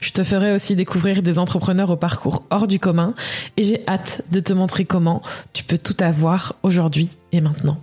Je 0.00 0.10
te 0.10 0.22
ferai 0.22 0.52
aussi 0.52 0.76
découvrir 0.76 1.22
des 1.22 1.38
entrepreneurs 1.38 1.90
au 1.90 1.96
parcours 1.96 2.44
hors 2.50 2.66
du 2.66 2.78
commun 2.78 3.14
et 3.56 3.64
j'ai 3.64 3.86
hâte 3.88 4.22
de 4.30 4.40
te 4.40 4.52
montrer 4.52 4.84
comment 4.84 5.22
tu 5.52 5.64
peux 5.64 5.78
tout 5.78 5.96
avoir 6.00 6.54
aujourd'hui 6.62 7.16
et 7.32 7.40
maintenant. 7.40 7.78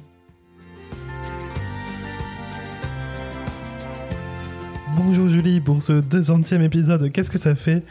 Bonjour 4.97 5.29
Julie, 5.29 5.61
pour 5.61 5.81
ce 5.81 5.93
200e 5.93 6.61
épisode, 6.61 7.11
qu'est-ce 7.11 7.31
que 7.31 7.39
ça 7.39 7.55
fait 7.55 7.83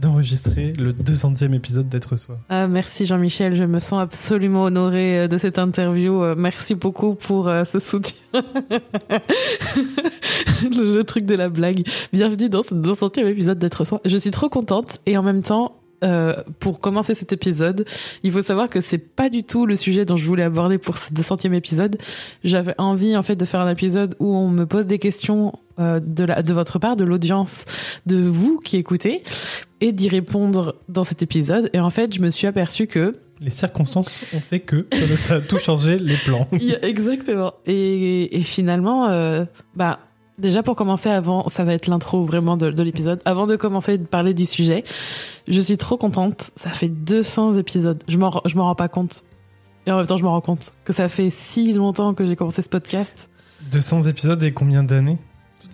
d'enregistrer 0.00 0.72
le 0.72 0.92
200e 0.92 1.54
épisode 1.54 1.88
d'être 1.88 2.16
soi. 2.16 2.38
Ah, 2.48 2.66
merci 2.66 3.04
Jean-Michel, 3.04 3.54
je 3.54 3.64
me 3.64 3.78
sens 3.80 4.00
absolument 4.00 4.64
honorée 4.64 5.20
euh, 5.20 5.28
de 5.28 5.36
cette 5.36 5.58
interview. 5.58 6.22
Euh, 6.22 6.34
merci 6.36 6.74
beaucoup 6.74 7.14
pour 7.14 7.48
euh, 7.48 7.64
ce 7.64 7.78
soutien. 7.78 8.16
le, 10.64 11.02
truc 11.02 11.26
de 11.26 11.34
la 11.34 11.50
blague. 11.50 11.86
Bienvenue 12.12 12.48
dans 12.48 12.62
ce 12.62 12.74
200e 12.74 13.26
épisode 13.26 13.58
d'être 13.58 13.84
soi. 13.84 14.00
Je 14.06 14.16
suis 14.16 14.30
trop 14.30 14.48
contente 14.48 15.00
et 15.04 15.18
en 15.18 15.22
même 15.22 15.42
temps, 15.42 15.79
euh, 16.02 16.34
pour 16.58 16.80
commencer 16.80 17.14
cet 17.14 17.32
épisode, 17.32 17.84
il 18.22 18.32
faut 18.32 18.42
savoir 18.42 18.68
que 18.68 18.80
c'est 18.80 18.98
pas 18.98 19.28
du 19.28 19.44
tout 19.44 19.66
le 19.66 19.76
sujet 19.76 20.04
dont 20.04 20.16
je 20.16 20.24
voulais 20.24 20.42
aborder 20.42 20.78
pour 20.78 20.96
ce 20.96 21.12
200e 21.12 21.52
épisode. 21.52 21.98
J'avais 22.44 22.74
envie 22.78 23.16
en 23.16 23.22
fait 23.22 23.36
de 23.36 23.44
faire 23.44 23.60
un 23.60 23.70
épisode 23.70 24.14
où 24.18 24.34
on 24.34 24.48
me 24.48 24.64
pose 24.64 24.86
des 24.86 24.98
questions 24.98 25.52
euh, 25.78 26.00
de, 26.02 26.24
la, 26.24 26.42
de 26.42 26.52
votre 26.52 26.78
part, 26.78 26.96
de 26.96 27.04
l'audience, 27.04 27.64
de 28.06 28.16
vous 28.16 28.58
qui 28.58 28.76
écoutez, 28.76 29.22
et 29.80 29.92
d'y 29.92 30.08
répondre 30.08 30.76
dans 30.88 31.04
cet 31.04 31.22
épisode. 31.22 31.70
Et 31.72 31.80
en 31.80 31.90
fait, 31.90 32.14
je 32.14 32.20
me 32.20 32.30
suis 32.30 32.46
aperçue 32.46 32.86
que 32.86 33.12
les 33.40 33.50
circonstances 33.50 34.26
ont 34.34 34.40
fait 34.40 34.60
que 34.60 34.86
ça 35.16 35.36
a 35.36 35.40
tout 35.40 35.58
changé 35.58 35.98
les 35.98 36.16
plans. 36.16 36.46
Exactement. 36.82 37.54
Et, 37.66 38.38
et 38.38 38.42
finalement, 38.42 39.08
euh, 39.08 39.44
bah 39.74 40.00
Déjà 40.40 40.62
pour 40.62 40.74
commencer 40.74 41.10
avant, 41.10 41.48
ça 41.48 41.64
va 41.64 41.74
être 41.74 41.86
l'intro 41.86 42.24
vraiment 42.24 42.56
de, 42.56 42.70
de 42.70 42.82
l'épisode. 42.82 43.20
Avant 43.26 43.46
de 43.46 43.56
commencer 43.56 43.98
de 43.98 44.06
parler 44.06 44.32
du 44.32 44.46
sujet, 44.46 44.84
je 45.46 45.60
suis 45.60 45.76
trop 45.76 45.98
contente. 45.98 46.50
Ça 46.56 46.70
fait 46.70 46.88
200 46.88 47.56
épisodes. 47.58 48.02
Je 48.08 48.16
m'en 48.16 48.40
je 48.46 48.56
m'en 48.56 48.64
rends 48.64 48.74
pas 48.74 48.88
compte. 48.88 49.24
Et 49.86 49.92
en 49.92 49.98
même 49.98 50.06
temps, 50.06 50.16
je 50.16 50.22
me 50.22 50.28
rends 50.28 50.40
compte 50.40 50.74
que 50.84 50.92
ça 50.92 51.08
fait 51.08 51.30
si 51.30 51.72
longtemps 51.72 52.14
que 52.14 52.24
j'ai 52.24 52.36
commencé 52.36 52.62
ce 52.62 52.68
podcast. 52.68 53.28
200 53.70 54.02
épisodes 54.02 54.42
et 54.42 54.52
combien 54.52 54.82
d'années? 54.82 55.18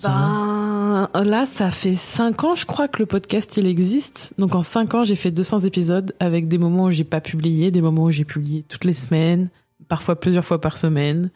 Ben, 0.03 1.09
là, 1.14 1.47
ça 1.47 1.70
fait 1.70 1.94
5 1.94 2.44
ans, 2.44 2.55
je 2.55 2.67
crois, 2.67 2.89
que 2.89 2.98
le 2.98 3.06
podcast 3.06 3.56
il 3.56 3.67
existe. 3.67 4.34
Donc 4.39 4.55
en 4.55 4.62
5 4.62 4.94
ans, 4.94 5.05
j'ai 5.05 5.17
fait 5.17 5.31
200 5.31 5.61
épisodes 5.61 6.14
avec 6.20 6.48
des 6.48 6.59
moments 6.59 6.84
où 6.84 6.91
j'ai 6.91 7.05
pas 7.05 7.20
publié, 7.20 7.70
des 7.70 7.81
moments 7.81 8.05
où 8.05 8.11
j'ai 8.11 8.25
publié 8.25 8.62
toutes 8.62 8.84
les 8.84 8.94
semaines, 8.94 9.48
parfois 9.89 10.19
plusieurs 10.19 10.44
fois 10.44 10.61
par 10.61 10.77
semaine. 10.77 11.31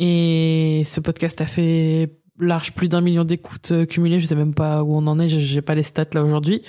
Et 0.00 0.82
ce 0.86 1.00
podcast 1.00 1.40
a 1.40 1.46
fait 1.46 2.10
large 2.38 2.72
plus 2.72 2.88
d'un 2.88 3.00
million 3.00 3.24
d'écoutes 3.24 3.72
euh, 3.72 3.86
cumulées. 3.86 4.20
Je 4.20 4.26
sais 4.26 4.34
même 4.34 4.54
pas 4.54 4.82
où 4.82 4.96
on 4.96 5.06
en 5.06 5.18
est. 5.18 5.28
J'ai 5.28 5.62
pas 5.62 5.74
les 5.74 5.82
stats 5.82 6.04
là 6.12 6.24
aujourd'hui. 6.24 6.62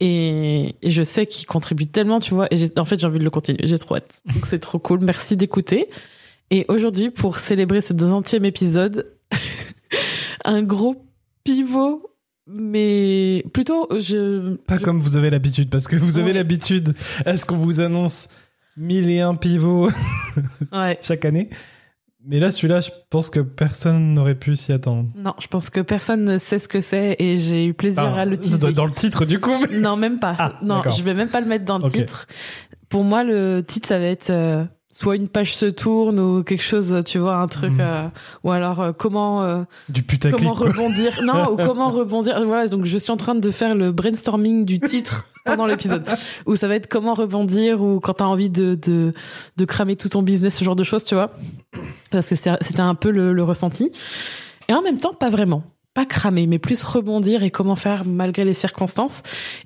Et, 0.00 0.74
je 0.82 1.02
sais 1.02 1.26
qu'il 1.26 1.46
contribue 1.46 1.86
tellement, 1.86 2.18
tu 2.18 2.34
vois. 2.34 2.48
Et 2.52 2.70
en 2.76 2.84
fait, 2.84 2.98
j'ai 2.98 3.06
envie 3.06 3.18
de 3.18 3.24
le 3.24 3.30
continuer. 3.30 3.60
J'ai 3.62 3.78
trop 3.78 3.96
hâte. 3.96 4.20
Donc 4.32 4.46
c'est 4.46 4.58
trop 4.58 4.78
cool. 4.78 5.00
Merci 5.00 5.36
d'écouter. 5.36 5.88
Et 6.50 6.64
aujourd'hui, 6.68 7.10
pour 7.10 7.38
célébrer 7.38 7.80
ce 7.80 7.94
200e 7.94 8.44
épisode, 8.44 9.12
un 10.44 10.62
gros 10.62 11.06
pivot 11.44 12.08
mais 12.46 13.44
plutôt 13.52 13.88
je 13.98 14.56
pas 14.56 14.78
comme 14.78 14.98
vous 14.98 15.16
avez 15.16 15.30
l'habitude 15.30 15.70
parce 15.70 15.86
que 15.86 15.94
vous 15.94 16.18
avez 16.18 16.32
l'habitude 16.32 16.92
est-ce 17.24 17.46
qu'on 17.46 17.56
vous 17.56 17.80
annonce 17.80 18.28
mille 18.76 19.08
et 19.10 19.20
un 19.20 19.36
pivots 19.36 19.88
ouais. 20.72 20.98
chaque 21.02 21.24
année? 21.24 21.48
Mais 22.24 22.38
là, 22.38 22.50
celui-là, 22.50 22.80
je 22.80 22.90
pense 23.10 23.30
que 23.30 23.40
personne 23.40 24.14
n'aurait 24.14 24.36
pu 24.36 24.54
s'y 24.54 24.72
attendre. 24.72 25.08
Non, 25.16 25.34
je 25.40 25.46
pense 25.48 25.70
que 25.70 25.80
personne 25.80 26.24
ne 26.24 26.38
sait 26.38 26.58
ce 26.58 26.68
que 26.68 26.80
c'est 26.80 27.16
et 27.18 27.36
j'ai 27.36 27.66
eu 27.66 27.74
plaisir 27.74 28.04
à 28.04 28.24
le 28.24 28.36
teaser. 28.36 28.52
Ça 28.52 28.58
doit 28.58 28.70
être 28.70 28.76
dans 28.76 28.86
le 28.86 28.92
titre, 28.92 29.24
du 29.24 29.40
coup. 29.40 29.66
Non, 29.72 29.96
même 29.96 30.18
pas. 30.20 30.36
Ah, 30.38 30.58
non, 30.62 30.82
je 30.88 31.02
vais 31.02 31.14
même 31.14 31.28
pas 31.28 31.40
le 31.40 31.46
mettre 31.46 31.64
dans 31.64 31.78
le 31.78 31.90
titre. 31.90 32.26
Pour 32.88 33.04
moi, 33.04 33.24
le 33.24 33.62
titre, 33.66 33.88
ça 33.88 33.98
va 33.98 34.04
être 34.04 34.30
euh, 34.30 34.64
soit 34.92 35.16
une 35.16 35.26
page 35.26 35.56
se 35.56 35.66
tourne 35.66 36.20
ou 36.20 36.44
quelque 36.44 36.62
chose, 36.62 36.94
tu 37.04 37.18
vois, 37.18 37.36
un 37.36 37.48
truc, 37.48 37.72
mhm. 37.72 37.80
euh, 37.80 38.08
ou 38.44 38.50
alors 38.50 38.80
euh, 38.80 38.92
comment 38.92 39.42
euh, 39.42 39.62
du 39.88 40.04
comment 40.30 40.52
rebondir, 40.52 41.22
non, 41.24 41.50
ou 41.52 41.56
comment 41.56 41.90
rebondir. 41.90 42.40
Voilà, 42.44 42.68
donc 42.68 42.84
je 42.84 42.98
suis 42.98 43.10
en 43.10 43.16
train 43.16 43.34
de 43.34 43.50
faire 43.50 43.74
le 43.74 43.90
brainstorming 43.90 44.66
du 44.66 44.78
titre 44.78 45.26
pendant 45.46 45.64
l'épisode, 45.66 46.04
où 46.46 46.54
ça 46.54 46.68
va 46.68 46.76
être 46.76 46.88
comment 46.88 47.14
rebondir 47.14 47.82
ou 47.82 48.00
quand 48.00 48.14
t'as 48.14 48.26
envie 48.26 48.50
de, 48.50 48.74
de 48.74 49.12
de 49.56 49.64
cramer 49.64 49.96
tout 49.96 50.10
ton 50.10 50.22
business, 50.22 50.56
ce 50.56 50.64
genre 50.64 50.76
de 50.76 50.84
choses, 50.84 51.04
tu 51.04 51.14
vois, 51.14 51.30
parce 52.10 52.28
que 52.28 52.36
c'était 52.36 52.80
un 52.80 52.94
peu 52.94 53.10
le, 53.10 53.32
le 53.32 53.42
ressenti, 53.42 53.90
et 54.68 54.74
en 54.74 54.82
même 54.82 54.98
temps 54.98 55.14
pas 55.14 55.30
vraiment 55.30 55.64
pas 55.94 56.06
cramer, 56.06 56.46
mais 56.46 56.58
plus 56.58 56.82
rebondir 56.84 57.42
et 57.42 57.50
comment 57.50 57.76
faire 57.76 58.06
malgré 58.06 58.46
les 58.46 58.54
circonstances. 58.54 59.22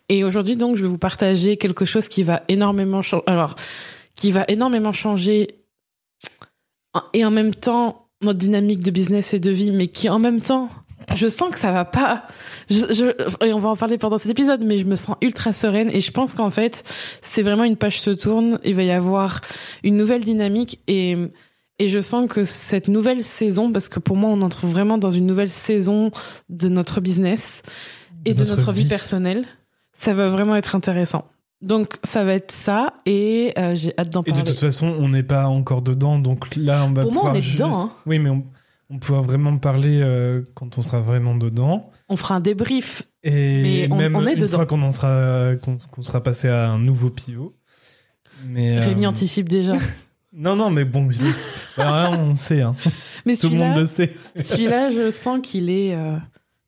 Et 0.08 0.24
aujourd'hui, 0.24 0.56
donc, 0.56 0.76
je 0.76 0.82
vais 0.82 0.88
vous 0.88 0.98
partager 0.98 1.56
quelque 1.56 1.84
chose 1.84 2.08
qui 2.08 2.24
va 2.24 2.42
énormément 2.48 3.00
changer. 3.00 3.22
Alors, 3.28 3.54
qui 4.16 4.32
va 4.32 4.44
énormément 4.48 4.92
changer 4.92 5.60
et 7.12 7.24
en 7.24 7.30
même 7.30 7.54
temps 7.54 8.08
notre 8.22 8.38
dynamique 8.38 8.80
de 8.80 8.90
business 8.90 9.34
et 9.34 9.38
de 9.38 9.50
vie, 9.50 9.70
mais 9.70 9.88
qui 9.88 10.08
en 10.08 10.18
même 10.18 10.40
temps, 10.40 10.70
je 11.14 11.28
sens 11.28 11.50
que 11.50 11.58
ça 11.58 11.70
va 11.70 11.84
pas. 11.84 12.26
Je, 12.70 13.12
et 13.44 13.52
on 13.52 13.58
va 13.58 13.68
en 13.68 13.76
parler 13.76 13.98
pendant 13.98 14.18
cet 14.18 14.30
épisode, 14.30 14.64
mais 14.64 14.78
je 14.78 14.84
me 14.84 14.96
sens 14.96 15.16
ultra 15.20 15.52
sereine 15.52 15.90
et 15.92 16.00
je 16.00 16.10
pense 16.10 16.34
qu'en 16.34 16.50
fait, 16.50 16.82
c'est 17.20 17.42
vraiment 17.42 17.64
une 17.64 17.76
page 17.76 18.00
se 18.00 18.10
tourne. 18.10 18.58
Il 18.64 18.74
va 18.74 18.82
y 18.82 18.90
avoir 18.90 19.42
une 19.84 19.96
nouvelle 19.96 20.24
dynamique 20.24 20.80
et 20.88 21.16
et 21.78 21.88
je 21.88 22.00
sens 22.00 22.30
que 22.30 22.44
cette 22.44 22.88
nouvelle 22.88 23.22
saison, 23.22 23.70
parce 23.70 23.88
que 23.88 23.98
pour 23.98 24.16
moi, 24.16 24.30
on 24.30 24.40
en 24.40 24.48
trouve 24.48 24.70
vraiment 24.70 24.96
dans 24.96 25.10
une 25.10 25.26
nouvelle 25.26 25.52
saison 25.52 26.10
de 26.48 26.68
notre 26.68 27.00
business 27.00 27.62
et 28.24 28.32
de, 28.32 28.44
notre, 28.44 28.72
vie 28.72 28.86
personnelle, 28.86 29.44
ça 29.92 30.14
va 30.14 30.28
vraiment 30.28 30.56
être 30.56 30.74
intéressant. 30.74 31.26
Donc 31.62 31.96
ça 32.04 32.22
va 32.22 32.34
être 32.34 32.52
ça 32.52 32.94
et 33.06 33.52
euh, 33.58 33.74
j'ai 33.74 33.94
hâte 33.98 34.10
d'en 34.10 34.22
parler. 34.22 34.40
Et 34.40 34.42
de 34.42 34.48
toute 34.48 34.58
façon, 34.58 34.88
on 34.88 35.08
n'est 35.08 35.22
pas 35.22 35.46
encore 35.46 35.82
dedans, 35.82 36.18
donc 36.18 36.54
là 36.56 36.84
on 36.84 36.92
va 36.92 37.02
Pour 37.02 37.10
pouvoir 37.10 37.24
moi, 37.26 37.32
on 37.32 37.36
est 37.36 37.42
juste... 37.42 37.56
dedans. 37.56 37.84
Hein. 37.84 37.90
Oui, 38.04 38.18
mais 38.18 38.28
on, 38.28 38.44
on 38.90 38.98
pourra 38.98 39.22
vraiment 39.22 39.56
parler 39.56 40.00
euh, 40.02 40.42
quand 40.54 40.76
on 40.76 40.82
sera 40.82 41.00
vraiment 41.00 41.34
dedans. 41.34 41.90
On 42.08 42.16
fera 42.16 42.36
un 42.36 42.40
débrief. 42.40 43.04
Et 43.22 43.88
même 43.88 44.14
on 44.16 44.26
est 44.26 44.34
une 44.34 44.46
fois 44.46 44.66
qu'on 44.66 44.82
en 44.82 44.90
sera 44.90 45.56
qu'on 45.56 46.02
sera 46.02 46.22
passé 46.22 46.48
à 46.48 46.68
un 46.68 46.78
nouveau 46.78 47.10
pivot. 47.10 47.56
Mais 48.44 48.78
Rémi 48.78 49.06
euh, 49.06 49.08
anticipe 49.08 49.48
déjà. 49.48 49.72
non, 50.34 50.56
non, 50.56 50.68
mais 50.68 50.84
bon, 50.84 51.08
bah, 51.78 52.10
on 52.12 52.34
sait. 52.34 52.60
Hein. 52.60 52.76
Mais 53.24 53.34
Tout 53.34 53.48
le 53.48 53.56
monde 53.56 53.78
le 53.78 53.86
sait. 53.86 54.14
celui-là, 54.36 54.90
je 54.90 55.10
sens 55.10 55.40
qu'il 55.42 55.70
est, 55.70 55.96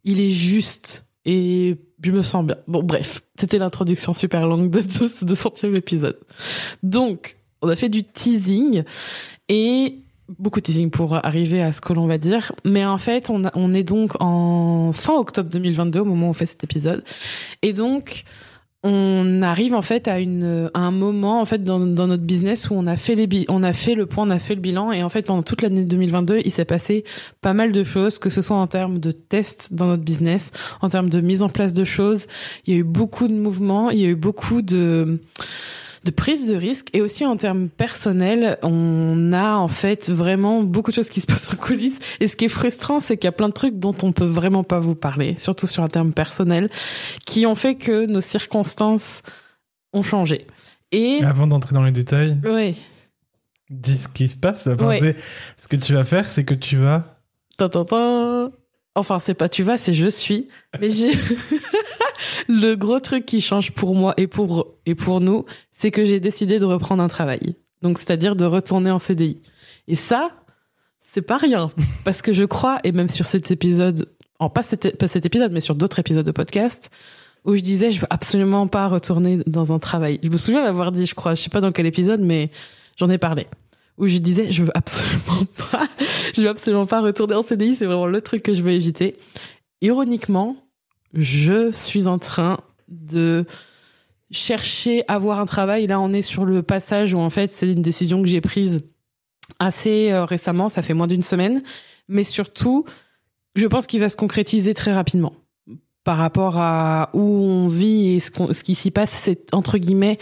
il 0.02 0.18
est 0.18 0.30
juste 0.30 1.06
et 1.24 1.76
je 2.02 2.12
me 2.12 2.22
sens 2.22 2.44
bien. 2.44 2.56
Bon, 2.66 2.82
bref, 2.82 3.22
c'était 3.38 3.58
l'introduction 3.58 4.14
super 4.14 4.46
longue 4.46 4.70
de 4.70 4.80
ce 4.88 5.34
centième 5.34 5.74
épisode. 5.74 6.18
Donc, 6.82 7.36
on 7.62 7.68
a 7.68 7.76
fait 7.76 7.88
du 7.88 8.04
teasing 8.04 8.84
et 9.48 9.98
beaucoup 10.38 10.60
de 10.60 10.64
teasing 10.64 10.90
pour 10.90 11.24
arriver 11.24 11.62
à 11.62 11.72
ce 11.72 11.80
que 11.80 11.92
l'on 11.92 12.06
va 12.06 12.18
dire. 12.18 12.52
Mais 12.64 12.84
en 12.84 12.98
fait, 12.98 13.30
on, 13.30 13.42
on 13.54 13.74
est 13.74 13.82
donc 13.82 14.12
en 14.20 14.92
fin 14.92 15.14
octobre 15.14 15.50
2022 15.50 16.00
au 16.00 16.04
moment 16.04 16.26
où 16.28 16.30
on 16.30 16.34
fait 16.34 16.46
cet 16.46 16.64
épisode. 16.64 17.02
Et 17.62 17.72
donc, 17.72 18.24
on 18.84 19.42
arrive 19.42 19.74
en 19.74 19.82
fait 19.82 20.06
à 20.06 20.20
une 20.20 20.70
à 20.72 20.80
un 20.80 20.92
moment 20.92 21.40
en 21.40 21.44
fait 21.44 21.64
dans, 21.64 21.80
dans 21.80 22.06
notre 22.06 22.22
business 22.22 22.70
où 22.70 22.74
on 22.74 22.86
a 22.86 22.94
fait 22.94 23.16
les 23.16 23.44
on 23.48 23.64
a 23.64 23.72
fait 23.72 23.96
le 23.96 24.06
point 24.06 24.24
on 24.24 24.30
a 24.30 24.38
fait 24.38 24.54
le 24.54 24.60
bilan. 24.60 24.92
Et 24.92 25.02
en 25.02 25.08
fait 25.08 25.22
pendant 25.22 25.42
toute 25.42 25.62
l'année 25.62 25.84
2022 25.84 26.42
il 26.44 26.50
s'est 26.50 26.64
passé 26.64 27.04
pas 27.40 27.54
mal 27.54 27.72
de 27.72 27.82
choses 27.82 28.18
que 28.18 28.30
ce 28.30 28.40
soit 28.40 28.56
en 28.56 28.68
termes 28.68 28.98
de 28.98 29.10
tests 29.10 29.74
dans 29.74 29.86
notre 29.86 30.04
business 30.04 30.52
en 30.80 30.88
termes 30.88 31.10
de 31.10 31.20
mise 31.20 31.42
en 31.42 31.48
place 31.48 31.74
de 31.74 31.84
choses. 31.84 32.28
Il 32.66 32.74
y 32.74 32.76
a 32.76 32.80
eu 32.80 32.84
beaucoup 32.84 33.26
de 33.26 33.34
mouvements 33.34 33.90
il 33.90 33.98
y 33.98 34.04
a 34.04 34.08
eu 34.08 34.16
beaucoup 34.16 34.62
de 34.62 35.20
de 36.08 36.14
prise 36.14 36.48
de 36.50 36.56
risque 36.56 36.88
et 36.94 37.02
aussi 37.02 37.26
en 37.26 37.36
termes 37.36 37.68
personnels, 37.68 38.58
on 38.62 39.34
a 39.34 39.56
en 39.56 39.68
fait 39.68 40.08
vraiment 40.08 40.62
beaucoup 40.62 40.90
de 40.90 40.96
choses 40.96 41.10
qui 41.10 41.20
se 41.20 41.26
passent 41.26 41.52
en 41.52 41.56
coulisses. 41.56 41.98
Et 42.20 42.26
ce 42.26 42.34
qui 42.34 42.46
est 42.46 42.48
frustrant, 42.48 42.98
c'est 42.98 43.18
qu'il 43.18 43.26
y 43.26 43.28
a 43.28 43.32
plein 43.32 43.48
de 43.48 43.52
trucs 43.52 43.78
dont 43.78 43.94
on 44.02 44.12
peut 44.12 44.24
vraiment 44.24 44.64
pas 44.64 44.78
vous 44.78 44.94
parler, 44.94 45.34
surtout 45.36 45.66
sur 45.66 45.82
un 45.82 45.88
terme 45.88 46.14
personnel, 46.14 46.70
qui 47.26 47.44
ont 47.44 47.54
fait 47.54 47.74
que 47.74 48.06
nos 48.06 48.22
circonstances 48.22 49.22
ont 49.92 50.02
changé. 50.02 50.46
Et 50.92 51.20
avant 51.22 51.46
d'entrer 51.46 51.74
dans 51.74 51.84
les 51.84 51.92
détails, 51.92 52.38
oui. 52.42 52.80
dis 53.68 53.98
ce 53.98 54.08
qui 54.08 54.30
se 54.30 54.36
passe. 54.36 54.64
Ce 54.64 55.68
que 55.68 55.76
tu 55.76 55.92
vas 55.92 56.04
faire, 56.04 56.30
c'est 56.30 56.44
que 56.44 56.54
tu 56.54 56.78
vas. 56.78 57.20
Enfin, 58.94 59.18
c'est 59.18 59.34
pas 59.34 59.50
tu 59.50 59.62
vas, 59.62 59.76
c'est 59.76 59.92
je 59.92 60.08
suis. 60.08 60.48
Mais 60.80 60.88
j'ai. 60.88 61.12
le 62.48 62.74
gros 62.74 63.00
truc 63.00 63.26
qui 63.26 63.40
change 63.40 63.72
pour 63.72 63.94
moi 63.94 64.14
et 64.16 64.26
pour 64.26 64.74
et 64.86 64.94
pour 64.94 65.20
nous, 65.20 65.44
c'est 65.72 65.90
que 65.90 66.04
j'ai 66.04 66.20
décidé 66.20 66.58
de 66.58 66.64
reprendre 66.64 67.02
un 67.02 67.08
travail. 67.08 67.56
Donc 67.82 67.98
c'est-à-dire 67.98 68.36
de 68.36 68.44
retourner 68.44 68.90
en 68.90 68.98
CDI. 68.98 69.40
Et 69.86 69.94
ça, 69.94 70.30
c'est 71.00 71.22
pas 71.22 71.36
rien 71.36 71.70
parce 72.04 72.22
que 72.22 72.32
je 72.32 72.44
crois 72.44 72.78
et 72.84 72.92
même 72.92 73.08
sur 73.08 73.26
cet 73.26 73.50
épisode, 73.50 74.08
en 74.38 74.50
pas 74.50 74.62
cet, 74.62 74.96
pas 74.98 75.08
cet 75.08 75.26
épisode 75.26 75.52
mais 75.52 75.60
sur 75.60 75.74
d'autres 75.74 75.98
épisodes 75.98 76.26
de 76.26 76.32
podcast 76.32 76.90
où 77.44 77.54
je 77.54 77.60
disais 77.60 77.90
je 77.90 78.00
veux 78.00 78.06
absolument 78.10 78.66
pas 78.66 78.88
retourner 78.88 79.38
dans 79.46 79.72
un 79.72 79.78
travail. 79.78 80.18
Je 80.22 80.28
me 80.28 80.36
souviens 80.36 80.62
l'avoir 80.62 80.92
dit, 80.92 81.06
je 81.06 81.14
crois, 81.14 81.34
je 81.34 81.42
sais 81.42 81.50
pas 81.50 81.60
dans 81.60 81.72
quel 81.72 81.86
épisode 81.86 82.20
mais 82.20 82.50
j'en 82.96 83.10
ai 83.10 83.18
parlé 83.18 83.46
où 83.96 84.06
je 84.06 84.18
disais 84.18 84.50
je 84.50 84.62
veux 84.62 84.76
absolument 84.76 85.44
pas 85.70 85.88
je 86.34 86.42
veux 86.42 86.48
absolument 86.48 86.86
pas 86.86 87.00
retourner 87.00 87.34
en 87.34 87.42
CDI, 87.42 87.74
c'est 87.74 87.86
vraiment 87.86 88.06
le 88.06 88.20
truc 88.20 88.42
que 88.42 88.52
je 88.52 88.62
veux 88.62 88.72
éviter. 88.72 89.14
Ironiquement, 89.80 90.56
je 91.14 91.72
suis 91.72 92.06
en 92.06 92.18
train 92.18 92.58
de 92.88 93.46
chercher 94.30 95.04
à 95.08 95.14
avoir 95.14 95.40
un 95.40 95.46
travail. 95.46 95.86
Là, 95.86 96.00
on 96.00 96.12
est 96.12 96.22
sur 96.22 96.44
le 96.44 96.62
passage 96.62 97.14
où 97.14 97.18
en 97.18 97.30
fait, 97.30 97.50
c'est 97.50 97.70
une 97.70 97.82
décision 97.82 98.22
que 98.22 98.28
j'ai 98.28 98.40
prise 98.40 98.84
assez 99.58 100.10
euh, 100.12 100.24
récemment, 100.24 100.68
ça 100.68 100.82
fait 100.82 100.94
moins 100.94 101.06
d'une 101.06 101.22
semaine, 101.22 101.62
mais 102.08 102.24
surtout, 102.24 102.84
je 103.54 103.66
pense 103.66 103.86
qu'il 103.86 104.00
va 104.00 104.08
se 104.08 104.16
concrétiser 104.16 104.74
très 104.74 104.92
rapidement 104.92 105.32
par 106.04 106.18
rapport 106.18 106.58
à 106.58 107.10
où 107.14 107.20
on 107.20 107.66
vit 107.66 108.14
et 108.14 108.20
ce, 108.20 108.30
ce 108.52 108.62
qui 108.62 108.74
s'y 108.74 108.90
passe. 108.90 109.10
C'est 109.10 109.52
entre 109.54 109.78
guillemets 109.78 110.18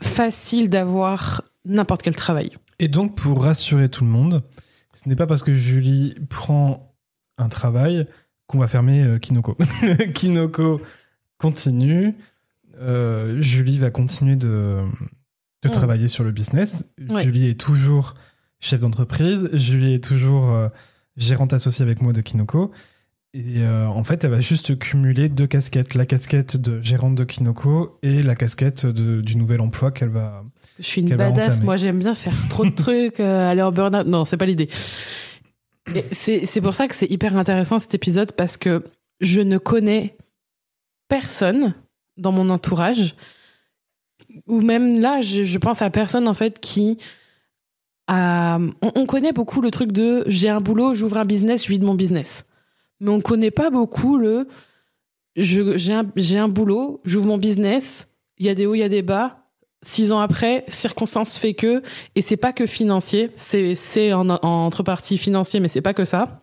facile 0.00 0.68
d'avoir 0.68 1.42
n'importe 1.64 2.02
quel 2.02 2.16
travail. 2.16 2.52
Et 2.78 2.88
donc, 2.88 3.16
pour 3.16 3.42
rassurer 3.42 3.88
tout 3.88 4.04
le 4.04 4.10
monde, 4.10 4.42
ce 4.94 5.08
n'est 5.08 5.16
pas 5.16 5.26
parce 5.26 5.42
que 5.42 5.54
Julie 5.54 6.14
prend 6.28 6.94
un 7.38 7.48
travail 7.48 8.06
qu'on 8.46 8.58
va 8.58 8.68
fermer 8.68 9.02
euh, 9.02 9.18
Kinoko. 9.18 9.56
Kinoko 10.14 10.80
continue. 11.38 12.14
Euh, 12.80 13.40
Julie 13.40 13.78
va 13.78 13.90
continuer 13.90 14.36
de, 14.36 14.80
de 15.62 15.68
mm. 15.68 15.72
travailler 15.72 16.08
sur 16.08 16.24
le 16.24 16.32
business. 16.32 16.90
Julie 16.98 17.48
est 17.48 17.60
toujours 17.60 18.14
chef 18.60 18.80
d'entreprise. 18.80 19.50
Julie 19.54 19.94
est 19.94 20.04
toujours 20.04 20.50
euh, 20.50 20.68
gérante 21.16 21.52
associée 21.52 21.82
avec 21.82 22.02
moi 22.02 22.12
de 22.12 22.20
Kinoko. 22.20 22.72
Et 23.36 23.66
en 23.66 24.04
fait, 24.04 24.22
elle 24.22 24.30
va 24.30 24.40
juste 24.40 24.78
cumuler 24.78 25.28
deux 25.28 25.48
casquettes. 25.48 25.94
La 25.96 26.06
casquette 26.06 26.56
de 26.56 26.80
gérante 26.80 27.16
de 27.16 27.24
Kinoko 27.24 27.98
et 28.04 28.22
la 28.22 28.36
casquette 28.36 28.86
du 28.86 29.36
nouvel 29.36 29.60
emploi 29.60 29.90
qu'elle 29.90 30.10
va. 30.10 30.44
je 30.78 30.84
suis 30.84 31.00
une 31.00 31.16
badass. 31.16 31.60
Moi, 31.60 31.74
j'aime 31.74 31.98
bien 31.98 32.14
faire 32.14 32.32
trop 32.48 32.64
de 32.64 32.70
trucs, 32.76 33.18
aller 33.18 33.60
en 33.60 33.72
burn-out. 33.72 34.06
Non, 34.06 34.24
c'est 34.24 34.36
pas 34.36 34.46
l'idée. 34.46 34.68
C'est 36.12 36.60
pour 36.62 36.74
ça 36.74 36.88
que 36.88 36.94
c'est 36.94 37.10
hyper 37.10 37.36
intéressant 37.36 37.78
cet 37.78 37.94
épisode 37.94 38.32
parce 38.32 38.56
que 38.56 38.82
je 39.20 39.40
ne 39.40 39.58
connais 39.58 40.16
personne 41.08 41.74
dans 42.16 42.32
mon 42.32 42.48
entourage 42.48 43.14
ou 44.46 44.60
même 44.60 45.00
là, 45.00 45.20
je, 45.20 45.58
pense 45.58 45.82
à 45.82 45.90
personne 45.90 46.28
en 46.28 46.34
fait 46.34 46.60
qui 46.60 46.98
a. 48.06 48.58
On, 48.82 49.06
connaît 49.06 49.32
beaucoup 49.32 49.60
le 49.60 49.70
truc 49.70 49.92
de 49.92 50.24
j'ai 50.26 50.48
un 50.48 50.60
boulot, 50.60 50.94
j'ouvre 50.94 51.18
un 51.18 51.24
business, 51.24 51.64
je 51.64 51.68
vis 51.68 51.78
mon 51.78 51.94
business. 51.94 52.46
Mais 53.00 53.10
on 53.10 53.20
connaît 53.20 53.50
pas 53.50 53.70
beaucoup 53.70 54.16
le 54.18 54.48
j'ai 55.36 55.92
un, 55.92 56.06
un 56.36 56.48
boulot, 56.48 57.00
j'ouvre 57.04 57.26
mon 57.26 57.38
business, 57.38 58.08
il 58.38 58.46
y 58.46 58.48
a 58.48 58.54
des 58.54 58.66
hauts, 58.66 58.74
il 58.74 58.80
y 58.80 58.84
a 58.84 58.88
des 58.88 59.02
bas, 59.02 59.43
six 59.84 60.12
ans 60.12 60.20
après, 60.20 60.64
circonstance 60.68 61.36
fait 61.38 61.54
que, 61.54 61.82
et 62.14 62.22
c'est 62.22 62.36
pas 62.36 62.52
que 62.52 62.66
financier, 62.66 63.30
c'est 63.36 63.74
c'est 63.74 64.12
en, 64.12 64.28
en 64.28 64.66
entrepartie 64.66 65.18
financier, 65.18 65.60
mais 65.60 65.68
c'est 65.68 65.82
pas 65.82 65.94
que 65.94 66.04
ça, 66.04 66.42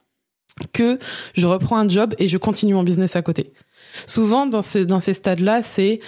que 0.73 0.99
je 1.33 1.47
reprends 1.47 1.77
un 1.77 1.89
job 1.89 2.13
et 2.19 2.27
je 2.27 2.37
continue 2.37 2.73
mon 2.73 2.83
business 2.83 3.15
à 3.15 3.21
côté. 3.21 3.53
Souvent 4.07 4.45
dans 4.45 4.61
ces 4.61 4.85
dans 4.85 4.99
ces 4.99 5.13
stades-là, 5.13 5.61
c'est 5.61 5.99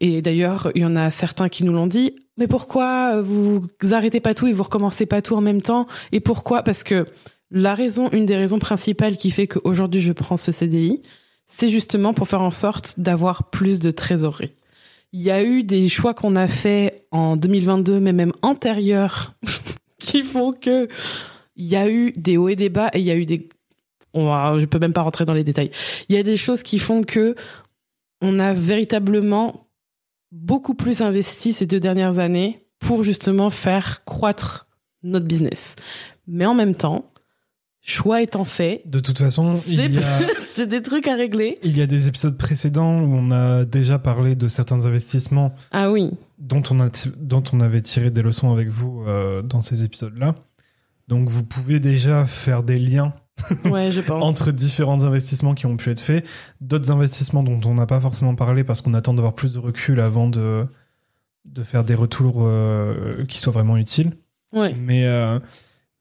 et 0.00 0.22
d'ailleurs 0.22 0.70
il 0.74 0.82
y 0.82 0.84
en 0.84 0.96
a 0.96 1.10
certains 1.10 1.48
qui 1.48 1.64
nous 1.64 1.72
l'ont 1.72 1.86
dit, 1.86 2.14
mais 2.36 2.48
pourquoi 2.48 3.22
vous 3.22 3.66
arrêtez 3.92 4.20
pas 4.20 4.34
tout 4.34 4.46
et 4.46 4.52
vous 4.52 4.62
recommencez 4.64 5.06
pas 5.06 5.22
tout 5.22 5.36
en 5.36 5.40
même 5.40 5.62
temps? 5.62 5.86
Et 6.12 6.20
pourquoi? 6.20 6.62
Parce 6.62 6.82
que 6.82 7.06
la 7.50 7.74
raison, 7.74 8.08
une 8.10 8.26
des 8.26 8.36
raisons 8.36 8.58
principales 8.58 9.16
qui 9.16 9.30
fait 9.30 9.46
qu'aujourd'hui 9.46 10.00
je 10.00 10.12
prends 10.12 10.36
ce 10.36 10.52
CDI, 10.52 11.02
c'est 11.46 11.68
justement 11.68 12.14
pour 12.14 12.26
faire 12.26 12.42
en 12.42 12.50
sorte 12.50 12.98
d'avoir 12.98 13.50
plus 13.50 13.78
de 13.78 13.90
trésorerie. 13.90 14.52
Il 15.12 15.20
y 15.20 15.30
a 15.30 15.44
eu 15.44 15.62
des 15.62 15.88
choix 15.88 16.14
qu'on 16.14 16.36
a 16.36 16.48
fait 16.48 17.06
en 17.10 17.36
2022, 17.36 18.00
mais 18.00 18.12
même 18.12 18.32
antérieurs, 18.42 19.34
qui 19.98 20.22
font 20.22 20.52
que 20.52 20.88
il 21.56 21.66
y 21.66 21.76
a 21.76 21.88
eu 21.88 22.12
des 22.12 22.36
hauts 22.36 22.48
et 22.48 22.56
des 22.56 22.70
bas 22.70 22.88
et 22.94 23.00
il 23.00 23.04
y 23.04 23.10
a 23.10 23.16
eu 23.16 23.26
des 23.26 23.48
on 24.14 24.26
va, 24.26 24.58
je 24.58 24.66
peux 24.66 24.78
même 24.78 24.92
pas 24.92 25.02
rentrer 25.02 25.24
dans 25.24 25.34
les 25.34 25.44
détails. 25.44 25.70
Il 26.08 26.14
y 26.14 26.18
a 26.18 26.22
des 26.22 26.36
choses 26.36 26.62
qui 26.62 26.78
font 26.78 27.02
que 27.02 27.34
on 28.20 28.38
a 28.38 28.52
véritablement 28.52 29.68
beaucoup 30.30 30.74
plus 30.74 31.02
investi 31.02 31.52
ces 31.52 31.66
deux 31.66 31.80
dernières 31.80 32.18
années 32.18 32.66
pour 32.78 33.04
justement 33.04 33.50
faire 33.50 34.04
croître 34.04 34.68
notre 35.02 35.26
business. 35.26 35.76
Mais 36.26 36.46
en 36.46 36.54
même 36.54 36.74
temps, 36.74 37.11
choix 37.82 38.22
étant 38.22 38.44
fait. 38.44 38.82
De 38.86 39.00
toute 39.00 39.18
façon, 39.18 39.56
c'est 40.38 40.66
des 40.66 40.82
trucs 40.82 41.08
à 41.08 41.16
régler. 41.16 41.58
Il 41.62 41.76
y 41.76 41.82
a 41.82 41.86
des 41.86 42.08
épisodes 42.08 42.38
précédents 42.38 43.00
où 43.00 43.14
on 43.14 43.30
a 43.30 43.64
déjà 43.64 43.98
parlé 43.98 44.36
de 44.36 44.48
certains 44.48 44.86
investissements. 44.86 45.54
Ah 45.72 45.90
oui. 45.90 46.10
Dont 46.38 46.62
on, 46.70 46.80
a 46.80 46.88
dont 47.18 47.42
on 47.52 47.60
avait 47.60 47.82
tiré 47.82 48.10
des 48.10 48.22
leçons 48.22 48.52
avec 48.52 48.68
vous 48.68 49.04
euh, 49.06 49.42
dans 49.42 49.60
ces 49.60 49.84
épisodes-là. 49.84 50.34
Donc 51.08 51.28
vous 51.28 51.42
pouvez 51.42 51.80
déjà 51.80 52.24
faire 52.26 52.62
des 52.62 52.78
liens 52.78 53.14
ouais, 53.64 53.90
je 53.90 54.00
pense. 54.00 54.22
entre 54.22 54.52
différents 54.52 55.02
investissements 55.04 55.54
qui 55.54 55.66
ont 55.66 55.76
pu 55.76 55.90
être 55.90 56.00
faits, 56.00 56.24
d'autres 56.60 56.90
investissements 56.90 57.42
dont 57.42 57.60
on 57.64 57.74
n'a 57.74 57.86
pas 57.86 57.98
forcément 57.98 58.34
parlé 58.34 58.62
parce 58.62 58.82
qu'on 58.82 58.94
attend 58.94 59.14
d'avoir 59.14 59.34
plus 59.34 59.54
de 59.54 59.58
recul 59.58 60.00
avant 60.00 60.28
de, 60.28 60.66
de 61.50 61.62
faire 61.62 61.82
des 61.82 61.94
retours 61.94 62.36
euh, 62.40 63.24
qui 63.24 63.38
soient 63.38 63.52
vraiment 63.52 63.76
utiles. 63.76 64.12
Ouais. 64.52 64.74
Mais 64.74 65.06
euh, 65.06 65.40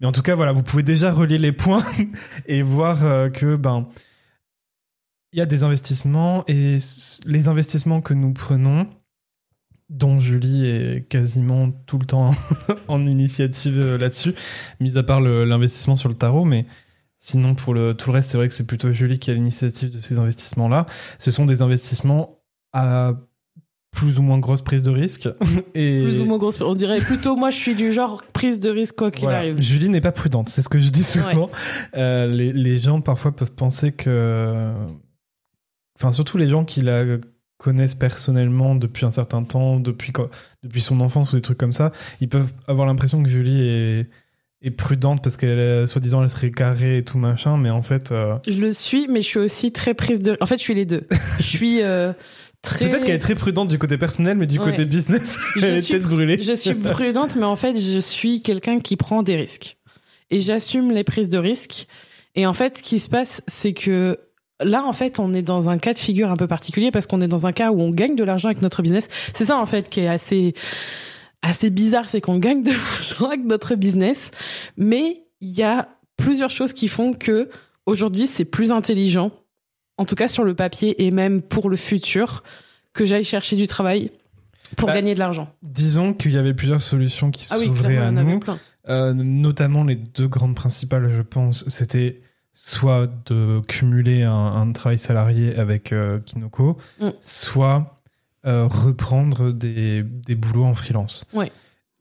mais 0.02 0.08
en 0.08 0.12
tout 0.12 0.24
cas, 0.24 0.36
voilà, 0.36 0.52
vous 0.52 0.64
pouvez 0.64 0.82
déjà 0.82 1.12
relier 1.12 1.38
les 1.38 1.52
points 1.52 1.86
et 2.48 2.64
voir 2.64 3.06
euh, 3.06 3.30
que 3.30 3.56
ben 3.56 3.88
il 5.32 5.40
y 5.40 5.42
a 5.42 5.46
des 5.46 5.64
investissements 5.64 6.44
et 6.48 6.78
les 7.26 7.48
investissements 7.48 8.02
que 8.02 8.14
nous 8.14 8.34
prenons, 8.34 8.90
dont 9.90 10.20
Julie 10.20 10.66
est 10.66 11.08
quasiment 11.08 11.72
tout 11.86 12.00
le 12.00 12.06
temps 12.06 12.32
en 12.90 13.06
initiative 13.06 13.78
euh, 13.78 13.98
là-dessus, 13.98 14.34
mis 14.82 14.98
à 14.98 15.04
part 15.04 15.22
l'investissement 15.22 15.96
sur 15.96 16.10
le 16.10 16.16
tarot, 16.16 16.44
mais 16.44 16.66
sinon 17.18 17.56
pour 17.56 17.74
le, 17.74 17.94
tout 17.94 18.10
le 18.10 18.16
reste, 18.16 18.32
c'est 18.32 18.38
vrai 18.38 18.48
que 18.48 18.54
c'est 18.54 18.68
plutôt 18.68 18.92
Julie 18.92 19.20
qui 19.20 19.30
a 19.32 19.36
l'initiative 19.36 19.94
de 19.94 20.00
ces 20.00 20.20
investissements-là. 20.20 20.86
Ce 21.20 21.32
sont 21.32 21.46
des 21.46 21.62
investissements 21.62 22.42
à 22.74 23.14
plus 23.92 24.20
ou 24.20 24.22
moins 24.22 24.40
grosse 24.40 24.62
prise 24.62 24.84
de 24.84 24.92
risque. 24.92 25.30
Et... 25.76 26.02
Plus 26.04 26.22
ou 26.22 26.26
moins 26.26 26.38
grosse. 26.38 26.60
On 26.62 26.76
dirait 26.76 27.00
plutôt, 27.00 27.36
moi, 27.36 27.50
je 27.50 27.58
suis 27.58 27.76
du 27.76 27.94
genre 27.94 28.24
prise 28.34 28.60
de 28.60 28.70
risque 28.70 28.96
quoi 28.96 29.12
qu'il 29.12 29.28
arrive. 29.28 29.62
Julie 29.62 29.90
n'est 29.90 30.02
pas 30.02 30.12
prudente, 30.12 30.50
c'est 30.50 30.62
ce 30.62 30.70
que 30.70 30.80
je 30.80 30.90
dis 30.90 31.04
souvent. 31.04 31.50
Euh, 31.96 32.28
les, 32.28 32.54
les, 32.54 32.78
gens 32.78 33.02
parfois 33.02 33.36
peuvent 33.36 33.52
penser 33.52 33.92
que, 33.92 34.72
enfin, 35.98 36.12
surtout 36.12 36.38
les 36.38 36.48
gens 36.48 36.64
qui 36.64 36.82
la 36.82 37.04
connaissent 37.58 37.96
personnellement 37.96 38.76
depuis 38.76 39.06
un 39.06 39.12
certain 39.12 39.44
temps, 39.44 39.80
depuis 39.80 40.12
depuis 40.64 40.82
son 40.82 41.00
enfance 41.00 41.34
ou 41.34 41.36
des 41.36 41.42
trucs 41.42 41.60
comme 41.60 41.74
ça, 41.74 41.92
ils 42.20 42.30
peuvent 42.30 42.52
avoir 42.68 42.88
l'impression 42.88 43.22
que 43.22 43.30
Julie 43.30 43.62
est 44.62 44.72
prudente 44.72 45.24
parce 45.24 45.38
qu'elle 45.38 45.88
soi-disant 45.88 46.24
elle 46.24 46.30
serait 46.30 46.52
carrée 46.52 46.98
et 46.98 47.04
tout 47.04 47.18
machin 47.18 47.58
mais 47.58 47.72
en 47.72 47.82
fait 47.82 48.12
euh, 48.12 48.36
je 48.48 48.60
le 48.60 48.74
suis 48.74 49.08
mais 49.08 49.22
je 49.22 49.28
suis 49.28 49.40
aussi 49.40 49.72
très 49.72 49.96
prise 49.96 50.22
de 50.22 50.38
en 50.40 50.46
fait 50.46 50.58
je 50.58 50.62
suis 50.62 50.76
les 50.76 50.86
deux 50.86 51.08
je 51.40 51.44
suis 51.44 51.82
euh, 51.82 52.14
Peut-être 52.62 53.04
qu'elle 53.04 53.16
est 53.16 53.20
très 53.20 53.36
prudente 53.36 53.70
du 53.70 53.80
côté 53.80 53.98
personnel, 53.98 54.38
mais 54.38 54.46
du 54.46 54.60
côté 54.60 54.86
business, 54.86 55.38
elle 55.58 55.78
est 55.78 55.88
peut-être 55.88 56.08
brûlée. 56.08 56.42
Je 56.42 56.54
suis 56.54 56.76
prudente, 56.76 57.36
mais 57.36 57.46
en 57.46 57.56
fait, 57.56 57.76
je 57.76 58.00
suis 58.00 58.42
quelqu'un 58.42 58.80
qui 58.80 58.98
prend 58.98 59.24
des 59.24 59.36
risques. 59.36 59.78
Et 60.30 60.42
j'assume 60.42 60.92
les 60.92 61.04
prises 61.04 61.30
de 61.30 61.38
risques. 61.38 61.88
Et 62.36 62.46
en 62.46 62.54
fait, 62.54 62.78
ce 62.78 62.84
qui 62.84 63.00
se 63.00 63.10
passe, 63.10 63.42
c'est 63.48 63.74
que 63.74 64.20
là, 64.62 64.86
en 64.86 64.94
fait, 64.94 65.20
on 65.20 65.34
est 65.34 65.42
dans 65.42 65.70
un 65.70 65.78
cas 65.78 65.94
de 65.94 66.00
figure 66.00 66.30
un 66.30 66.38
peu 66.38 66.48
particulier 66.48 66.92
parce 66.92 67.08
qu'on 67.08 67.20
est 67.20 67.28
dans 67.28 67.48
un 67.48 67.52
cas 67.52 67.72
où 67.72 67.82
on 67.82 67.90
gagne 67.90 68.16
de 68.16 68.24
l'argent 68.24 68.48
avec 68.48 68.62
notre 68.62 68.82
business. 68.82 69.08
C'est 69.34 69.46
ça, 69.46 69.58
en 69.58 69.66
fait, 69.66 69.90
qui 69.90 70.02
est 70.02 70.08
assez, 70.08 70.54
assez 71.42 71.70
bizarre, 71.70 72.10
c'est 72.10 72.22
qu'on 72.22 72.38
gagne 72.38 72.64
de 72.64 72.72
l'argent 72.94 73.28
avec 73.28 73.44
notre 73.44 73.76
business. 73.76 74.32
Mais 74.78 75.24
il 75.42 75.52
y 75.52 75.64
a 75.64 75.90
plusieurs 76.16 76.52
choses 76.52 76.74
qui 76.74 76.88
font 76.88 77.14
que 77.14 77.50
aujourd'hui, 77.88 78.28
c'est 78.28 78.46
plus 78.46 78.72
intelligent 78.72 79.32
en 80.02 80.06
tout 80.06 80.16
cas 80.16 80.28
sur 80.28 80.44
le 80.44 80.56
papier 80.56 81.06
et 81.06 81.12
même 81.12 81.44
pour 81.44 81.70
le 81.70 81.78
futur, 81.78 82.42
que 82.92 83.06
j'aille 83.06 83.24
chercher 83.24 83.56
du 83.56 83.68
travail 83.68 84.10
pour 84.76 84.88
bah, 84.88 84.96
gagner 84.96 85.14
de 85.14 85.20
l'argent. 85.20 85.54
Disons 85.62 86.16
qu'il 86.16 86.32
y 86.32 86.38
avait 86.38 86.56
plusieurs 86.56 86.82
solutions 86.82 87.30
qui 87.30 87.46
ah 87.52 87.60
s'ouvraient 87.60 87.98
à 87.98 88.10
nous, 88.10 88.40
euh, 88.90 89.14
notamment 89.14 89.84
les 89.84 89.96
deux 89.96 90.28
grandes 90.28 90.56
principales, 90.56 91.08
je 91.08 91.22
pense, 91.22 91.66
c'était 91.68 92.20
soit 92.56 93.08
de 93.28 93.62
cumuler 93.68 94.24
un, 94.24 94.72
travail 94.72 94.98
salarié 94.98 95.56
avec 95.56 95.94
euh, 95.94 96.20
Kinoko, 96.20 96.80
mm. 97.00 97.10
soit 97.22 97.96
euh, 98.48 98.66
reprendre 98.66 99.52
des, 99.52 100.02
des, 100.02 100.34
boulots 100.34 100.66
en 100.66 100.74
freelance. 100.74 101.26
Ouais. 101.32 101.52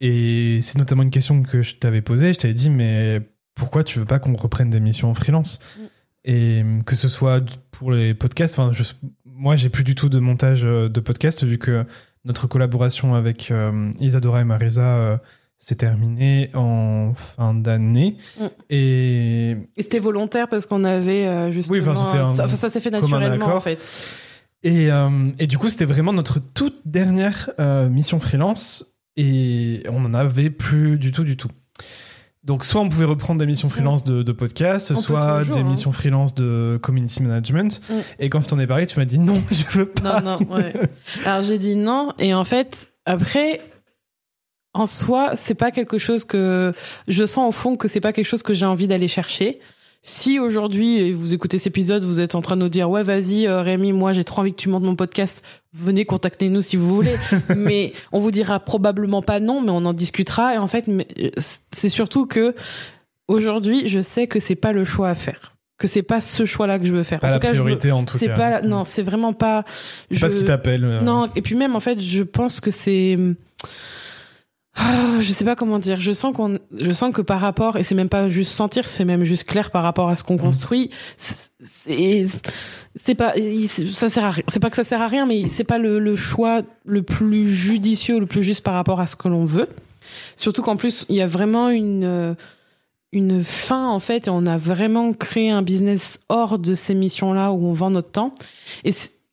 Et 0.01 0.61
c'est 0.63 0.79
notamment 0.79 1.03
une 1.03 1.11
question 1.11 1.43
que 1.43 1.61
je 1.61 1.77
t'avais 1.77 2.01
posée. 2.01 2.33
Je 2.33 2.39
t'avais 2.39 2.55
dit, 2.55 2.71
mais 2.71 3.21
pourquoi 3.55 3.85
tu 3.85 3.99
veux 3.99 4.07
pas 4.07 4.19
qu'on 4.19 4.35
reprenne 4.37 4.71
des 4.71 4.81
missions 4.81 5.11
en 5.11 5.15
freelance? 5.15 5.61
Mm. 5.79 5.83
Et 6.25 6.63
que 6.87 6.97
ce 6.97 7.09
soit 7.09 7.43
pour 7.71 7.93
les 7.93 8.15
podcasts, 8.15 8.59
enfin, 8.59 8.73
moi, 9.25 9.57
j'ai 9.57 9.71
plus 9.71 9.85
du 9.85 9.95
tout 9.95 10.09
de 10.09 10.19
montage 10.19 10.65
euh, 10.65 10.89
de 10.89 11.01
podcast 11.01 11.45
vu 11.45 11.57
que 11.59 11.85
notre 12.25 12.47
collaboration 12.47 13.15
avec 13.15 13.51
euh, 13.51 13.91
Isadora 14.01 14.43
et 14.43 14.45
Marisa 14.45 14.83
euh, 14.83 15.17
s'est 15.59 15.77
terminée 15.77 16.51
en 16.55 17.13
fin 17.15 17.55
d'année. 17.55 18.17
Mm. 18.39 18.45
Et 18.71 19.51
Et 19.77 19.83
c'était 19.83 19.99
volontaire 19.99 20.49
parce 20.49 20.67
qu'on 20.67 20.85
avait 20.85 21.27
euh, 21.27 21.51
justement. 21.53 21.79
Oui, 21.79 21.81
enfin, 21.83 21.95
c'était 21.95 22.19
un 22.19 22.35
ça, 22.35 22.49
ça 22.49 22.71
s'est 22.71 22.81
fait 22.81 22.91
naturellement 22.91 23.55
en 23.55 23.61
fait. 23.61 23.79
Et, 24.63 24.91
euh, 24.91 25.31
et 25.39 25.47
du 25.47 25.57
coup, 25.57 25.69
c'était 25.69 25.87
vraiment 25.87 26.13
notre 26.13 26.39
toute 26.39 26.81
dernière 26.85 27.51
euh, 27.59 27.89
mission 27.89 28.21
freelance 28.21 28.97
et 29.17 29.83
on 29.89 30.01
n'en 30.01 30.13
avait 30.13 30.51
plus 30.51 30.99
du 30.99 31.13
tout, 31.13 31.25
du 31.25 31.37
tout. 31.37 31.49
Donc, 32.43 32.65
soit 32.65 32.81
on 32.81 32.89
pouvait 32.89 33.05
reprendre 33.05 33.39
des 33.39 33.47
missions 33.47 33.69
freelance 33.69 34.03
de, 34.03 34.23
de 34.23 34.33
podcast, 34.33 34.93
On 34.97 34.97
soit 34.97 35.41
toujours, 35.41 35.57
des 35.57 35.61
hein. 35.61 35.65
missions 35.65 35.93
freelance 35.93 36.35
de 36.35 36.79
community 36.83 37.23
management. 37.23 37.83
Mm. 37.89 37.95
Et 38.19 38.31
quand 38.31 38.41
je 38.41 38.49
t'en 38.49 38.59
ai 38.59 38.67
parlé, 38.67 38.87
tu 38.87 38.99
m'as 38.99 39.05
dit 39.05 39.19
non, 39.19 39.43
je 39.51 39.79
veux 39.79 39.87
pas. 39.87 40.23
Non, 40.23 40.39
non, 40.41 40.55
ouais. 40.55 40.73
Alors 41.27 41.43
j'ai 41.43 41.59
dit 41.59 41.77
non, 41.77 42.15
et 42.19 42.33
en 42.33 42.45
fait, 42.45 42.93
après, 43.05 43.61
en 44.73 44.87
soi, 44.87 45.33
c'est 45.37 45.55
pas 45.55 45.71
quelque 45.71 45.99
chose 45.99 46.25
que 46.25 46.73
je 47.09 47.27
sens 47.27 47.49
au 47.49 47.53
fond 47.53 47.77
que 47.77 47.89
c'est 47.89 48.01
pas 48.01 48.13
quelque 48.13 48.27
chose 48.27 48.43
que 48.43 48.55
j'ai 48.55 48.67
envie 48.67 48.87
d'aller 48.87 49.09
chercher. 49.09 49.61
Si 50.03 50.39
aujourd'hui, 50.39 51.13
vous 51.13 51.35
écoutez 51.35 51.59
cet 51.59 51.67
épisode, 51.69 52.05
vous 52.05 52.21
êtes 52.21 52.35
en 52.35 52.41
train 52.41 52.57
de 52.57 52.63
nous 52.63 52.71
dire 52.71 52.89
ouais 52.89 53.03
vas-y 53.03 53.47
euh, 53.47 53.61
Rémi, 53.61 53.93
moi 53.93 54.15
j'ai 54.15 54.25
trop 54.25 54.41
envie 54.41 54.53
que 54.53 54.57
tu 54.57 54.71
montes 54.71 54.83
mon 54.83 54.97
podcast, 54.97 55.45
venez 55.75 56.07
contacter 56.07 56.49
nous 56.49 56.63
si 56.63 56.77
vous 56.79 56.89
voulez. 56.89 57.17
mais 57.55 57.93
on 58.11 58.19
vous 58.19 58.31
dira 58.31 58.61
probablement 58.61 59.21
pas 59.21 59.41
non, 59.41 59.61
mais 59.61 59.71
on 59.71 59.85
en 59.85 59.93
discutera. 59.93 60.55
Et 60.55 60.59
en 60.59 60.67
fait, 60.67 60.89
euh, 60.89 61.03
c'est 61.71 61.91
surtout 61.91 62.25
que 62.25 62.55
aujourd'hui, 63.29 63.89
je 63.89 64.01
sais 64.01 64.27
que 64.27 64.41
c'est 64.41 64.55
pas 64.55 64.73
le 64.73 64.85
choix 64.87 65.11
à 65.11 65.15
faire, 65.15 65.55
que 65.79 65.87
c'est 65.87 66.03
pas 66.03 66.23
ce 66.23 66.47
choix-là 66.47 66.79
que 66.79 66.87
je 66.87 66.95
veux 66.95 67.03
faire. 67.03 67.21
Pas 67.21 67.29
en 67.29 67.31
la 67.33 67.39
tout 67.39 67.47
cas, 67.47 67.53
je 67.53 67.59
me- 67.59 67.65
priorité 67.65 67.93
en 67.93 68.05
tout 68.05 68.17
c'est 68.17 68.29
cas. 68.29 68.35
pas 68.37 68.63
non, 68.63 68.85
c'est 68.85 69.03
vraiment 69.03 69.35
pas. 69.35 69.65
C'est 70.11 70.19
pas 70.19 70.29
je- 70.29 70.33
ce 70.33 70.37
qui 70.39 70.45
t'appelle. 70.47 70.83
euh. 70.85 71.01
non, 71.03 71.29
et 71.37 71.43
puis 71.43 71.57
même 71.57 71.77
en 71.77 71.81
fait, 71.81 72.01
je 72.01 72.23
pense 72.23 72.61
que 72.61 72.71
c'est 72.71 73.19
je 74.77 75.33
sais 75.33 75.45
pas 75.45 75.57
comment 75.57 75.79
dire. 75.79 76.01
Je 76.01 76.13
sens 76.13 76.35
qu'on, 76.35 76.59
je 76.77 76.93
sens 76.93 77.13
que 77.13 77.23
par 77.23 77.41
rapport, 77.41 77.77
et 77.77 77.83
c'est 77.83 77.95
même 77.95 78.09
pas 78.09 78.29
juste 78.29 78.53
sentir, 78.53 78.89
c'est 78.89 79.05
même 79.05 79.25
juste 79.25 79.45
clair 79.45 79.71
par 79.71 79.83
rapport 79.83 80.09
à 80.09 80.17
ce 80.17 80.25
qu'on 80.25 80.35
Mhm. 80.35 80.41
construit. 80.41 80.91
C'est, 81.19 83.15
pas, 83.15 83.35
ça 83.93 84.09
sert 84.09 84.25
à 84.25 84.31
rien. 84.31 84.45
C'est 84.49 84.61
pas 84.61 84.71
que 84.71 84.77
ça 84.77 84.85
sert 84.85 85.03
à 85.03 85.07
rien, 85.07 85.27
mais 85.27 85.49
c'est 85.49 85.65
pas 85.65 85.79
le, 85.79 85.99
le 85.99 86.17
choix 86.17 86.63
le 86.85 87.03
plus 87.03 87.49
judicieux, 87.49 88.19
le 88.19 88.27
plus 88.27 88.43
juste 88.43 88.63
par 88.63 88.75
rapport 88.75 89.01
à 89.01 89.07
ce 89.07 89.17
que 89.17 89.29
l'on 89.29 89.45
veut. 89.45 89.69
Surtout 90.37 90.63
qu'en 90.63 90.77
plus, 90.77 91.05
il 91.09 91.17
y 91.17 91.21
a 91.23 91.27
vraiment 91.27 91.69
une, 91.69 92.35
une 93.13 93.45
fin 93.45 93.89
en 93.89 93.99
fait, 94.01 94.27
et 94.27 94.31
on 94.31 94.47
a 94.47 94.57
vraiment 94.57 95.13
créé 95.13 95.51
un 95.51 95.63
business 95.63 96.21
hors 96.29 96.59
de 96.59 96.75
ces 96.75 96.95
missions-là 96.95 97.53
où 97.53 97.67
on 97.67 97.73
vend 97.73 97.91
notre 97.91 98.11
temps. 98.11 98.35
Et 98.85 98.93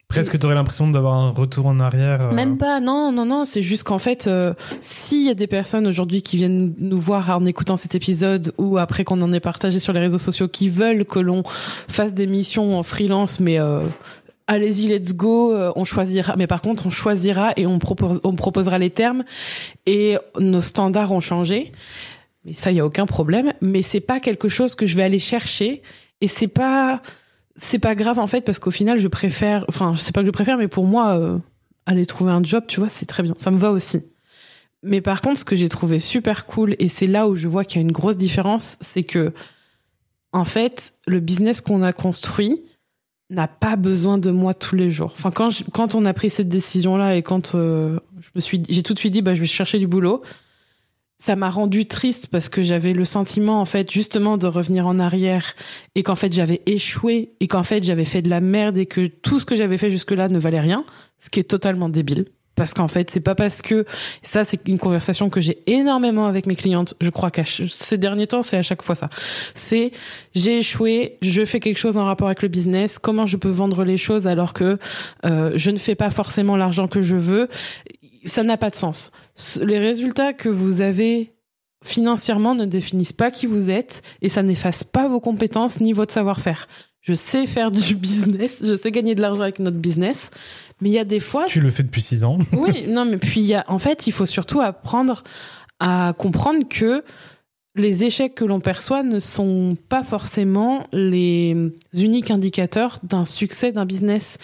Presque, 0.10 0.40
t'aurais 0.40 0.56
l'impression 0.56 0.90
d'avoir 0.90 1.16
un 1.16 1.32
retour 1.32 1.68
en 1.68 1.80
arrière. 1.82 2.30
euh. 2.30 2.32
même 2.34 2.58
pas, 2.58 2.80
non, 2.80 3.12
non, 3.12 3.26
non, 3.26 3.44
c'est 3.44 3.62
juste 3.62 3.84
qu'en 3.84 3.98
fait, 3.98 4.28
euh, 4.28 4.54
s'il 4.80 5.26
y 5.26 5.30
a 5.30 5.34
des 5.34 5.48
personnes 5.48 5.86
aujourd'hui 5.86 6.22
qui 6.22 6.38
viennent 6.38 6.74
nous 6.80 7.00
voir 7.00 7.30
en 7.30 7.46
écoutant 7.46 7.76
cet 7.76 7.94
épisode 7.94 8.54
ou 8.58 8.78
après 8.78 9.04
qu'on 9.04 9.22
en 9.22 9.34
ait 9.34 9.42
partagé 9.42 9.80
sur 9.80 9.92
les 9.92 10.00
réseaux 10.00 10.18
sociaux 10.18 10.48
qui 10.48 10.70
veulent 10.70 11.04
que 11.04 11.20
l'on 11.20 11.44
fasse 11.90 12.14
des 12.14 12.26
missions 12.26 12.80
en 12.80 12.84
freelance, 12.84 13.42
mais 13.42 13.60
euh, 13.60 13.82
allez-y, 14.48 14.88
let's 14.88 15.14
go, 15.14 15.54
on 15.76 15.84
choisira. 15.84 16.36
Mais 16.38 16.48
par 16.48 16.62
contre, 16.62 16.88
on 16.88 16.90
choisira 16.90 17.52
et 17.58 17.68
on, 17.68 17.78
propose, 17.78 18.22
on 18.24 18.34
proposera 18.34 18.78
les 18.80 18.90
termes 18.92 19.26
et 19.86 20.18
nos 20.40 20.62
standards 20.62 21.12
ont 21.12 21.22
changé. 21.22 21.74
Mais 22.46 22.54
ça, 22.54 22.72
il 22.72 22.78
y 22.78 22.80
a 22.80 22.86
aucun 22.86 23.06
problème. 23.06 23.52
Mais 23.60 23.82
c'est 23.82 24.00
pas 24.00 24.22
quelque 24.22 24.48
chose 24.48 24.74
que 24.74 24.86
je 24.86 24.96
vais 24.96 25.04
aller 25.04 25.20
chercher 25.20 25.82
et 26.22 26.28
c'est 26.28 26.48
pas 26.48 27.02
c'est 27.58 27.80
pas 27.80 27.96
grave 27.96 28.20
en 28.20 28.28
fait 28.28 28.42
parce 28.42 28.60
qu'au 28.60 28.72
final 28.72 29.00
je 29.00 29.08
préfère 29.08 29.66
enfin 29.68 29.94
je 29.96 30.02
sais 30.02 30.12
pas 30.12 30.22
que 30.22 30.28
je 30.28 30.32
préfère 30.32 30.58
mais 30.58 30.68
pour 30.68 30.86
moi 30.86 31.18
euh, 31.18 31.38
aller 31.86 32.06
trouver 32.06 32.32
un 32.32 32.44
job 32.44 32.64
tu 32.68 32.80
vois 32.80 32.90
c'est 32.90 33.06
très 33.06 33.24
bien. 33.24 33.36
Ça 33.38 33.52
me 33.52 33.58
va 33.58 33.72
aussi. 33.72 34.04
Mais 34.84 35.02
par 35.02 35.22
contre 35.22 35.40
ce 35.40 35.46
que 35.46 35.56
j'ai 35.56 35.70
trouvé 35.70 36.00
super 36.00 36.46
cool 36.46 36.76
et 36.80 36.88
c'est 36.88 37.08
là 37.08 37.28
où 37.28 37.36
je 37.36 37.48
vois 37.48 37.66
qu'il 37.66 37.82
y 37.82 37.84
a 37.84 37.86
une 37.86 37.92
grosse 37.92 38.18
différence 38.18 38.78
c'est 38.80 39.04
que 39.04 39.34
en 40.32 40.46
fait 40.46 40.94
le 41.08 41.20
business 41.20 41.62
qu'on 41.62 41.82
a 41.82 41.94
construit 41.94 42.62
n'a 43.30 43.48
pas 43.48 43.76
besoin 43.76 44.18
de 44.18 44.32
moi 44.32 44.54
tous 44.54 44.76
les 44.76 44.92
jours. 44.92 45.12
Enfin 45.16 45.32
quand 45.32 45.50
quand 45.74 45.96
on 45.96 46.06
a 46.06 46.14
pris 46.14 46.30
cette 46.30 46.50
décision 46.50 46.96
là 46.96 47.16
et 47.16 47.24
quand 47.24 47.56
euh, 47.56 48.00
je 48.20 48.30
me 48.36 48.40
suis 48.40 48.62
j'ai 48.70 48.84
tout 48.84 48.94
de 48.94 49.00
suite 49.00 49.14
dit 49.14 49.24
bah 49.24 49.34
je 49.34 49.42
vais 49.42 49.48
chercher 49.48 49.80
du 49.80 49.88
boulot 49.88 50.22
ça 51.20 51.36
m'a 51.36 51.50
rendu 51.50 51.88
triste 51.88 52.28
parce 52.28 52.48
que 52.48 52.62
j'avais 52.62 52.94
le 52.94 53.06
sentiment 53.06 53.60
en 53.60 53.66
fait 53.66 53.92
justement 53.92 54.38
de 54.38 54.48
revenir 54.48 54.88
en 54.88 55.00
arrière 55.00 55.56
et 55.96 56.04
qu'en 56.04 56.16
fait 56.16 56.32
j'avais 56.32 56.62
échoué 56.66 57.34
et 57.40 57.48
qu'en 57.48 57.64
fait 57.64 57.84
j'avais 57.84 58.06
fait 58.06 58.22
de 58.22 58.30
la 58.30 58.40
merde 58.40 58.78
et 58.78 58.86
que 58.86 59.08
tout 59.08 59.40
ce 59.40 59.46
que 59.46 59.56
j'avais 59.56 59.78
fait 59.78 59.90
jusque-là 59.90 60.30
ne 60.30 60.40
valait 60.40 60.60
rien, 60.60 60.84
ce 61.20 61.30
qui 61.30 61.40
est 61.40 61.44
totalement 61.44 61.90
débile. 61.90 62.26
Parce 62.58 62.74
qu'en 62.74 62.88
fait, 62.88 63.12
c'est 63.12 63.22
pas 63.22 63.36
parce 63.36 63.62
que 63.62 63.86
ça, 64.24 64.44
c'est 64.44 64.68
une 64.68 64.80
conversation 64.80 65.30
que 65.30 65.40
j'ai 65.40 65.60
énormément 65.68 66.26
avec 66.26 66.48
mes 66.48 66.56
clientes. 66.56 66.96
Je 67.00 67.12
crois 67.12 67.30
qu'à 67.30 67.44
ces 67.46 68.00
derniers 68.00 68.26
temps, 68.26 68.42
c'est 68.42 68.58
à 68.58 68.64
chaque 68.64 68.82
fois 68.82 68.96
ça. 68.96 69.10
C'est 69.54 69.92
j'ai 70.34 70.58
échoué, 70.58 71.20
je 71.22 71.46
fais 71.46 71.60
quelque 71.60 71.78
chose 71.78 71.98
en 71.98 72.06
rapport 72.06 72.28
avec 72.28 72.42
le 72.42 72.48
business. 72.48 72.98
Comment 72.98 73.28
je 73.28 73.38
peux 73.38 73.50
vendre 73.50 73.84
les 73.84 73.98
choses 73.98 74.26
alors 74.26 74.54
que 74.54 74.80
euh, 75.24 75.52
je 75.56 75.70
ne 75.70 75.78
fais 75.78 75.94
pas 75.94 76.10
forcément 76.10 76.58
l'argent 76.58 76.88
que 76.88 77.04
je 77.04 77.16
veux 77.16 77.48
Ça 78.28 78.44
n'a 78.44 78.58
pas 78.58 78.70
de 78.70 78.76
sens. 78.76 79.12
Les 79.62 79.80
résultats 79.80 80.34
que 80.34 80.50
vous 80.50 80.82
avez 80.82 81.34
financièrement 81.84 82.56
ne 82.56 82.66
définissent 82.66 83.14
pas 83.14 83.32
qui 83.32 83.46
vous 83.46 83.70
êtes 83.70 84.02
et 84.22 84.30
ça 84.30 84.44
n'efface 84.44 84.84
pas 84.84 85.08
vos 85.08 85.20
compétences 85.20 85.80
ni 85.80 85.94
votre 85.94 86.14
savoir-faire. 86.14 86.68
Je 87.02 87.14
sais 87.14 87.46
faire 87.48 87.72
du 87.72 87.96
business, 87.96 88.58
je 88.64 88.76
sais 88.76 88.92
gagner 88.92 89.16
de 89.16 89.22
l'argent 89.22 89.42
avec 89.42 89.60
notre 89.60 89.78
business, 89.78 90.30
mais 90.82 90.90
il 90.90 90.94
y 90.94 91.00
a 91.00 91.06
des 91.06 91.20
fois, 91.20 91.46
Tu 91.48 91.62
le 91.62 91.70
fais 91.70 91.84
depuis 91.84 92.02
6 92.02 92.24
ans. 92.24 92.38
oui, 92.52 92.86
non, 92.88 93.06
mais 93.06 93.18
puis 93.18 93.40
il 93.42 93.46
y 93.48 93.56
a, 93.56 93.64
en 93.68 93.80
fait, 93.80 94.08
il 94.08 94.12
faut 94.12 94.26
surtout 94.26 94.60
apprendre 94.62 95.24
à 95.80 96.14
comprendre 96.18 96.68
que 96.68 97.04
les 97.78 98.04
échecs 98.04 98.36
que 98.36 98.46
l'on 98.46 98.60
perçoit 98.60 99.04
ne 99.04 99.20
sont 99.20 99.76
pas 99.90 100.04
forcément 100.04 100.86
les 100.92 101.56
uniques 101.94 102.32
indicateurs 102.32 102.98
d'un 103.04 103.26
succès 103.26 103.72
d'un 103.72 103.86
business. 103.86 104.38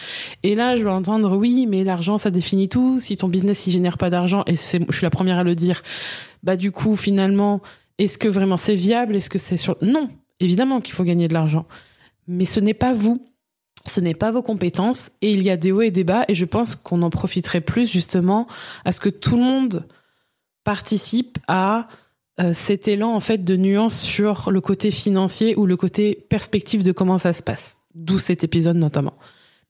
Et 0.44 0.56
là, 0.56 0.76
je 0.76 0.84
vais 0.84 0.90
entendre, 0.90 1.36
oui, 1.38 1.66
mais 1.68 1.84
l'argent, 1.84 2.18
ça 2.18 2.32
définit 2.32 2.70
tout. 2.70 3.00
Si 3.00 3.18
ton 3.18 3.28
business, 3.28 3.68
il 3.68 3.72
génère 3.72 3.98
pas 3.98 4.10
d'argent, 4.10 4.44
et 4.48 4.56
c'est, 4.56 4.80
je 4.90 4.96
suis 4.96 5.06
la 5.06 5.10
première 5.10 5.40
à 5.40 5.44
le 5.44 5.56
dire, 5.56 5.82
bah, 6.44 6.56
du 6.56 6.72
coup, 6.72 6.96
finalement, 6.96 7.62
est-ce 7.98 8.18
que 8.18 8.28
vraiment 8.28 8.58
c'est 8.58 8.76
viable? 8.76 9.16
Est-ce 9.16 9.30
que 9.30 9.40
c'est 9.40 9.58
sur, 9.58 9.78
non, 9.82 10.10
évidemment 10.40 10.82
qu'il 10.82 10.94
faut 10.94 11.04
gagner 11.04 11.28
de 11.28 11.34
l'argent. 11.34 11.66
Mais 12.28 12.46
ce 12.46 12.60
n'est 12.60 12.74
pas 12.74 12.94
vous. 12.94 13.26
Ce 13.86 14.00
n'est 14.00 14.14
pas 14.14 14.32
vos 14.32 14.42
compétences 14.42 15.12
et 15.22 15.34
il 15.34 15.44
y 15.44 15.50
a 15.50 15.58
des 15.58 15.74
hauts 15.74 15.82
et 15.82 15.92
des 15.92 16.06
bas 16.06 16.24
et 16.30 16.36
je 16.36 16.46
pense 16.46 16.76
qu'on 16.76 17.02
en 17.02 17.10
profiterait 17.10 17.60
plus 17.60 17.92
justement 17.92 18.48
à 18.86 18.94
ce 18.94 19.02
que 19.02 19.10
tout 19.10 19.36
le 19.36 19.44
monde 19.44 19.86
participe 20.64 21.38
à 21.50 21.90
cet 22.54 22.88
élan 22.88 23.14
en 23.14 23.20
fait 23.20 23.44
de 23.44 23.56
nuance 23.56 24.00
sur 24.00 24.50
le 24.52 24.60
côté 24.62 24.90
financier 24.92 25.56
ou 25.56 25.66
le 25.66 25.76
côté 25.78 26.26
perspective 26.30 26.84
de 26.84 26.92
comment 26.92 27.18
ça 27.18 27.32
se 27.34 27.44
passe. 27.44 27.78
D'où 27.96 28.18
cet 28.18 28.44
épisode 28.44 28.78
notamment. 28.78 29.14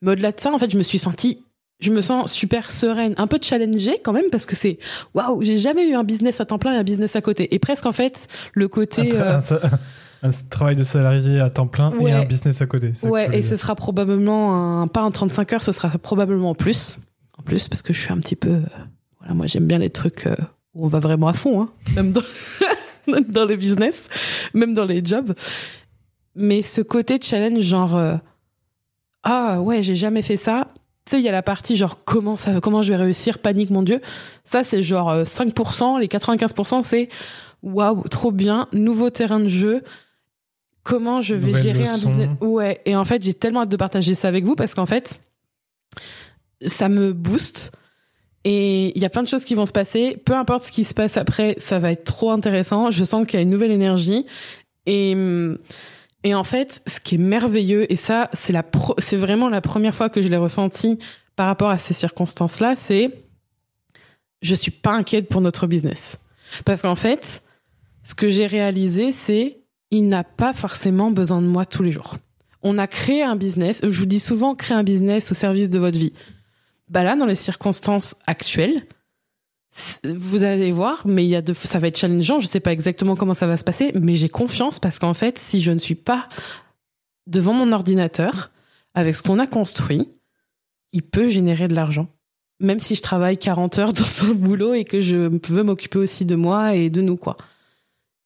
Mais 0.02 0.12
au-delà 0.12 0.32
de 0.32 0.40
ça, 0.40 0.52
en 0.54 0.58
fait, 0.58 0.72
je 0.72 0.78
me 0.78 0.84
suis 0.84 1.00
sentie, 1.00 1.40
je 1.82 1.92
me 1.92 2.00
sens 2.02 2.32
super 2.32 2.72
sereine, 2.72 3.14
un 3.18 3.28
peu 3.28 3.38
challengée 3.42 3.98
quand 4.04 4.14
même 4.14 4.30
parce 4.32 4.46
que 4.46 4.56
c'est 4.56 4.80
waouh, 5.14 5.42
j'ai 5.44 5.58
jamais 5.58 5.88
eu 5.90 5.94
un 5.96 6.04
business 6.06 6.40
à 6.40 6.46
temps 6.46 6.58
plein 6.60 6.74
et 6.74 6.78
un 6.78 6.84
business 6.84 7.16
à 7.18 7.22
côté. 7.22 7.54
Et 7.54 7.60
presque 7.60 7.86
en 7.86 7.92
fait 7.92 8.28
le 8.54 8.66
Un, 8.66 8.70
côté 8.70 9.02
tra- 9.10 9.54
euh, 9.54 9.60
un 10.24 10.30
un 10.30 10.32
travail 10.50 10.78
de 10.78 10.84
salarié 10.84 11.42
à 11.42 11.50
temps 11.50 11.68
plein 11.68 11.92
Ouais. 11.98 12.12
et 12.12 12.14
un 12.14 12.24
business 12.24 12.62
à 12.62 12.66
côté. 12.66 12.94
Ouais, 13.04 13.28
et 13.38 13.42
ce 13.42 13.58
sera 13.58 13.76
probablement 13.76 14.82
un, 14.82 14.88
pas 14.88 15.02
un 15.02 15.12
35 15.12 15.52
heures, 15.52 15.62
ce 15.64 15.74
sera 15.74 15.90
probablement 15.98 16.56
plus. 16.56 16.98
En 17.38 17.44
plus, 17.44 17.68
parce 17.68 17.82
que 17.82 17.92
je 17.92 18.00
suis 18.00 18.14
un 18.14 18.20
petit 18.20 18.38
peu, 18.38 18.52
euh, 18.52 18.62
voilà, 19.20 19.34
moi 19.34 19.48
j'aime 19.48 19.66
bien 19.68 19.80
les 19.80 19.90
trucs 19.90 20.28
euh, 20.28 20.36
où 20.74 20.86
on 20.86 20.88
va 20.88 21.00
vraiment 21.00 21.28
à 21.28 21.34
fond, 21.34 21.62
hein, 21.62 21.70
même 21.96 22.12
dans, 22.12 22.22
dans 23.28 23.46
le 23.46 23.56
business, 23.56 24.08
même 24.54 24.74
dans 24.74 24.86
les 24.86 25.04
jobs. 25.04 25.34
Mais 26.36 26.62
ce 26.62 26.82
côté 26.82 27.20
challenge, 27.22 27.62
genre, 27.62 27.96
euh, 27.96 28.16
ah 29.24 29.62
ouais, 29.62 29.84
j'ai 29.84 29.96
jamais 29.96 30.22
fait 30.22 30.38
ça. 30.38 30.68
Tu 31.06 31.12
sais, 31.12 31.20
il 31.20 31.24
y 31.24 31.30
a 31.30 31.34
la 31.34 31.44
partie 31.44 31.76
genre 31.76 32.04
comment 32.06 32.38
ça, 32.38 32.60
comment 32.62 32.82
je 32.82 32.94
vais 32.94 32.98
réussir, 32.98 33.40
panique 33.40 33.70
mon 33.70 33.84
dieu. 33.84 34.00
Ça 34.46 34.64
c'est 34.64 34.82
genre 34.82 35.10
euh, 35.10 35.24
5%, 35.24 36.00
les 36.00 36.08
95% 36.08 36.82
c'est 36.82 37.10
waouh, 37.62 38.04
trop 38.10 38.32
bien, 38.32 38.68
nouveau 38.72 39.10
terrain 39.10 39.40
de 39.40 39.48
jeu. 39.48 39.84
Comment 40.84 41.22
je 41.22 41.34
vais 41.36 41.48
Nouvelle 41.48 41.64
gérer 41.64 41.88
un 41.88 41.94
business? 41.94 42.30
Ouais, 42.42 42.82
et 42.86 42.96
en 42.96 43.06
fait, 43.06 43.24
j'ai 43.24 43.34
tellement 43.34 43.62
hâte 43.62 43.70
de 43.70 43.78
partager 43.78 44.16
ça 44.16 44.28
avec 44.28 44.44
vous 44.44 44.56
parce 44.56 44.74
qu'en 44.74 44.86
fait, 44.86 45.22
ça 46.66 46.90
me 46.90 47.14
booste. 47.14 47.72
Et 48.46 48.92
il 48.96 49.02
y 49.02 49.06
a 49.06 49.10
plein 49.10 49.24
de 49.24 49.28
choses 49.28 49.46
qui 49.46 49.56
vont 49.56 49.66
se 49.66 49.72
passer. 49.72 50.18
Peu 50.26 50.34
importe 50.34 50.66
ce 50.66 50.72
qui 50.72 50.84
se 50.84 50.94
passe 50.94 51.16
après, 51.18 51.56
ça 51.60 51.80
va 51.80 51.92
être 51.92 52.04
trop 52.04 52.32
intéressant. 52.32 52.92
Je 52.92 53.04
sens 53.06 53.26
qu'il 53.26 53.36
y 53.36 53.40
a 53.40 53.44
une 53.44 53.50
nouvelle 53.50 53.72
énergie. 53.72 54.26
Et, 54.86 55.16
en 56.34 56.44
fait, 56.44 56.82
ce 56.88 57.00
qui 57.00 57.16
est 57.16 57.20
merveilleux, 57.20 57.92
et 57.92 57.96
ça, 57.96 58.30
c'est 58.34 58.52
la 58.54 58.64
c'est 58.98 59.16
vraiment 59.16 59.48
la 59.48 59.62
première 59.62 59.96
fois 59.96 60.10
que 60.10 60.22
je 60.22 60.28
l'ai 60.28 60.38
ressenti 60.38 61.00
par 61.36 61.48
rapport 61.48 61.70
à 61.70 61.78
ces 61.78 61.94
circonstances-là, 61.94 62.76
c'est 62.76 63.10
je 64.42 64.56
suis 64.56 64.72
pas 64.72 64.92
inquiète 64.92 65.30
pour 65.30 65.40
notre 65.40 65.68
business. 65.68 66.18
Parce 66.66 66.82
qu'en 66.82 66.96
fait, 66.96 67.44
ce 68.04 68.14
que 68.14 68.28
j'ai 68.28 68.46
réalisé, 68.46 69.14
c'est 69.14 69.60
il 69.90 70.10
n'a 70.10 70.26
pas 70.26 70.52
forcément 70.52 71.12
besoin 71.12 71.42
de 71.42 71.48
moi 71.48 71.66
tous 71.66 71.84
les 71.84 71.92
jours. 71.92 72.18
on 72.64 72.78
a 72.78 72.88
créé 72.88 73.24
un 73.24 73.36
business. 73.36 73.82
Je 73.84 74.00
vous 74.00 74.06
dis 74.06 74.20
souvent, 74.20 74.56
créer 74.56 74.76
un 74.76 74.84
business 74.84 75.32
au 75.32 75.36
service 75.36 75.70
de 75.70 75.80
votre 75.80 75.98
vie. 75.98 76.14
Bah 76.90 77.04
là, 77.04 77.16
dans 77.16 77.26
les 77.26 77.36
circonstances 77.36 78.16
actuelles, 78.28 78.86
vous 80.04 80.44
allez 80.44 80.72
voir, 80.72 81.02
mais 81.06 81.26
il 81.26 81.30
y 81.30 81.36
a 81.36 81.42
de, 81.42 81.54
ça 81.54 81.80
va 81.80 81.88
être 81.88 81.98
challengeant. 81.98 82.40
Je 82.40 82.48
sais 82.48 82.60
pas 82.60 82.72
exactement 82.72 83.16
comment 83.16 83.34
ça 83.34 83.48
va 83.48 83.58
se 83.58 83.64
passer, 83.64 83.92
mais 84.00 84.16
j'ai 84.16 84.30
confiance 84.30 84.80
parce 84.80 85.00
qu'en 85.00 85.14
fait, 85.14 85.40
si 85.40 85.62
je 85.62 85.72
ne 85.72 85.80
suis 85.80 85.96
pas 85.96 86.30
devant 87.26 87.54
mon 87.54 87.72
ordinateur 87.72 88.52
avec 88.94 89.16
ce 89.16 89.24
qu'on 89.24 89.40
a 89.40 89.48
construit, 89.48 90.10
il 90.92 91.02
peut 91.02 91.28
générer 91.28 91.68
de 91.68 91.74
l'argent. 91.74 92.08
Même 92.60 92.80
si 92.80 92.96
je 92.96 93.02
travaille 93.02 93.38
40 93.38 93.80
heures 93.80 93.94
dans 93.94 94.26
un 94.26 94.34
boulot 94.34 94.74
et 94.74 94.84
que 94.84 95.00
je 95.00 95.18
veux 95.18 95.64
m'occuper 95.64 95.98
aussi 95.98 96.26
de 96.26 96.36
moi 96.36 96.76
et 96.76 96.90
de 96.90 97.02
nous, 97.02 97.18
quoi. 97.18 97.38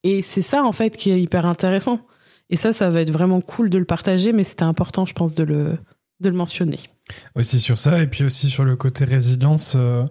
Et 0.03 0.21
c'est 0.21 0.41
ça, 0.41 0.63
en 0.63 0.73
fait, 0.73 0.97
qui 0.97 1.11
est 1.11 1.21
hyper 1.21 1.45
intéressant. 1.45 2.01
Et 2.49 2.55
ça, 2.55 2.73
ça 2.73 2.89
va 2.89 3.01
être 3.01 3.11
vraiment 3.11 3.41
cool 3.41 3.69
de 3.69 3.77
le 3.77 3.85
partager, 3.85 4.31
mais 4.33 4.43
c'était 4.43 4.63
important, 4.63 5.05
je 5.05 5.13
pense, 5.13 5.33
de 5.33 5.43
le, 5.43 5.77
de 6.19 6.29
le 6.29 6.35
mentionner. 6.35 6.79
Aussi 7.35 7.59
sur 7.59 7.77
ça, 7.77 8.01
et 8.01 8.07
puis 8.07 8.23
aussi 8.23 8.49
sur 8.49 8.63
le 8.63 8.75
côté 8.75 9.05
résilience, 9.05 9.73
euh, 9.75 10.05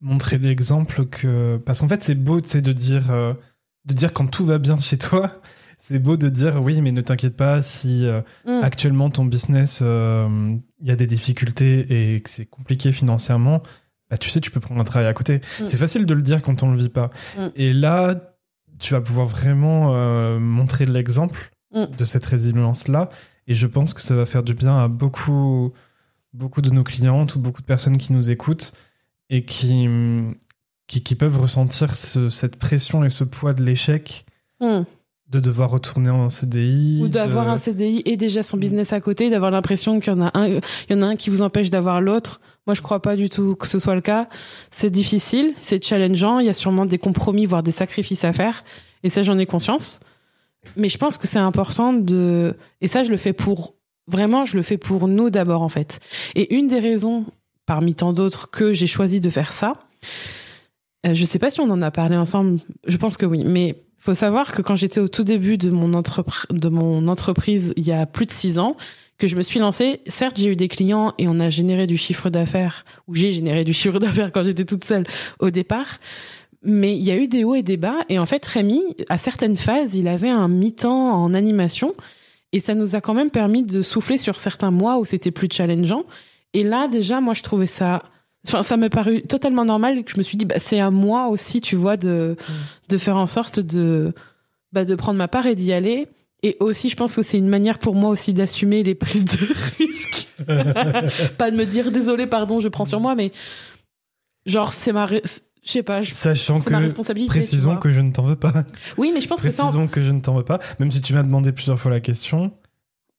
montrer 0.00 0.38
l'exemple 0.38 1.06
que. 1.06 1.56
Parce 1.64 1.80
qu'en 1.80 1.88
fait, 1.88 2.02
c'est 2.02 2.14
beau, 2.14 2.40
de 2.40 2.72
dire, 2.72 3.10
euh, 3.10 3.34
de 3.84 3.94
dire 3.94 4.12
quand 4.12 4.26
tout 4.26 4.44
va 4.44 4.58
bien 4.58 4.78
chez 4.80 4.98
toi. 4.98 5.40
C'est 5.82 5.98
beau 5.98 6.18
de 6.18 6.28
dire 6.28 6.62
oui, 6.62 6.82
mais 6.82 6.92
ne 6.92 7.00
t'inquiète 7.00 7.36
pas 7.36 7.62
si 7.62 8.06
euh, 8.06 8.20
Mm. 8.44 8.60
actuellement 8.62 9.08
ton 9.10 9.24
business, 9.24 9.80
il 9.80 10.86
y 10.86 10.90
a 10.90 10.94
des 10.94 11.06
difficultés 11.06 12.14
et 12.14 12.20
que 12.20 12.28
c'est 12.28 12.44
compliqué 12.44 12.92
financièrement. 12.92 13.62
Bah, 14.10 14.18
tu 14.18 14.28
sais, 14.28 14.40
tu 14.40 14.50
peux 14.50 14.60
prendre 14.60 14.80
un 14.80 14.84
travail 14.84 15.08
à 15.08 15.14
côté. 15.14 15.38
Mm. 15.38 15.66
C'est 15.66 15.78
facile 15.78 16.04
de 16.04 16.14
le 16.14 16.20
dire 16.20 16.42
quand 16.42 16.62
on 16.62 16.70
le 16.70 16.78
vit 16.78 16.90
pas. 16.90 17.10
Mm. 17.36 17.46
Et 17.56 17.72
là, 17.72 18.14
tu 18.78 18.92
vas 18.92 19.00
pouvoir 19.00 19.26
vraiment 19.26 20.38
montrer 20.38 20.84
l'exemple 20.84 21.50
de 21.72 22.04
cette 22.04 22.26
résilience-là. 22.26 23.08
Et 23.50 23.54
je 23.54 23.66
pense 23.66 23.92
que 23.94 24.00
ça 24.00 24.14
va 24.14 24.24
faire 24.26 24.42
du 24.44 24.54
bien 24.54 24.78
à 24.78 24.86
beaucoup, 24.88 25.72
beaucoup 26.32 26.62
de 26.62 26.70
nos 26.70 26.84
clientes 26.84 27.34
ou 27.34 27.40
beaucoup 27.40 27.60
de 27.60 27.66
personnes 27.66 27.96
qui 27.96 28.12
nous 28.12 28.30
écoutent 28.30 28.72
et 29.28 29.44
qui, 29.44 29.88
qui, 30.86 31.02
qui 31.02 31.14
peuvent 31.16 31.38
ressentir 31.40 31.94
ce- 31.94 32.28
cette 32.30 32.54
pression 32.56 33.04
et 33.04 33.10
ce 33.10 33.24
poids 33.24 33.52
de 33.52 33.62
l'échec 33.64 34.24
Hmm. 34.60 34.82
de 35.28 35.40
devoir 35.40 35.70
retourner 35.70 36.10
en 36.10 36.28
CDI. 36.28 37.00
Ou 37.02 37.08
d'avoir 37.08 37.46
de- 37.46 37.50
un 37.50 37.56
CDI 37.56 38.02
et 38.04 38.16
déjà 38.16 38.42
son 38.42 38.56
business 38.56 38.92
à 38.92 39.00
côté, 39.00 39.30
d'avoir 39.30 39.50
l'impression 39.50 39.98
qu'il 39.98 40.12
y 40.12 40.16
en 40.16 40.20
a 40.22 40.30
un, 40.38 40.46
il 40.46 40.60
y 40.90 40.94
en 40.94 41.02
a 41.02 41.06
un 41.06 41.16
qui 41.16 41.30
vous 41.30 41.40
empêche 41.42 41.70
d'avoir 41.70 42.00
l'autre. 42.00 42.40
Moi, 42.66 42.74
je 42.74 42.82
crois 42.82 43.00
pas 43.02 43.16
du 43.16 43.30
tout 43.30 43.56
que 43.56 43.66
ce 43.66 43.78
soit 43.78 43.94
le 43.94 44.00
cas. 44.00 44.28
C'est 44.70 44.90
difficile, 44.90 45.54
c'est 45.60 45.82
challengeant. 45.84 46.38
Il 46.40 46.46
y 46.46 46.50
a 46.50 46.52
sûrement 46.52 46.84
des 46.86 46.98
compromis, 46.98 47.46
voire 47.46 47.62
des 47.62 47.70
sacrifices 47.70 48.22
à 48.24 48.32
faire. 48.32 48.62
Et 49.02 49.08
ça, 49.08 49.22
j'en 49.22 49.38
ai 49.38 49.46
conscience. 49.46 50.00
Mais 50.76 50.88
je 50.88 50.98
pense 50.98 51.18
que 51.18 51.26
c'est 51.26 51.38
important 51.38 51.92
de, 51.92 52.56
et 52.80 52.88
ça, 52.88 53.02
je 53.02 53.10
le 53.10 53.16
fais 53.16 53.32
pour, 53.32 53.74
vraiment, 54.06 54.44
je 54.44 54.56
le 54.56 54.62
fais 54.62 54.76
pour 54.76 55.08
nous 55.08 55.30
d'abord, 55.30 55.62
en 55.62 55.68
fait. 55.68 56.00
Et 56.34 56.54
une 56.54 56.68
des 56.68 56.78
raisons, 56.78 57.24
parmi 57.66 57.94
tant 57.94 58.12
d'autres, 58.12 58.50
que 58.50 58.72
j'ai 58.72 58.86
choisi 58.86 59.20
de 59.20 59.30
faire 59.30 59.52
ça, 59.52 59.72
euh, 61.06 61.14
je 61.14 61.24
sais 61.24 61.38
pas 61.38 61.50
si 61.50 61.60
on 61.60 61.70
en 61.70 61.80
a 61.82 61.90
parlé 61.90 62.16
ensemble, 62.16 62.60
je 62.86 62.96
pense 62.96 63.16
que 63.16 63.26
oui, 63.26 63.42
mais 63.44 63.84
faut 63.98 64.14
savoir 64.14 64.52
que 64.52 64.62
quand 64.62 64.76
j'étais 64.76 65.00
au 65.00 65.08
tout 65.08 65.24
début 65.24 65.58
de 65.58 65.70
mon, 65.70 65.88
de 65.88 66.68
mon 66.68 67.08
entreprise, 67.08 67.72
il 67.76 67.86
y 67.86 67.92
a 67.92 68.06
plus 68.06 68.26
de 68.26 68.32
six 68.32 68.58
ans, 68.58 68.76
que 69.18 69.26
je 69.26 69.36
me 69.36 69.42
suis 69.42 69.60
lancée, 69.60 70.00
certes, 70.06 70.38
j'ai 70.38 70.50
eu 70.50 70.56
des 70.56 70.68
clients 70.68 71.12
et 71.18 71.28
on 71.28 71.38
a 71.38 71.50
généré 71.50 71.86
du 71.86 71.98
chiffre 71.98 72.30
d'affaires, 72.30 72.84
ou 73.06 73.14
j'ai 73.14 73.32
généré 73.32 73.64
du 73.64 73.74
chiffre 73.74 73.98
d'affaires 73.98 74.32
quand 74.32 74.42
j'étais 74.42 74.64
toute 74.64 74.84
seule 74.84 75.04
au 75.38 75.50
départ, 75.50 75.98
mais 76.62 76.96
il 76.96 77.02
y 77.02 77.10
a 77.10 77.16
eu 77.16 77.26
des 77.26 77.44
hauts 77.44 77.54
et 77.54 77.62
des 77.62 77.76
bas, 77.76 78.04
et 78.08 78.18
en 78.18 78.26
fait, 78.26 78.44
Rémi, 78.44 78.82
à 79.08 79.18
certaines 79.18 79.56
phases, 79.56 79.94
il 79.94 80.08
avait 80.08 80.28
un 80.28 80.48
mi-temps 80.48 81.12
en 81.12 81.32
animation, 81.32 81.94
et 82.52 82.60
ça 82.60 82.74
nous 82.74 82.96
a 82.96 83.00
quand 83.00 83.14
même 83.14 83.30
permis 83.30 83.62
de 83.62 83.80
souffler 83.80 84.18
sur 84.18 84.38
certains 84.38 84.70
mois 84.70 84.98
où 84.98 85.04
c'était 85.04 85.30
plus 85.30 85.48
challengeant. 85.50 86.04
Et 86.52 86.62
là, 86.62 86.88
déjà, 86.88 87.20
moi, 87.20 87.34
je 87.34 87.42
trouvais 87.42 87.66
ça, 87.66 88.02
enfin, 88.46 88.62
ça 88.62 88.76
m'est 88.76 88.90
paru 88.90 89.22
totalement 89.22 89.64
normal, 89.64 89.98
et 89.98 90.02
que 90.02 90.10
je 90.12 90.18
me 90.18 90.22
suis 90.22 90.36
dit, 90.36 90.44
bah, 90.44 90.58
c'est 90.58 90.80
à 90.80 90.90
moi 90.90 91.28
aussi, 91.28 91.60
tu 91.60 91.76
vois, 91.76 91.96
de, 91.96 92.36
de 92.88 92.98
faire 92.98 93.16
en 93.16 93.26
sorte 93.26 93.60
de, 93.60 94.12
bah, 94.72 94.84
de 94.84 94.94
prendre 94.94 95.18
ma 95.18 95.28
part 95.28 95.46
et 95.46 95.54
d'y 95.54 95.72
aller. 95.72 96.08
Et 96.42 96.56
aussi, 96.60 96.88
je 96.88 96.96
pense 96.96 97.16
que 97.16 97.22
c'est 97.22 97.38
une 97.38 97.48
manière 97.48 97.78
pour 97.78 97.94
moi 97.94 98.10
aussi 98.10 98.32
d'assumer 98.32 98.82
les 98.82 98.94
prises 98.94 99.24
de 99.24 99.36
risque. 99.78 100.28
pas 101.38 101.50
de 101.50 101.56
me 101.56 101.64
dire 101.64 101.90
désolé, 101.90 102.26
pardon, 102.26 102.60
je 102.60 102.68
prends 102.68 102.84
sur 102.84 103.00
moi, 103.00 103.14
mais 103.14 103.30
genre 104.46 104.72
c'est 104.72 104.92
ma, 104.92 105.06
je 105.64 105.70
sais 105.70 105.82
pas, 105.82 106.00
je- 106.02 106.12
Sachant 106.12 106.58
c'est 106.58 106.70
ma 106.70 106.78
que, 106.78 106.84
responsabilité. 106.84 107.28
précisons 107.28 107.76
que 107.76 107.90
je 107.90 108.00
ne 108.00 108.10
t'en 108.12 108.22
veux 108.24 108.36
pas. 108.36 108.64
Oui, 108.98 109.10
mais 109.14 109.20
je 109.20 109.28
pense 109.28 109.42
que 109.42 109.50
ça, 109.50 109.64
Précisons 109.64 109.88
que 109.88 110.02
je 110.02 110.12
ne 110.12 110.20
t'en 110.20 110.34
veux 110.34 110.44
pas. 110.44 110.58
Même 110.78 110.90
si 110.90 111.00
tu 111.00 111.12
m'as 111.14 111.22
demandé 111.22 111.52
plusieurs 111.52 111.78
fois 111.78 111.90
la 111.90 112.00
question. 112.00 112.52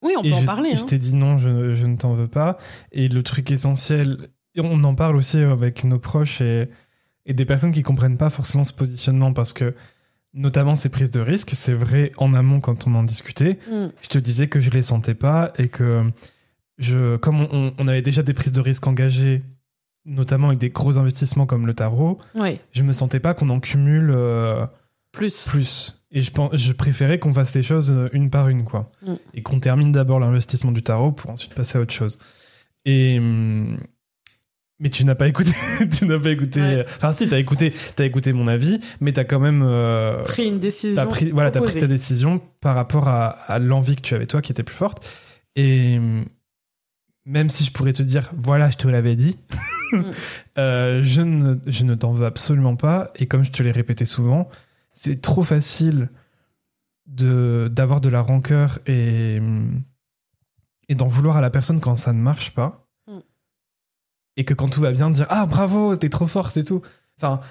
oui, 0.01 0.13
on 0.17 0.21
peut 0.23 0.29
et 0.29 0.33
en 0.33 0.41
je, 0.41 0.45
parler. 0.45 0.75
je 0.75 0.81
hein. 0.81 0.85
t'ai 0.87 0.97
dit 0.97 1.13
non, 1.15 1.37
je, 1.37 1.73
je 1.73 1.85
ne 1.85 1.95
t'en 1.97 2.13
veux 2.13 2.27
pas. 2.27 2.57
Et 2.91 3.07
le 3.07 3.21
truc 3.23 3.51
essentiel, 3.51 4.29
et 4.55 4.61
on 4.61 4.83
en 4.83 4.95
parle 4.95 5.15
aussi 5.15 5.37
avec 5.39 5.83
nos 5.83 5.99
proches 5.99 6.41
et, 6.41 6.67
et 7.25 7.33
des 7.33 7.45
personnes 7.45 7.71
qui 7.71 7.83
comprennent 7.83 8.17
pas 8.17 8.29
forcément 8.29 8.63
ce 8.63 8.73
positionnement 8.73 9.31
parce 9.33 9.53
que, 9.53 9.75
notamment 10.33 10.75
ces 10.75 10.89
prises 10.89 11.11
de 11.11 11.19
risque, 11.19 11.51
c'est 11.53 11.73
vrai 11.73 12.11
en 12.17 12.33
amont 12.33 12.59
quand 12.61 12.87
on 12.87 12.95
en 12.95 13.03
discutait. 13.03 13.59
Mm. 13.69 13.87
Je 14.01 14.07
te 14.09 14.17
disais 14.17 14.47
que 14.47 14.59
je 14.61 14.69
les 14.71 14.81
sentais 14.81 15.13
pas 15.13 15.51
et 15.57 15.67
que 15.67 16.03
je, 16.77 17.17
comme 17.17 17.41
on, 17.41 17.49
on- 17.51 17.73
on 17.77 17.87
avait 17.87 18.01
déjà 18.01 18.23
des 18.23 18.33
prises 18.33 18.53
de 18.53 18.61
risque 18.61 18.87
engagées, 18.87 19.41
notamment 20.05 20.47
avec 20.47 20.59
des 20.59 20.69
gros 20.69 20.97
investissements 20.97 21.45
comme 21.45 21.67
le 21.67 21.73
tarot, 21.73 22.17
Ouais, 22.35 22.59
je 22.73 22.83
me 22.83 22.93
sentais 22.93 23.19
pas 23.19 23.33
qu'on 23.33 23.49
en 23.49 23.59
cumule 23.59 24.11
euh, 24.15 24.65
plus. 25.11 25.47
plus. 25.47 26.03
Et 26.11 26.21
je, 26.21 26.31
pense, 26.31 26.53
je 26.55 26.73
préférais 26.73 27.19
qu'on 27.19 27.33
fasse 27.33 27.53
les 27.55 27.63
choses 27.63 27.89
euh, 27.91 28.09
une 28.11 28.29
par 28.29 28.49
une, 28.49 28.63
quoi. 28.65 28.91
Mm. 29.05 29.13
Et 29.35 29.41
qu'on 29.43 29.59
termine 29.59 29.91
d'abord 29.91 30.19
l'investissement 30.19 30.71
du 30.71 30.83
tarot 30.83 31.11
pour 31.11 31.29
ensuite 31.29 31.53
passer 31.53 31.77
à 31.77 31.81
autre 31.81 31.93
chose. 31.93 32.17
Et. 32.85 33.17
hum, 33.19 33.77
Mais 34.79 34.89
tu 34.89 35.05
n'as 35.05 35.15
pas 35.15 35.27
écouté. 35.27 35.51
tu 35.97 36.05
n'as 36.05 36.19
pas 36.19 36.31
écouté. 36.31 36.59
Ouais. 36.61 36.85
Enfin, 36.97 37.11
si, 37.13 37.29
t'as 37.29 37.37
écouté, 37.39 37.71
t'as 37.95 38.03
écouté 38.05 38.33
mon 38.33 38.47
avis, 38.47 38.79
mais 38.99 39.13
t'as 39.13 39.23
quand 39.23 39.39
même. 39.39 39.61
euh, 39.63 40.23
Pris 40.23 40.47
une 40.47 40.59
décision. 40.59 40.95
t'as 40.95 41.05
pris, 41.09 41.29
voilà, 41.31 41.51
t'as 41.51 41.61
pris 41.61 41.79
ta 41.79 41.87
décision 41.87 42.41
par 42.59 42.75
rapport 42.75 43.07
à, 43.07 43.27
à 43.29 43.59
l'envie 43.59 43.95
que 43.95 44.01
tu 44.01 44.15
avais 44.15 44.25
toi 44.25 44.41
qui 44.41 44.51
était 44.51 44.63
plus 44.63 44.75
forte. 44.75 45.05
Et 45.55 45.97
hum, 45.97 46.25
même 47.25 47.49
si 47.49 47.63
je 47.63 47.71
pourrais 47.71 47.93
te 47.93 48.01
dire, 48.03 48.31
voilà, 48.35 48.69
je 48.71 48.77
te 48.77 48.87
l'avais 48.87 49.15
dit, 49.15 49.37
Mm. 49.51 49.55
euh, 50.57 51.01
je 51.03 51.21
ne, 51.21 51.55
je 51.67 51.83
ne 51.83 51.95
t'en 51.95 52.11
veux 52.11 52.25
absolument 52.25 52.75
pas. 52.75 53.11
Et 53.15 53.27
comme 53.27 53.43
je 53.43 53.51
te 53.51 53.63
l'ai 53.63 53.71
répété 53.71 54.05
souvent, 54.05 54.49
c'est 54.93 55.21
trop 55.21 55.43
facile 55.43 56.09
de 57.07 57.69
d'avoir 57.71 58.01
de 58.01 58.09
la 58.09 58.21
rancœur 58.21 58.79
et 58.85 59.39
et 60.87 60.95
d'en 60.95 61.07
vouloir 61.07 61.37
à 61.37 61.41
la 61.41 61.49
personne 61.49 61.79
quand 61.79 61.95
ça 61.95 62.13
ne 62.13 62.21
marche 62.21 62.53
pas. 62.53 62.87
Mm. 63.07 63.19
Et 64.37 64.45
que 64.45 64.53
quand 64.53 64.69
tout 64.69 64.81
va 64.81 64.91
bien, 64.91 65.09
dire 65.09 65.27
ah 65.29 65.45
bravo, 65.45 65.95
t'es 65.95 66.09
trop 66.09 66.27
forte 66.27 66.57
et 66.57 66.63
tout. 66.63 66.81
Enfin, 67.17 67.41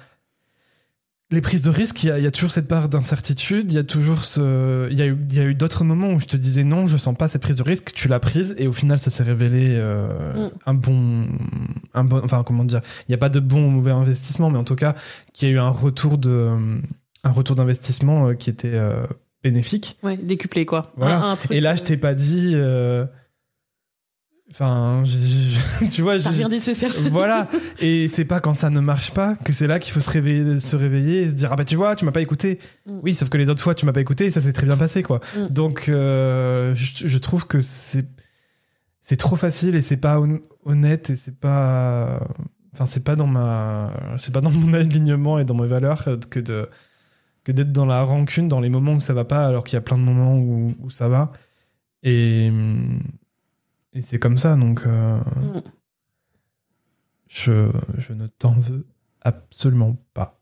les 1.31 1.41
prises 1.41 1.61
de 1.61 1.69
risque, 1.69 2.03
il 2.03 2.07
y, 2.07 2.11
a- 2.11 2.17
il 2.17 2.23
y 2.23 2.27
a 2.27 2.31
toujours 2.31 2.51
cette 2.51 2.67
part 2.67 2.89
d'incertitude. 2.89 3.71
Il 3.71 3.75
y 3.75 3.77
a 3.79 3.83
toujours 3.83 4.23
ce, 4.23 4.89
il 4.91 4.97
y 4.97 5.01
a 5.01 5.05
eu, 5.07 5.17
il 5.29 5.35
y 5.35 5.39
a 5.39 5.43
eu 5.43 5.55
d'autres 5.55 5.83
moments 5.83 6.11
où 6.11 6.19
je 6.19 6.25
te 6.25 6.35
disais 6.37 6.63
non, 6.63 6.87
je 6.87 6.97
sens 6.97 7.15
pas 7.17 7.27
cette 7.27 7.41
prise 7.41 7.55
de 7.55 7.63
risque. 7.63 7.91
Tu 7.93 8.07
l'as 8.07 8.19
prise 8.19 8.53
et 8.57 8.67
au 8.67 8.73
final, 8.73 8.99
ça 8.99 9.09
s'est 9.09 9.23
révélé 9.23 9.69
euh, 9.77 10.47
Mm. 10.47 10.51
un 10.65 10.73
bon, 10.73 11.27
un 11.93 12.03
bon, 12.03 12.21
enfin 12.23 12.43
comment 12.45 12.63
dire, 12.65 12.81
il 13.07 13.11
n'y 13.11 13.15
a 13.15 13.17
pas 13.17 13.29
de 13.29 13.39
bon 13.39 13.65
ou 13.65 13.69
mauvais 13.69 13.91
investissement, 13.91 14.49
mais 14.49 14.57
en 14.59 14.63
tout 14.63 14.75
cas, 14.75 14.95
qu'il 15.33 15.47
y 15.47 15.51
a 15.51 15.55
eu 15.55 15.59
un 15.59 15.69
retour 15.69 16.17
de, 16.17 16.49
un 17.23 17.31
retour 17.31 17.55
d'investissement 17.55 18.27
euh, 18.29 18.33
qui 18.33 18.49
était 18.49 18.71
euh, 18.73 19.05
bénéfique. 19.43 19.97
Ouais, 20.03 20.17
décuplé 20.17 20.65
quoi. 20.65 20.91
Voilà. 20.97 21.17
Un- 21.23 21.31
un 21.31 21.35
truc, 21.37 21.51
Et 21.51 21.61
là, 21.61 21.75
je 21.75 21.83
t'ai 21.83 21.97
pas 21.97 22.13
dit. 22.13 22.51
euh, 22.55 23.05
Enfin, 24.51 25.01
j'ai- 25.05 25.17
j'ai- 25.17 25.87
tu 25.89 26.01
vois, 26.01 26.13
rien 26.17 26.49
dit 26.49 26.59
de 26.59 27.09
voilà. 27.09 27.47
Et 27.79 28.07
c'est 28.09 28.25
pas 28.25 28.39
quand 28.41 28.53
ça 28.53 28.69
ne 28.69 28.79
marche 28.81 29.11
pas 29.11 29.35
que 29.35 29.53
c'est 29.53 29.65
là 29.67 29.79
qu'il 29.79 29.93
faut 29.93 29.99
se 30.01 30.09
réveiller, 30.09 30.59
se 30.59 30.75
réveiller 30.75 31.21
et 31.21 31.29
se 31.29 31.35
dire 31.35 31.49
ah 31.51 31.55
bah 31.55 31.63
tu 31.65 31.75
vois, 31.77 31.95
tu 31.95 32.03
m'as 32.05 32.11
pas 32.11 32.21
écouté. 32.21 32.59
Mm. 32.85 32.99
Oui, 33.03 33.13
sauf 33.13 33.29
que 33.29 33.37
les 33.37 33.49
autres 33.49 33.63
fois 33.63 33.75
tu 33.75 33.85
m'as 33.85 33.93
pas 33.93 34.01
écouté 34.01 34.25
et 34.25 34.31
ça 34.31 34.41
s'est 34.41 34.51
très 34.53 34.65
bien 34.67 34.75
passé 34.77 35.03
quoi. 35.03 35.21
Mm. 35.37 35.47
Donc 35.47 35.85
euh, 35.87 36.73
je, 36.75 37.07
je 37.07 37.17
trouve 37.17 37.47
que 37.47 37.61
c'est 37.61 38.05
c'est 38.99 39.15
trop 39.17 39.35
facile 39.37 39.75
et 39.75 39.81
c'est 39.81 39.97
pas 39.97 40.19
hon- 40.19 40.41
honnête 40.65 41.09
et 41.09 41.15
c'est 41.15 41.39
pas 41.39 42.19
enfin 42.73 42.85
c'est 42.85 43.03
pas 43.03 43.15
dans 43.15 43.27
ma 43.27 43.91
c'est 44.17 44.33
pas 44.33 44.41
dans 44.41 44.51
mon 44.51 44.73
alignement 44.75 45.39
et 45.39 45.45
dans 45.45 45.55
mes 45.55 45.65
valeurs 45.67 46.05
que 46.29 46.39
de 46.39 46.69
que 47.45 47.51
d'être 47.51 47.71
dans 47.71 47.85
la 47.87 48.03
rancune 48.03 48.47
dans 48.47 48.59
les 48.59 48.69
moments 48.69 48.93
où 48.95 48.99
ça 48.99 49.13
va 49.13 49.23
pas 49.25 49.47
alors 49.47 49.63
qu'il 49.63 49.75
y 49.75 49.77
a 49.77 49.81
plein 49.81 49.97
de 49.97 50.03
moments 50.03 50.37
où, 50.37 50.75
où 50.83 50.89
ça 50.89 51.07
va 51.07 51.31
et 52.03 52.51
et 53.93 54.01
c'est 54.01 54.19
comme 54.19 54.37
ça 54.37 54.55
donc 54.55 54.83
euh, 54.85 55.17
Mm. 55.17 55.61
je, 57.27 57.69
je 57.97 58.13
ne 58.13 58.27
t'en 58.27 58.53
veux 58.53 58.85
absolument 59.21 59.97
pas. 60.13 60.39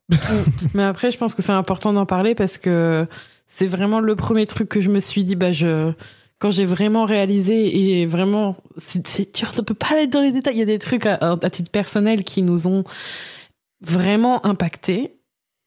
Mais 0.73 0.83
après, 0.83 1.11
je 1.11 1.17
pense 1.17 1.35
que 1.35 1.41
c'est 1.41 1.51
important 1.51 1.93
d'en 1.93 2.05
parler 2.05 2.33
parce 2.33 2.57
que 2.57 3.07
c'est 3.47 3.67
vraiment 3.67 3.99
le 3.99 4.15
premier 4.15 4.45
truc 4.47 4.69
que 4.69 4.81
je 4.81 4.89
me 4.89 4.99
suis 4.99 5.23
dit, 5.23 5.35
bah, 5.35 5.51
je, 5.51 5.91
quand 6.39 6.49
j'ai 6.49 6.65
vraiment 6.65 7.03
réalisé 7.05 7.99
et 7.99 8.05
vraiment, 8.05 8.55
c'est 8.77 9.35
dur, 9.35 9.51
on 9.57 9.63
peut 9.63 9.73
pas 9.73 9.91
aller 9.91 10.07
dans 10.07 10.21
les 10.21 10.31
détails. 10.31 10.55
Il 10.55 10.59
y 10.59 10.63
a 10.63 10.65
des 10.65 10.79
trucs 10.79 11.05
à, 11.05 11.15
à 11.15 11.49
titre 11.49 11.69
personnel 11.71 12.23
qui 12.23 12.41
nous 12.41 12.67
ont 12.67 12.83
vraiment 13.81 14.45
impacté. 14.45 15.15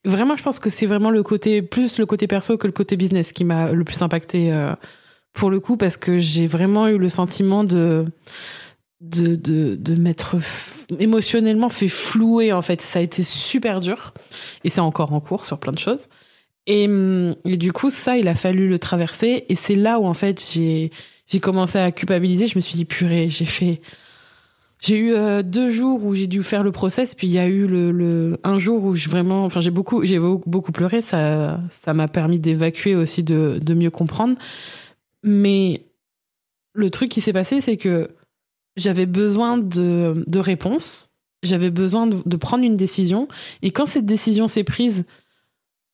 Vraiment, 0.05 0.35
je 0.35 0.43
pense 0.43 0.59
que 0.59 0.69
c'est 0.69 0.85
vraiment 0.87 1.11
le 1.11 1.23
côté, 1.23 1.61
plus 1.61 1.99
le 1.99 2.05
côté 2.05 2.27
perso 2.27 2.57
que 2.57 2.67
le 2.67 2.73
côté 2.73 2.97
business 2.97 3.31
qui 3.31 3.45
m'a 3.45 3.71
le 3.71 3.83
plus 3.85 4.01
impacté 4.01 4.51
euh, 4.51 4.73
pour 5.33 5.49
le 5.49 5.59
coup 5.59 5.77
parce 5.77 5.97
que 5.97 6.17
j'ai 6.17 6.47
vraiment 6.47 6.87
eu 6.87 6.97
le 6.97 7.09
sentiment 7.09 7.63
de 7.63 8.05
de 9.01 9.35
de, 9.35 9.75
de 9.75 9.95
m'être 9.95 10.37
émotionnellement 10.99 11.69
fait 11.69 11.89
flouer 11.89 12.53
en 12.53 12.61
fait. 12.61 12.81
Ça 12.81 12.99
a 12.99 13.01
été 13.01 13.23
super 13.23 13.81
dur. 13.81 14.13
Et 14.63 14.69
c'est 14.69 14.81
encore 14.81 15.13
en 15.13 15.19
cours 15.19 15.45
sur 15.45 15.59
plein 15.59 15.73
de 15.73 15.79
choses. 15.79 16.07
Et, 16.65 16.87
hum, 16.87 17.35
et 17.43 17.57
du 17.57 17.73
coup 17.73 17.89
ça 17.89 18.17
il 18.17 18.27
a 18.27 18.35
fallu 18.35 18.69
le 18.69 18.79
traverser. 18.79 19.45
Et 19.49 19.55
c'est 19.55 19.75
là 19.75 19.99
où 19.99 20.05
en 20.05 20.13
fait 20.13 20.45
j'ai 20.51 20.91
j'ai 21.27 21.39
commencé 21.39 21.77
à 21.79 21.91
culpabiliser. 21.91 22.47
Je 22.47 22.57
me 22.57 22.61
suis 22.61 22.75
dit 22.75 22.85
purée 22.85 23.29
j'ai 23.29 23.45
fait 23.45 23.81
j'ai 24.83 24.97
eu 24.97 25.13
euh, 25.13 25.43
deux 25.43 25.69
jours 25.69 26.03
où 26.03 26.13
j'ai 26.13 26.27
dû 26.27 26.43
faire 26.43 26.61
le 26.61 26.73
process, 26.73 27.15
puis 27.15 27.27
il 27.27 27.31
y 27.31 27.39
a 27.39 27.47
eu 27.47 27.67
le, 27.67 27.91
le 27.93 28.37
un 28.43 28.57
jour 28.57 28.83
où 28.83 28.95
je 28.95 29.07
vraiment, 29.07 29.45
enfin 29.45 29.61
j'ai 29.61 29.71
beaucoup, 29.71 30.03
j'ai 30.03 30.19
beaucoup 30.19 30.73
pleuré. 30.73 31.01
Ça, 31.01 31.61
ça 31.69 31.93
m'a 31.93 32.09
permis 32.09 32.37
d'évacuer 32.37 32.93
aussi, 32.93 33.23
de, 33.23 33.59
de 33.61 33.73
mieux 33.73 33.91
comprendre. 33.91 34.35
Mais 35.23 35.85
le 36.73 36.89
truc 36.89 37.09
qui 37.09 37.21
s'est 37.21 37.33
passé, 37.33 37.61
c'est 37.61 37.77
que 37.77 38.11
j'avais 38.75 39.05
besoin 39.05 39.57
de, 39.57 40.23
de 40.27 40.39
réponses, 40.39 41.11
j'avais 41.43 41.69
besoin 41.69 42.07
de, 42.07 42.37
prendre 42.37 42.63
une 42.63 42.77
décision, 42.77 43.27
et 43.61 43.71
quand 43.71 43.85
cette 43.85 44.05
décision 44.05 44.47
s'est 44.47 44.63
prise, 44.63 45.05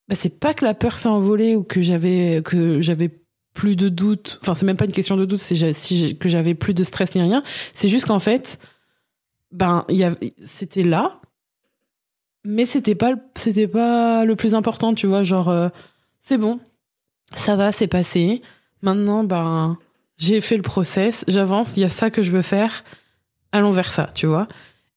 bah, 0.08 0.14
c'est 0.16 0.40
pas 0.40 0.54
que 0.54 0.64
la 0.64 0.74
peur 0.74 0.98
s'est 0.98 1.08
envolée 1.08 1.56
ou 1.56 1.62
que 1.62 1.82
j'avais 1.82 2.42
que 2.44 2.80
j'avais 2.80 3.10
plus 3.54 3.76
de 3.76 3.88
doute. 3.88 4.38
Enfin, 4.42 4.54
c'est 4.54 4.66
même 4.66 4.76
pas 4.76 4.84
une 4.84 4.92
question 4.92 5.16
de 5.16 5.24
doute, 5.24 5.40
c'est 5.40 5.54
que 6.14 6.28
j'avais 6.28 6.54
plus 6.54 6.74
de 6.74 6.84
stress 6.84 7.14
ni 7.14 7.22
rien. 7.22 7.42
C'est 7.74 7.88
juste 7.88 8.06
qu'en 8.06 8.18
fait 8.18 8.58
ben 9.52 9.84
c'était 10.42 10.84
là. 10.84 11.20
Mais 12.44 12.64
c'était 12.64 12.94
pas 12.94 13.12
c'était 13.36 13.68
pas 13.68 14.24
le 14.24 14.34
plus 14.34 14.54
important 14.54 14.94
tu 14.94 15.06
vois 15.06 15.22
genre 15.22 15.48
euh, 15.48 15.68
c'est 16.20 16.38
bon. 16.38 16.60
Ça 17.34 17.56
va 17.56 17.72
c'est 17.72 17.88
passé 17.88 18.42
maintenant 18.82 19.24
ben 19.24 19.78
j'ai 20.18 20.40
fait 20.40 20.56
le 20.56 20.62
process 20.62 21.24
j'avance 21.28 21.76
il 21.76 21.80
y 21.80 21.84
a 21.84 21.88
ça 21.88 22.10
que 22.10 22.22
je 22.22 22.32
veux 22.32 22.42
faire 22.42 22.84
allons 23.52 23.70
vers 23.70 23.92
ça 23.92 24.08
tu 24.14 24.26
vois 24.26 24.48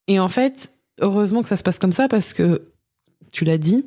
et 0.07 0.19
en 0.19 0.29
fait 0.29 0.71
heureusement 0.99 1.41
que 1.41 1.49
ça 1.49 1.57
se 1.57 1.63
passe 1.63 1.79
comme 1.79 1.91
ça 1.91 2.07
parce 2.07 2.33
que 2.33 2.69
tu 3.31 3.45
l'as 3.45 3.57
dit 3.57 3.85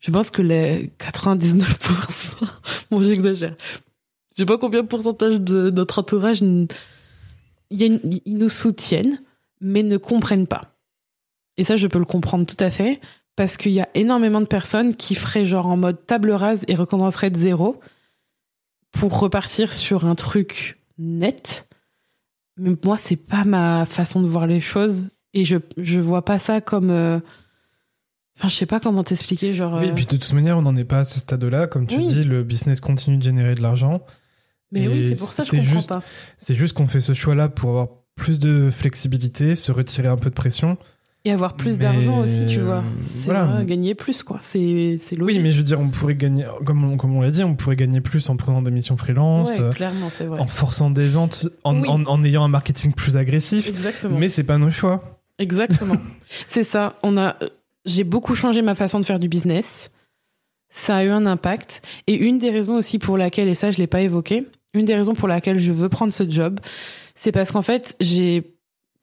je 0.00 0.10
pense 0.10 0.30
que 0.30 0.42
les 0.42 0.92
99% 0.98 2.44
bon 2.90 3.02
j'exagère 3.02 3.56
je 4.36 4.42
sais 4.42 4.46
pas 4.46 4.58
combien 4.58 4.82
de 4.82 4.88
pourcentage 4.88 5.40
de 5.40 5.70
notre 5.70 6.00
entourage 6.00 6.42
ils 7.70 8.20
nous 8.26 8.48
soutiennent 8.48 9.20
mais 9.64 9.82
ne 9.82 9.96
comprennent 9.96 10.46
pas. 10.46 10.60
Et 11.56 11.64
ça, 11.64 11.76
je 11.76 11.86
peux 11.86 11.98
le 11.98 12.04
comprendre 12.04 12.46
tout 12.46 12.62
à 12.62 12.70
fait, 12.70 13.00
parce 13.34 13.56
qu'il 13.56 13.72
y 13.72 13.80
a 13.80 13.88
énormément 13.94 14.40
de 14.40 14.46
personnes 14.46 14.94
qui 14.94 15.14
feraient 15.14 15.46
genre 15.46 15.66
en 15.66 15.76
mode 15.76 16.04
table 16.06 16.30
rase 16.30 16.62
et 16.68 16.74
recommenceraient 16.74 17.30
de 17.30 17.38
zéro 17.38 17.80
pour 18.94 19.18
repartir 19.18 19.72
sur 19.72 20.06
un 20.06 20.14
truc 20.14 20.80
net. 20.98 21.68
Mais 22.56 22.70
moi, 22.84 22.96
c'est 22.96 23.16
pas 23.16 23.44
ma 23.44 23.84
façon 23.86 24.22
de 24.22 24.28
voir 24.28 24.46
les 24.46 24.60
choses 24.60 25.08
et 25.32 25.44
je, 25.44 25.56
je 25.76 26.00
vois 26.00 26.24
pas 26.24 26.38
ça 26.38 26.60
comme. 26.60 26.90
Euh, 26.90 27.18
enfin, 28.38 28.48
je 28.48 28.54
sais 28.54 28.66
pas 28.66 28.80
comment 28.80 29.02
t'expliquer. 29.02 29.54
Genre, 29.54 29.74
Oui, 29.74 29.88
et 29.88 29.92
puis 29.92 30.06
de 30.06 30.16
toute 30.16 30.32
manière, 30.32 30.56
on 30.56 30.62
n'en 30.62 30.76
est 30.76 30.84
pas 30.84 31.00
à 31.00 31.04
ce 31.04 31.18
stade-là. 31.18 31.66
Comme 31.66 31.86
tu 31.86 32.00
dis, 32.02 32.22
le 32.22 32.44
business 32.44 32.80
continue 32.80 33.18
de 33.18 33.22
générer 33.22 33.54
de 33.54 33.62
l'argent. 33.62 34.00
Mais 34.70 34.88
oui, 34.88 35.14
c'est 35.14 35.18
pour 35.18 35.32
ça 35.32 35.44
que 35.44 35.50
je 35.50 35.56
comprends 35.56 35.74
juste, 35.74 35.88
pas. 35.88 36.02
C'est 36.38 36.54
juste 36.54 36.72
qu'on 36.72 36.86
fait 36.86 37.00
ce 37.00 37.12
choix-là 37.12 37.48
pour 37.48 37.70
avoir 37.70 37.88
plus 38.16 38.38
de 38.38 38.70
flexibilité, 38.70 39.56
se 39.56 39.72
retirer 39.72 40.08
un 40.08 40.16
peu 40.16 40.30
de 40.30 40.34
pression. 40.34 40.78
Et 41.26 41.32
avoir 41.32 41.54
plus 41.54 41.78
d'argent 41.78 42.18
aussi, 42.18 42.46
tu 42.46 42.60
vois. 42.60 42.84
C'est 42.98 43.30
voilà. 43.30 43.64
gagner 43.64 43.94
plus, 43.94 44.22
quoi. 44.22 44.36
C'est 44.40 44.58
logique. 44.60 45.20
Oui, 45.22 45.38
mais 45.38 45.50
je 45.52 45.58
veux 45.58 45.64
dire, 45.64 45.80
on 45.80 45.88
pourrait 45.88 46.16
gagner, 46.16 46.44
comme 46.66 46.84
on, 46.84 46.98
comme 46.98 47.16
on 47.16 47.22
l'a 47.22 47.30
dit, 47.30 47.42
on 47.42 47.54
pourrait 47.54 47.76
gagner 47.76 48.02
plus 48.02 48.28
en 48.28 48.36
prenant 48.36 48.60
des 48.60 48.70
missions 48.70 48.98
freelance. 48.98 49.58
Ouais, 49.58 49.70
clairement, 49.74 50.08
c'est 50.10 50.24
vrai. 50.24 50.38
En 50.38 50.46
forçant 50.46 50.90
des 50.90 51.08
ventes, 51.08 51.48
en, 51.64 51.80
oui. 51.80 51.88
en, 51.88 52.04
en, 52.04 52.22
ayant 52.24 52.44
un 52.44 52.48
marketing 52.48 52.92
plus 52.92 53.16
agressif. 53.16 53.68
Exactement. 53.68 54.18
Mais 54.18 54.28
c'est 54.28 54.44
pas 54.44 54.58
nos 54.58 54.68
choix. 54.68 55.22
Exactement. 55.38 55.96
c'est 56.46 56.62
ça. 56.62 56.96
On 57.02 57.16
a, 57.16 57.36
j'ai 57.86 58.04
beaucoup 58.04 58.34
changé 58.34 58.60
ma 58.60 58.74
façon 58.74 59.00
de 59.00 59.06
faire 59.06 59.18
du 59.18 59.28
business. 59.28 59.92
Ça 60.68 60.96
a 60.96 61.04
eu 61.04 61.08
un 61.08 61.24
impact. 61.24 61.80
Et 62.06 62.16
une 62.16 62.38
des 62.38 62.50
raisons 62.50 62.76
aussi 62.76 62.98
pour 62.98 63.16
laquelle, 63.16 63.48
et 63.48 63.54
ça, 63.54 63.70
je 63.70 63.78
l'ai 63.78 63.86
pas 63.86 64.02
évoqué, 64.02 64.46
une 64.74 64.84
des 64.84 64.94
raisons 64.94 65.14
pour 65.14 65.28
laquelle 65.28 65.58
je 65.58 65.72
veux 65.72 65.88
prendre 65.88 66.12
ce 66.12 66.28
job, 66.28 66.60
c'est 67.14 67.32
parce 67.32 67.50
qu'en 67.50 67.62
fait, 67.62 67.96
j'ai 68.00 68.53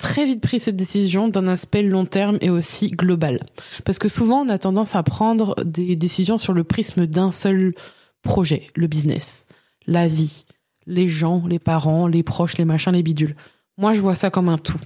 très 0.02 0.26
vite 0.26 0.42
pris 0.42 0.60
cette 0.60 0.76
décision 0.76 1.30
d'un 1.30 1.48
aspect 1.48 1.84
long 1.84 2.06
terme 2.06 2.38
et 2.42 2.50
aussi 2.50 2.90
global. 2.90 3.40
Parce 3.86 4.00
que 4.00 4.10
souvent, 4.10 4.42
on 4.42 4.50
a 4.50 4.58
tendance 4.58 4.96
à 4.96 5.04
prendre 5.04 5.56
des 5.64 5.96
décisions 5.96 6.38
sur 6.38 6.52
le 6.52 6.66
prisme 6.66 7.06
d'un 7.06 7.32
seul 7.32 7.74
projet, 8.24 8.68
le 8.76 8.88
business, 8.88 9.46
la 9.88 10.08
vie, 10.08 10.46
les 10.88 11.08
gens, 11.08 11.46
les 11.48 11.60
parents, 11.60 12.08
les 12.08 12.24
proches, 12.24 12.58
les 12.58 12.66
machins, 12.66 12.92
les 12.92 13.04
bidules. 13.04 13.36
Moi, 13.78 13.94
je 13.94 14.02
vois 14.02 14.16
ça 14.16 14.30
comme 14.30 14.50
un 14.50 14.58
tout. 14.58 14.80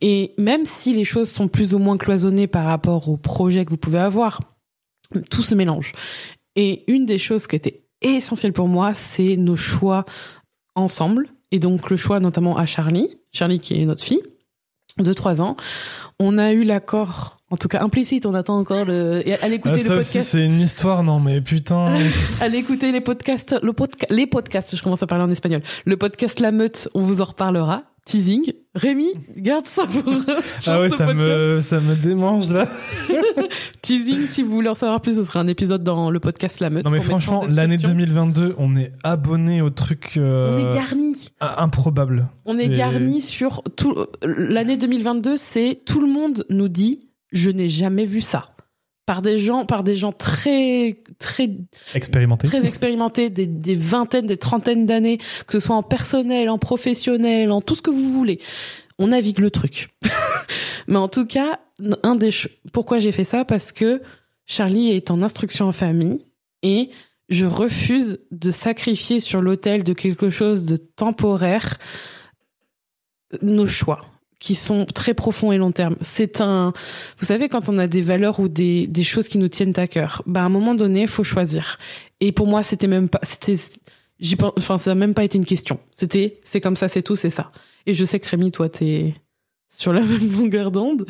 Et 0.00 0.32
même 0.38 0.64
si 0.64 0.94
les 0.94 1.04
choses 1.04 1.30
sont 1.30 1.48
plus 1.48 1.74
ou 1.74 1.78
moins 1.78 1.98
cloisonnées 1.98 2.46
par 2.46 2.64
rapport 2.64 3.08
au 3.08 3.16
projet 3.16 3.64
que 3.64 3.70
vous 3.70 3.76
pouvez 3.76 3.98
avoir, 3.98 4.40
tout 5.30 5.42
se 5.42 5.54
mélange. 5.54 5.92
Et 6.56 6.90
une 6.90 7.04
des 7.04 7.18
choses 7.18 7.46
qui 7.46 7.56
était 7.56 7.82
essentielle 8.00 8.52
pour 8.52 8.68
moi, 8.68 8.94
c'est 8.94 9.36
nos 9.36 9.56
choix 9.56 10.04
ensemble, 10.74 11.28
et 11.50 11.58
donc 11.58 11.90
le 11.90 11.96
choix 11.96 12.18
notamment 12.18 12.56
à 12.56 12.64
Charlie, 12.64 13.18
Charlie 13.32 13.60
qui 13.60 13.80
est 13.80 13.84
notre 13.84 14.02
fille 14.02 14.22
de 14.98 15.12
3 15.12 15.40
ans. 15.40 15.56
On 16.18 16.38
a 16.38 16.52
eu 16.52 16.64
l'accord, 16.64 17.38
en 17.52 17.56
tout 17.58 17.68
cas 17.68 17.82
implicite, 17.82 18.24
on 18.24 18.32
attend 18.32 18.58
encore 18.58 18.86
le... 18.86 19.28
Et 19.28 19.34
allez 19.34 19.56
écouter 19.56 19.80
ah, 19.80 19.86
ça 19.86 19.92
le 19.92 20.00
aussi 20.00 20.12
podcast. 20.14 20.30
c'est 20.30 20.42
une 20.42 20.58
histoire, 20.58 21.02
non 21.02 21.20
mais 21.20 21.42
putain. 21.42 21.86
allez 22.40 22.56
écouter 22.56 22.92
les 22.92 23.02
podcasts, 23.02 23.54
le 23.62 23.74
podca... 23.74 24.06
les 24.08 24.26
podcasts, 24.26 24.74
je 24.74 24.82
commence 24.82 25.02
à 25.02 25.06
parler 25.06 25.24
en 25.24 25.30
espagnol. 25.30 25.60
Le 25.84 25.98
podcast 25.98 26.40
La 26.40 26.50
Meute, 26.50 26.88
on 26.94 27.02
vous 27.02 27.20
en 27.20 27.24
reparlera. 27.24 27.82
Teasing. 28.04 28.52
Rémi, 28.74 29.10
garde 29.36 29.66
ça 29.66 29.86
pour. 29.86 30.02
ah 30.66 30.80
ouais, 30.80 30.90
ça 30.90 31.12
me, 31.12 31.60
ça 31.60 31.78
me 31.78 31.94
démange 31.94 32.50
là. 32.50 32.68
Teasing, 33.82 34.26
si 34.26 34.42
vous 34.42 34.50
voulez 34.50 34.70
en 34.70 34.74
savoir 34.74 35.00
plus, 35.02 35.16
ce 35.16 35.22
sera 35.22 35.38
un 35.38 35.46
épisode 35.46 35.84
dans 35.84 36.10
le 36.10 36.18
podcast 36.18 36.58
La 36.58 36.70
Meute. 36.70 36.86
Non 36.86 36.90
mais 36.90 37.00
franchement, 37.00 37.44
l'année 37.46 37.76
2022, 37.76 38.54
on 38.58 38.74
est 38.74 38.90
abonné 39.04 39.60
au 39.60 39.70
truc. 39.70 40.14
Euh, 40.16 40.56
on 40.56 40.58
est 40.58 40.74
garni. 40.74 41.28
Improbable. 41.40 42.28
On 42.44 42.58
est 42.58 42.70
garni 42.70 43.20
sur 43.20 43.62
tout. 43.76 43.94
L'année 44.22 44.78
2022, 44.78 45.36
c'est 45.36 45.82
tout 45.84 46.00
le 46.00 46.10
monde 46.10 46.44
nous 46.48 46.68
dit, 46.68 47.11
je 47.32 47.50
n'ai 47.50 47.68
jamais 47.68 48.04
vu 48.04 48.20
ça. 48.20 48.50
Par 49.04 49.20
des 49.20 49.36
gens 49.36 49.66
par 49.66 49.82
des 49.82 49.96
gens 49.96 50.12
très 50.12 51.02
très 51.18 51.50
expérimentés. 51.92 52.46
très 52.46 52.64
expérimentés 52.64 53.30
des, 53.30 53.48
des 53.48 53.74
vingtaines 53.74 54.28
des 54.28 54.36
trentaines 54.36 54.86
d'années 54.86 55.18
que 55.18 55.54
ce 55.54 55.58
soit 55.58 55.74
en 55.74 55.82
personnel 55.82 56.48
en 56.48 56.56
professionnel 56.56 57.50
en 57.50 57.60
tout 57.60 57.74
ce 57.74 57.82
que 57.82 57.90
vous 57.90 58.12
voulez. 58.12 58.38
On 58.98 59.08
navigue 59.08 59.40
le 59.40 59.50
truc. 59.50 59.88
Mais 60.86 60.98
en 60.98 61.08
tout 61.08 61.26
cas 61.26 61.58
un 62.04 62.14
des 62.14 62.30
pourquoi 62.72 63.00
j'ai 63.00 63.10
fait 63.10 63.24
ça? 63.24 63.44
Parce 63.44 63.72
que 63.72 64.02
Charlie 64.46 64.90
est 64.90 65.10
en 65.10 65.20
instruction 65.20 65.66
en 65.66 65.72
famille 65.72 66.24
et 66.62 66.90
je 67.28 67.46
refuse 67.46 68.18
de 68.30 68.50
sacrifier 68.52 69.18
sur 69.18 69.40
l'autel 69.40 69.82
de 69.82 69.94
quelque 69.94 70.30
chose 70.30 70.64
de 70.64 70.76
temporaire 70.76 71.78
nos 73.40 73.66
choix 73.66 74.11
qui 74.42 74.56
sont 74.56 74.86
très 74.86 75.14
profonds 75.14 75.52
et 75.52 75.56
long 75.56 75.70
terme. 75.70 75.94
C'est 76.00 76.40
un, 76.40 76.72
vous 77.16 77.26
savez, 77.26 77.48
quand 77.48 77.68
on 77.68 77.78
a 77.78 77.86
des 77.86 78.02
valeurs 78.02 78.40
ou 78.40 78.48
des, 78.48 78.88
des 78.88 79.04
choses 79.04 79.28
qui 79.28 79.38
nous 79.38 79.46
tiennent 79.46 79.72
à 79.76 79.86
cœur, 79.86 80.22
bah, 80.26 80.40
à 80.40 80.44
un 80.44 80.48
moment 80.48 80.74
donné, 80.74 81.06
faut 81.06 81.22
choisir. 81.22 81.78
Et 82.18 82.32
pour 82.32 82.48
moi, 82.48 82.64
c'était 82.64 82.88
même 82.88 83.08
pas, 83.08 83.20
c'était, 83.22 83.54
j'y 84.18 84.34
pense, 84.34 84.54
enfin, 84.58 84.78
ça 84.78 84.90
n'a 84.90 84.94
même 84.96 85.14
pas 85.14 85.22
été 85.22 85.38
une 85.38 85.44
question. 85.44 85.78
C'était, 85.94 86.40
c'est 86.42 86.60
comme 86.60 86.74
ça, 86.74 86.88
c'est 86.88 87.02
tout, 87.02 87.14
c'est 87.14 87.30
ça. 87.30 87.52
Et 87.86 87.94
je 87.94 88.04
sais 88.04 88.18
que 88.18 88.28
Rémi, 88.28 88.50
toi, 88.50 88.68
t'es 88.68 89.14
sur 89.70 89.92
la 89.92 90.00
même 90.04 90.32
longueur 90.32 90.72
d'onde. 90.72 91.06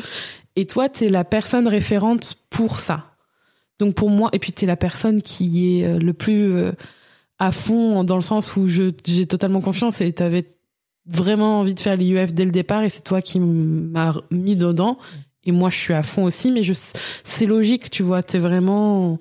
Et 0.54 0.66
toi, 0.66 0.90
t'es 0.90 1.08
la 1.08 1.24
personne 1.24 1.66
référente 1.66 2.36
pour 2.50 2.80
ça. 2.80 3.14
Donc 3.78 3.94
pour 3.94 4.10
moi, 4.10 4.28
et 4.34 4.38
puis 4.38 4.52
t'es 4.52 4.66
la 4.66 4.76
personne 4.76 5.22
qui 5.22 5.80
est 5.80 5.98
le 5.98 6.12
plus 6.12 6.54
à 7.38 7.50
fond 7.50 8.04
dans 8.04 8.16
le 8.16 8.22
sens 8.22 8.56
où 8.56 8.68
je, 8.68 8.92
j'ai 9.06 9.26
totalement 9.26 9.62
confiance 9.62 10.02
et 10.02 10.12
t'avais 10.12 10.46
vraiment 11.06 11.60
envie 11.60 11.74
de 11.74 11.80
faire 11.80 11.96
l'IUF 11.96 12.32
dès 12.32 12.44
le 12.44 12.50
départ 12.52 12.82
et 12.82 12.90
c'est 12.90 13.02
toi 13.02 13.20
qui 13.22 13.40
m'as 13.40 14.14
mis 14.30 14.56
dedans. 14.56 14.98
Et 15.44 15.50
moi 15.52 15.70
je 15.70 15.76
suis 15.76 15.94
à 15.94 16.02
fond 16.02 16.24
aussi 16.24 16.50
mais 16.52 16.62
je 16.62 16.72
c'est 17.24 17.46
logique 17.46 17.90
tu 17.90 18.02
vois 18.04 18.22
t'es 18.22 18.38
vraiment 18.38 19.18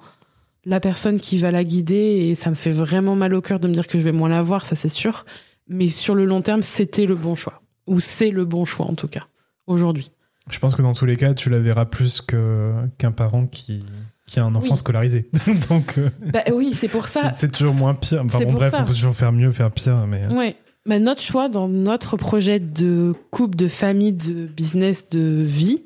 la 0.65 0.79
personne 0.79 1.19
qui 1.19 1.37
va 1.39 1.49
la 1.49 1.63
guider 1.63 1.95
et 2.29 2.35
ça 2.35 2.51
me 2.51 2.55
fait 2.55 2.69
vraiment 2.69 3.15
mal 3.15 3.33
au 3.33 3.41
cœur 3.41 3.59
de 3.59 3.67
me 3.67 3.73
dire 3.73 3.87
que 3.87 3.97
je 3.97 4.03
vais 4.03 4.11
moins 4.11 4.29
la 4.29 4.43
voir 4.43 4.63
ça 4.65 4.75
c'est 4.75 4.89
sûr. 4.89 5.25
Mais 5.67 5.87
sur 5.87 6.13
le 6.13 6.25
long 6.25 6.41
terme 6.41 6.61
c'était 6.61 7.05
le 7.07 7.15
bon 7.15 7.33
choix. 7.35 7.61
Ou 7.87 7.99
c'est 7.99 8.29
le 8.29 8.45
bon 8.45 8.65
choix 8.65 8.85
en 8.85 8.93
tout 8.93 9.07
cas 9.07 9.23
aujourd'hui. 9.65 10.11
Je 10.49 10.59
pense 10.59 10.75
que 10.75 10.81
dans 10.83 10.93
tous 10.93 11.05
les 11.07 11.17
cas 11.17 11.33
tu 11.33 11.49
la 11.49 11.57
verras 11.59 11.85
plus 11.85 12.21
que 12.21 12.71
qu'un 12.99 13.11
parent 13.11 13.47
qui 13.47 13.83
qui 14.27 14.39
a 14.39 14.45
un 14.45 14.53
enfant 14.53 14.69
Oui. 14.73 14.77
scolarisé. 14.77 15.29
Donc 15.69 15.97
euh, 15.97 16.09
bah 16.31 16.43
oui 16.53 16.73
c'est 16.75 16.87
pour 16.87 17.07
ça. 17.07 17.33
c'est 17.33 17.51
toujours 17.51 17.73
moins 17.73 17.95
pire. 17.95 18.21
Enfin 18.23 18.39
bon 18.45 18.53
bref 18.53 18.71
ça. 18.71 18.81
on 18.81 18.85
peut 18.85 18.93
toujours 18.93 19.15
faire 19.15 19.31
mieux 19.31 19.51
faire 19.51 19.71
pire 19.71 20.05
mais 20.07 20.27
Ouais. 20.27 20.55
Mais 20.85 20.99
notre 20.99 21.21
choix 21.21 21.47
dans 21.47 21.67
notre 21.67 22.17
projet 22.17 22.59
de 22.59 23.13
couple, 23.29 23.55
de 23.55 23.67
famille, 23.67 24.13
de 24.13 24.47
business, 24.47 25.09
de 25.09 25.43
vie, 25.45 25.83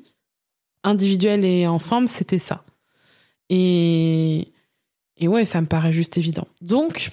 individuelle 0.82 1.44
et 1.44 1.66
ensemble, 1.66 2.08
c'était 2.08 2.38
ça. 2.38 2.64
Et, 3.50 4.52
et 5.18 5.28
ouais, 5.28 5.44
ça 5.44 5.60
me 5.60 5.66
paraît 5.66 5.92
juste 5.92 6.16
évident. 6.16 6.48
Donc, 6.62 7.10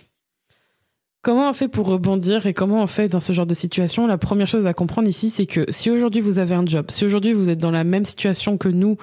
Comment 1.24 1.50
on 1.50 1.54
fait 1.54 1.70
pour 1.70 1.88
rebondir 1.88 2.48
et 2.48 2.54
comment 2.54 2.84
on 2.84 2.88
fait 2.88 3.08
dans 3.08 3.22
ce 3.22 3.32
genre 3.32 3.46
de 3.46 3.54
situation? 3.54 4.08
La 4.08 4.18
première 4.18 4.46
chose 4.46 4.66
à 4.66 4.74
comprendre 4.74 5.08
ici, 5.08 5.30
c'est 5.30 5.46
que 5.46 5.66
si 5.70 5.90
aujourd'hui 5.90 6.20
vous 6.20 6.38
avez 6.38 6.54
un 6.54 6.66
job, 6.66 6.88
si 6.90 7.06
aujourd'hui 7.06 7.32
vous 7.32 7.50
êtes 7.50 7.60
dans 7.60 7.72
la 7.72 7.86
même 7.86 8.04
situation 8.04 8.58
que 8.58 8.68
nous 8.68 8.98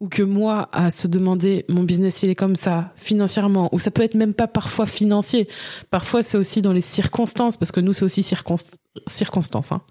ou 0.00 0.08
que 0.08 0.22
moi 0.22 0.68
à 0.72 0.90
se 0.90 1.06
demander 1.06 1.64
mon 1.68 1.82
business 1.84 2.22
il 2.22 2.30
est 2.30 2.34
comme 2.34 2.56
ça 2.56 2.92
financièrement 2.96 3.68
ou 3.72 3.78
ça 3.78 3.90
peut 3.90 4.02
être 4.02 4.14
même 4.16 4.34
pas 4.34 4.46
parfois 4.48 4.86
financier 4.86 5.48
parfois 5.90 6.22
c'est 6.22 6.36
aussi 6.36 6.62
dans 6.62 6.72
les 6.72 6.80
circonstances 6.80 7.56
parce 7.56 7.70
que 7.72 7.80
nous 7.80 7.92
c'est 7.92 8.04
aussi 8.04 8.22
circonst 8.22 8.76
circonstances 9.06 9.72
hein. 9.72 9.82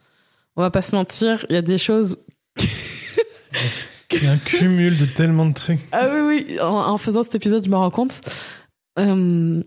on 0.56 0.62
va 0.62 0.72
pas 0.72 0.82
se 0.82 0.94
mentir 0.96 1.46
il 1.50 1.54
y 1.54 1.58
a 1.58 1.62
des 1.62 1.78
choses 1.78 2.18
Il 4.12 4.24
y 4.24 4.28
a 4.28 4.32
un 4.34 4.38
cumul 4.38 4.96
de 4.98 5.06
tellement 5.06 5.48
de 5.48 5.54
trucs. 5.54 5.80
ah 5.92 6.08
oui 6.14 6.22
oui 6.46 6.60
en, 6.60 6.66
en 6.68 6.98
faisant 7.00 7.24
cet 7.24 7.34
épisode 7.36 7.64
je 7.66 7.70
me 7.70 7.76
rends 7.76 7.90
compte 7.92 8.22
Euh, 9.00 9.64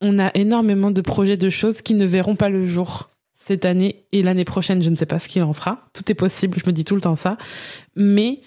on 0.00 0.18
a 0.18 0.30
énormément 0.34 0.90
de 0.90 1.00
projets 1.00 1.36
de 1.36 1.50
choses 1.50 1.82
qui 1.82 1.94
ne 1.94 2.04
verront 2.04 2.34
pas 2.34 2.48
le 2.48 2.66
jour 2.66 3.10
cette 3.46 3.64
année 3.64 4.04
et 4.10 4.24
l'année 4.24 4.44
prochaine 4.44 4.82
je 4.82 4.90
ne 4.90 4.96
sais 4.96 5.06
pas 5.06 5.20
ce 5.20 5.28
qu'il 5.28 5.42
en 5.44 5.52
sera 5.52 5.86
tout 5.92 6.02
est 6.10 6.14
possible 6.14 6.58
je 6.58 6.68
me 6.68 6.72
dis 6.72 6.84
tout 6.84 6.96
le 6.96 7.00
temps 7.00 7.14
ça 7.14 7.36
mais 7.94 8.40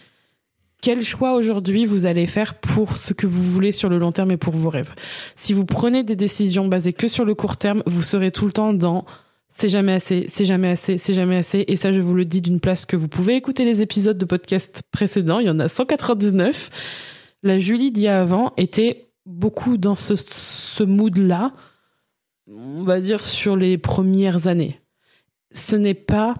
quel 0.81 1.03
choix 1.03 1.33
aujourd'hui 1.33 1.85
vous 1.85 2.05
allez 2.05 2.25
faire 2.25 2.55
pour 2.55 2.95
ce 2.95 3.13
que 3.13 3.27
vous 3.27 3.43
voulez 3.43 3.71
sur 3.71 3.89
le 3.89 3.97
long 3.97 4.11
terme 4.11 4.31
et 4.31 4.37
pour 4.37 4.53
vos 4.53 4.69
rêves. 4.69 4.93
Si 5.35 5.53
vous 5.53 5.65
prenez 5.65 6.03
des 6.03 6.15
décisions 6.15 6.67
basées 6.67 6.93
que 6.93 7.07
sur 7.07 7.25
le 7.25 7.35
court 7.35 7.57
terme, 7.57 7.83
vous 7.85 8.01
serez 8.01 8.31
tout 8.31 8.45
le 8.45 8.51
temps 8.51 8.73
dans 8.73 9.05
c'est 9.51 9.67
jamais 9.67 9.93
assez, 9.93 10.27
c'est 10.29 10.45
jamais 10.45 10.69
assez, 10.69 10.97
c'est 10.97 11.13
jamais 11.13 11.37
assez. 11.37 11.65
Et 11.67 11.75
ça, 11.75 11.91
je 11.91 12.01
vous 12.01 12.13
le 12.13 12.23
dis 12.23 12.41
d'une 12.41 12.59
place 12.59 12.85
que 12.85 12.95
vous 12.95 13.07
pouvez 13.07 13.35
écouter 13.35 13.65
les 13.65 13.81
épisodes 13.81 14.17
de 14.17 14.25
podcast 14.25 14.83
précédents. 14.91 15.39
Il 15.39 15.47
y 15.47 15.49
en 15.49 15.59
a 15.59 15.67
199. 15.67 16.69
La 17.41 17.57
Julie 17.57 17.91
d'il 17.91 18.03
y 18.03 18.07
a 18.07 18.21
avant 18.21 18.53
était 18.57 19.11
beaucoup 19.25 19.77
dans 19.77 19.95
ce, 19.95 20.15
ce 20.15 20.83
mood-là, 20.83 21.53
on 22.47 22.83
va 22.83 23.01
dire 23.01 23.23
sur 23.23 23.55
les 23.55 23.77
premières 23.77 24.47
années. 24.47 24.79
Ce 25.51 25.75
n'est 25.75 25.93
pas 25.93 26.35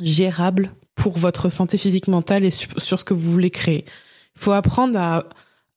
gérable 0.00 0.72
pour 0.94 1.18
votre 1.18 1.48
santé 1.48 1.76
physique 1.76 2.08
mentale 2.08 2.44
et 2.44 2.50
sur, 2.50 2.98
ce 2.98 3.04
que 3.04 3.14
vous 3.14 3.30
voulez 3.30 3.50
créer. 3.50 3.84
Il 4.36 4.40
faut 4.40 4.52
apprendre 4.52 4.98
à, 4.98 5.24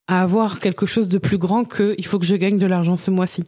avoir 0.07 0.59
quelque 0.59 0.85
chose 0.85 1.09
de 1.09 1.17
plus 1.17 1.39
grand 1.39 1.63
que 1.65 1.95
il 1.97 2.05
faut 2.05 2.19
que 2.19 2.25
je 2.25 2.35
gagne 2.35 2.59
de 2.59 2.67
l'argent 2.67 2.95
ce 2.95 3.09
mois-ci. 3.09 3.45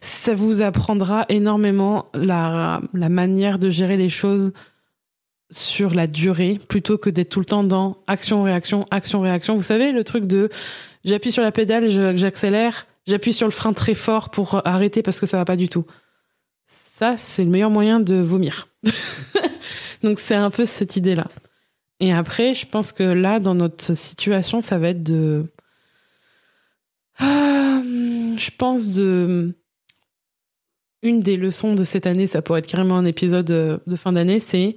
Ça 0.00 0.34
vous 0.34 0.60
apprendra 0.60 1.24
énormément 1.28 2.06
la, 2.14 2.80
la 2.94 3.08
manière 3.08 3.58
de 3.60 3.70
gérer 3.70 3.96
les 3.96 4.08
choses 4.08 4.52
sur 5.50 5.94
la 5.94 6.06
durée 6.06 6.58
plutôt 6.68 6.98
que 6.98 7.10
d'être 7.10 7.28
tout 7.28 7.38
le 7.38 7.46
temps 7.46 7.64
dans 7.64 7.98
action 8.06 8.42
réaction 8.42 8.86
action 8.90 9.20
réaction 9.20 9.54
vous 9.54 9.62
savez 9.62 9.92
le 9.92 10.02
truc 10.02 10.26
de 10.26 10.48
j'appuie 11.04 11.30
sur 11.30 11.42
la 11.42 11.52
pédale 11.52 12.16
j'accélère 12.16 12.86
j'appuie 13.06 13.32
sur 13.32 13.46
le 13.46 13.52
frein 13.52 13.72
très 13.72 13.94
fort 13.94 14.30
pour 14.30 14.66
arrêter 14.66 15.02
parce 15.02 15.20
que 15.20 15.26
ça 15.26 15.36
va 15.36 15.44
pas 15.44 15.56
du 15.56 15.68
tout 15.68 15.84
ça 16.98 17.16
c'est 17.18 17.44
le 17.44 17.50
meilleur 17.50 17.70
moyen 17.70 18.00
de 18.00 18.16
vomir 18.16 18.68
donc 20.04 20.18
c'est 20.18 20.34
un 20.34 20.50
peu 20.50 20.64
cette 20.64 20.96
idée 20.96 21.14
là 21.14 21.26
et 21.98 22.12
après 22.12 22.54
je 22.54 22.66
pense 22.66 22.92
que 22.92 23.02
là 23.02 23.40
dans 23.40 23.54
notre 23.54 23.94
situation 23.94 24.62
ça 24.62 24.78
va 24.78 24.90
être 24.90 25.02
de 25.02 25.50
Ah, 27.18 27.80
je 28.36 28.50
pense 28.56 28.90
de 28.90 29.54
une 31.02 31.20
des 31.20 31.36
leçons 31.36 31.74
de 31.74 31.84
cette 31.84 32.06
année 32.06 32.26
ça 32.26 32.42
pourrait 32.42 32.60
être 32.60 32.66
carrément 32.66 32.96
un 32.96 33.04
épisode 33.04 33.50
euh, 33.50 33.78
de 33.86 33.96
fin 33.96 34.12
d'année 34.12 34.38
c'est 34.38 34.76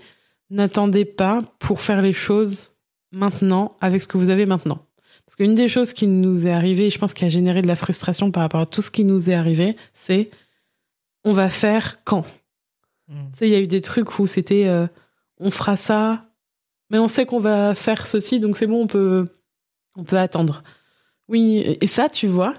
n'attendez 0.50 1.06
pas 1.06 1.42
pour 1.60 1.82
faire 1.82 2.02
les 2.02 2.14
choses 2.14 2.74
maintenant 3.12 3.76
avec 3.82 4.02
ce 4.02 4.08
que 4.08 4.18
vous 4.18 4.30
avez 4.30 4.46
maintenant. 4.46 4.80
Parce 5.26 5.36
qu'une 5.36 5.56
des 5.56 5.68
choses 5.68 5.94
qui 5.94 6.08
nous 6.08 6.48
est 6.48 6.52
arrivée, 6.52 6.90
je 6.90 6.98
pense 6.98 7.14
qui 7.14 7.26
a 7.26 7.30
généré 7.30 7.62
de 7.62 7.68
la 7.68 7.76
frustration 7.76 8.32
par 8.32 8.44
rapport 8.44 8.62
à 8.62 8.66
tout 8.66 8.82
ce 8.82 8.90
qui 8.90 9.04
nous 9.04 9.30
est 9.30 9.34
arrivé, 9.34 9.76
c'est 9.94 10.30
on 11.26 11.34
va 11.34 11.50
faire 11.50 12.04
quand? 12.06 12.26
Mm. 13.10 13.32
Tu 13.34 13.40
sais, 13.40 13.48
il 13.48 13.52
y 13.52 13.56
a 13.56 13.60
eu 13.60 13.68
des 13.68 13.82
trucs 13.82 14.20
où 14.20 14.28
c'était 14.28 14.68
euh, 14.68 14.88
on 15.40 15.52
fera 15.52 15.76
ça, 15.78 16.26
mais 16.90 16.98
on 17.00 17.08
sait 17.08 17.26
qu'on 17.26 17.40
va 17.40 17.76
faire 17.76 18.08
ceci, 18.08 18.40
donc 18.40 18.58
c'est 18.58 18.68
bon, 18.68 18.84
on 18.84 18.88
peut, 18.88 19.28
on 19.96 20.04
peut 20.04 20.18
attendre. 20.18 20.64
Oui, 21.28 21.58
et 21.82 21.88
ça, 21.88 22.10
tu 22.10 22.28
vois, 22.28 22.54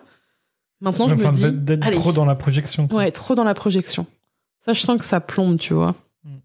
maintenant 0.80 1.08
je 1.08 1.14
Enfin, 1.14 1.30
me 1.32 1.34
dis. 1.50 1.52
d'être- 1.52 1.90
trop 1.92 2.12
dans 2.12 2.24
la 2.26 2.34
projection. 2.34 2.86
quoi. 2.88 2.98
Ouais, 2.98 3.10
trop 3.12 3.34
dans 3.34 3.44
la 3.44 3.54
projection. 3.54 4.06
Ça, 4.64 4.72
je 4.74 4.80
sens 4.82 4.98
que 4.98 5.04
ça 5.04 5.20
plombe, 5.20 5.58
tu 5.58 5.72
vois. 5.74 5.94
Mm. 6.24 6.36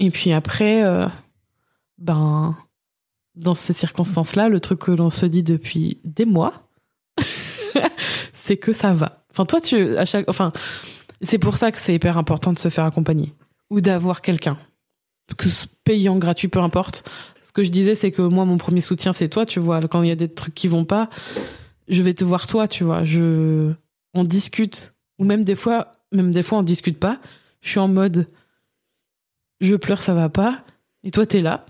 Et 0.00 0.10
puis 0.10 0.32
après, 0.32 0.82
euh, 0.84 1.06
ben, 1.98 2.56
dans 3.34 3.54
ces 3.54 3.72
circonstances-là, 3.72 4.48
le 4.48 4.60
truc 4.60 4.78
que 4.80 4.90
l'on 4.92 5.10
se 5.10 5.26
dit 5.26 5.42
depuis 5.42 5.98
des 6.04 6.24
mois, 6.24 6.54
c'est 8.32 8.56
que 8.56 8.72
ça 8.72 8.92
va. 8.92 9.24
Enfin, 9.30 9.44
toi, 9.44 9.60
tu, 9.60 9.96
à 9.96 10.04
chaque, 10.04 10.28
enfin, 10.28 10.52
c'est 11.20 11.38
pour 11.38 11.56
ça 11.56 11.70
que 11.72 11.78
c'est 11.78 11.94
hyper 11.94 12.16
important 12.18 12.52
de 12.52 12.58
se 12.58 12.68
faire 12.68 12.84
accompagner 12.84 13.34
ou 13.70 13.80
d'avoir 13.80 14.20
quelqu'un, 14.22 14.56
que 15.36 15.48
payant, 15.84 16.16
gratuit, 16.16 16.48
peu 16.48 16.60
importe. 16.60 17.08
Ce 17.40 17.52
que 17.52 17.62
je 17.62 17.70
disais, 17.70 17.94
c'est 17.94 18.10
que 18.10 18.22
moi, 18.22 18.44
mon 18.44 18.58
premier 18.58 18.80
soutien, 18.80 19.12
c'est 19.12 19.28
toi, 19.28 19.46
tu 19.46 19.60
vois. 19.60 19.80
Quand 19.82 20.02
il 20.02 20.08
y 20.08 20.12
a 20.12 20.16
des 20.16 20.28
trucs 20.28 20.54
qui 20.54 20.68
vont 20.68 20.84
pas, 20.84 21.08
je 21.88 22.02
vais 22.02 22.14
te 22.14 22.24
voir 22.24 22.46
toi, 22.46 22.68
tu 22.68 22.84
vois. 22.84 23.04
Je, 23.04 23.72
on 24.14 24.24
discute 24.24 24.92
ou 25.18 25.24
même 25.24 25.44
des 25.44 25.56
fois, 25.56 25.92
même 26.12 26.30
des 26.30 26.42
fois, 26.42 26.58
on 26.58 26.62
discute 26.62 26.98
pas. 26.98 27.20
Je 27.60 27.68
suis 27.70 27.78
en 27.80 27.88
mode, 27.88 28.26
je 29.60 29.74
pleure, 29.76 30.00
ça 30.02 30.14
va 30.14 30.28
pas. 30.28 30.64
Et 31.04 31.10
toi, 31.10 31.26
t'es 31.26 31.40
là. 31.40 31.64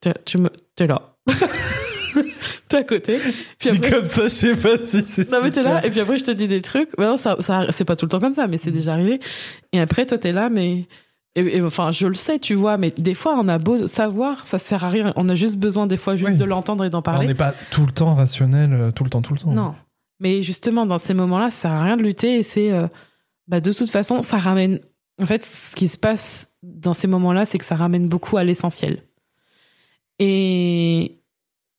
T'es- 0.00 0.14
Tu 0.24 0.38
me, 0.38 0.50
t'es 0.74 0.86
là. 0.86 1.16
t'es 2.68 2.76
à 2.78 2.84
côté. 2.84 3.18
Puis 3.58 3.70
après, 3.70 3.90
comme 3.90 4.04
ça, 4.04 4.24
je 4.24 4.28
sais 4.28 4.56
pas 4.56 4.78
si 4.84 5.02
c'est 5.06 5.30
non 5.30 5.38
mais 5.42 5.50
t'es 5.50 5.62
là 5.62 5.84
et 5.86 5.90
puis 5.90 6.00
après 6.00 6.18
je 6.18 6.24
te 6.24 6.30
dis 6.30 6.48
des 6.48 6.62
trucs. 6.62 6.90
Bah 6.96 7.06
non, 7.08 7.16
ça, 7.16 7.36
ça 7.40 7.70
c'est 7.72 7.84
pas 7.84 7.96
tout 7.96 8.06
le 8.06 8.10
temps 8.10 8.20
comme 8.20 8.34
ça, 8.34 8.46
mais 8.46 8.56
c'est 8.58 8.70
déjà 8.70 8.92
arrivé. 8.92 9.20
Et 9.72 9.80
après 9.80 10.06
toi 10.06 10.18
t'es 10.18 10.32
là, 10.32 10.48
mais 10.48 10.86
et, 11.36 11.56
et 11.58 11.62
enfin 11.62 11.92
je 11.92 12.06
le 12.08 12.14
sais, 12.14 12.38
tu 12.40 12.54
vois, 12.54 12.76
mais 12.78 12.90
des 12.98 13.14
fois 13.14 13.36
on 13.38 13.46
a 13.46 13.58
beau 13.58 13.86
savoir, 13.86 14.44
ça 14.44 14.58
sert 14.58 14.82
à 14.84 14.88
rien. 14.88 15.12
On 15.16 15.28
a 15.28 15.34
juste 15.34 15.56
besoin 15.58 15.86
des 15.86 15.96
fois 15.96 16.16
juste 16.16 16.30
Oui. 16.32 16.36
de 16.36 16.44
l'entendre 16.44 16.84
et 16.84 16.90
d'en 16.90 16.98
On 16.98 17.02
parler. 17.02 17.26
n'est 17.28 17.34
pas 17.34 17.54
tout 17.70 17.86
le 17.86 17.92
temps 17.92 18.14
rationnel, 18.14 18.72
euh, 18.72 18.90
tout 18.90 19.04
le 19.04 19.10
temps, 19.10 19.22
tout 19.22 19.34
le 19.34 19.38
temps. 19.40 19.52
Non, 19.52 19.74
mais 20.18 20.42
justement 20.42 20.86
dans 20.86 20.98
ces 20.98 21.14
moments-là, 21.14 21.50
ça 21.50 21.62
sert 21.62 21.72
à 21.72 21.82
rien 21.84 21.96
de 21.96 22.02
lutter 22.02 22.36
et 22.38 22.42
c'est 22.42 22.72
euh, 22.72 22.88
bah 23.46 23.60
de 23.60 23.72
toute 23.72 23.90
façon 23.90 24.22
ça 24.22 24.38
ramène. 24.38 24.80
En 25.20 25.24
fait, 25.26 25.44
ce 25.44 25.74
qui 25.76 25.88
se 25.88 25.96
passe 25.96 26.50
dans 26.62 26.92
ces 26.92 27.06
moments-là, 27.06 27.44
c'est 27.46 27.56
que 27.58 27.64
ça 27.64 27.74
ramène 27.76 28.08
beaucoup 28.08 28.36
à 28.36 28.44
l'essentiel. 28.44 29.02
Et 30.18 31.20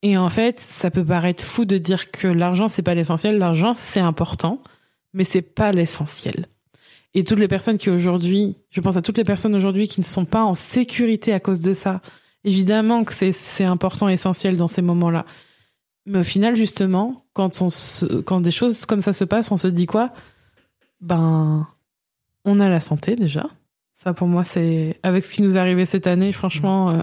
et 0.02 0.16
en 0.16 0.28
fait, 0.28 0.58
ça 0.60 0.92
peut 0.92 1.04
paraître 1.04 1.42
fou 1.44 1.64
de 1.64 1.76
dire 1.76 2.12
que 2.12 2.28
l'argent 2.28 2.68
c'est 2.68 2.82
pas 2.82 2.94
l'essentiel. 2.94 3.38
L'argent 3.38 3.74
c'est 3.74 4.00
important, 4.00 4.62
mais 5.12 5.24
c'est 5.24 5.42
pas 5.42 5.72
l'essentiel. 5.72 6.46
Et 7.14 7.24
toutes 7.24 7.38
les 7.38 7.48
personnes 7.48 7.78
qui 7.78 7.90
aujourd'hui, 7.90 8.56
je 8.70 8.80
pense 8.80 8.96
à 8.96 9.02
toutes 9.02 9.16
les 9.18 9.24
personnes 9.24 9.54
aujourd'hui 9.54 9.88
qui 9.88 10.00
ne 10.00 10.04
sont 10.04 10.24
pas 10.24 10.42
en 10.42 10.54
sécurité 10.54 11.32
à 11.32 11.40
cause 11.40 11.60
de 11.60 11.72
ça. 11.72 12.00
Évidemment 12.44 13.04
que 13.04 13.12
c'est 13.12 13.32
c'est 13.32 13.64
important, 13.64 14.08
essentiel 14.08 14.56
dans 14.56 14.68
ces 14.68 14.82
moments-là. 14.82 15.24
Mais 16.06 16.20
au 16.20 16.24
final, 16.24 16.56
justement, 16.56 17.24
quand 17.32 17.60
on 17.60 17.70
se, 17.70 18.06
quand 18.20 18.40
des 18.40 18.50
choses 18.50 18.86
comme 18.86 19.00
ça 19.00 19.12
se 19.12 19.24
passent, 19.24 19.50
on 19.50 19.56
se 19.56 19.68
dit 19.68 19.86
quoi? 19.86 20.12
Ben, 21.00 21.66
on 22.44 22.60
a 22.60 22.68
la 22.68 22.80
santé 22.80 23.16
déjà. 23.16 23.48
Ça 23.94 24.14
pour 24.14 24.28
moi, 24.28 24.44
c'est 24.44 24.98
avec 25.02 25.24
ce 25.24 25.32
qui 25.32 25.42
nous 25.42 25.56
est 25.56 25.60
arrivé 25.60 25.84
cette 25.84 26.06
année, 26.06 26.32
franchement. 26.32 26.90
euh, 26.90 27.02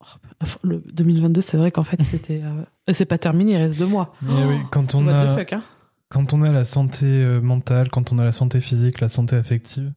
oh, 0.00 0.46
le 0.62 0.82
2022, 0.92 1.40
c'est 1.40 1.56
vrai 1.56 1.70
qu'en 1.70 1.82
fait, 1.82 2.00
c'était. 2.02 2.42
euh, 2.44 2.92
c'est 2.92 3.06
pas 3.06 3.18
terminé, 3.18 3.52
il 3.52 3.56
reste 3.56 3.78
deux 3.78 3.86
mois. 3.86 4.14
Mais 4.22 4.44
oui, 4.44 4.56
quand 4.70 4.94
on 4.94 5.06
What 5.06 5.12
the 5.12 5.28
a, 5.28 5.34
fuck, 5.36 5.52
hein 5.54 5.62
quand 6.08 6.32
on 6.32 6.42
a 6.42 6.52
la 6.52 6.64
santé 6.64 7.06
euh, 7.06 7.40
mentale, 7.40 7.90
quand 7.90 8.12
on 8.12 8.18
a 8.18 8.24
la 8.24 8.32
santé 8.32 8.60
physique, 8.60 9.00
la 9.00 9.08
santé 9.08 9.36
affective, 9.36 9.92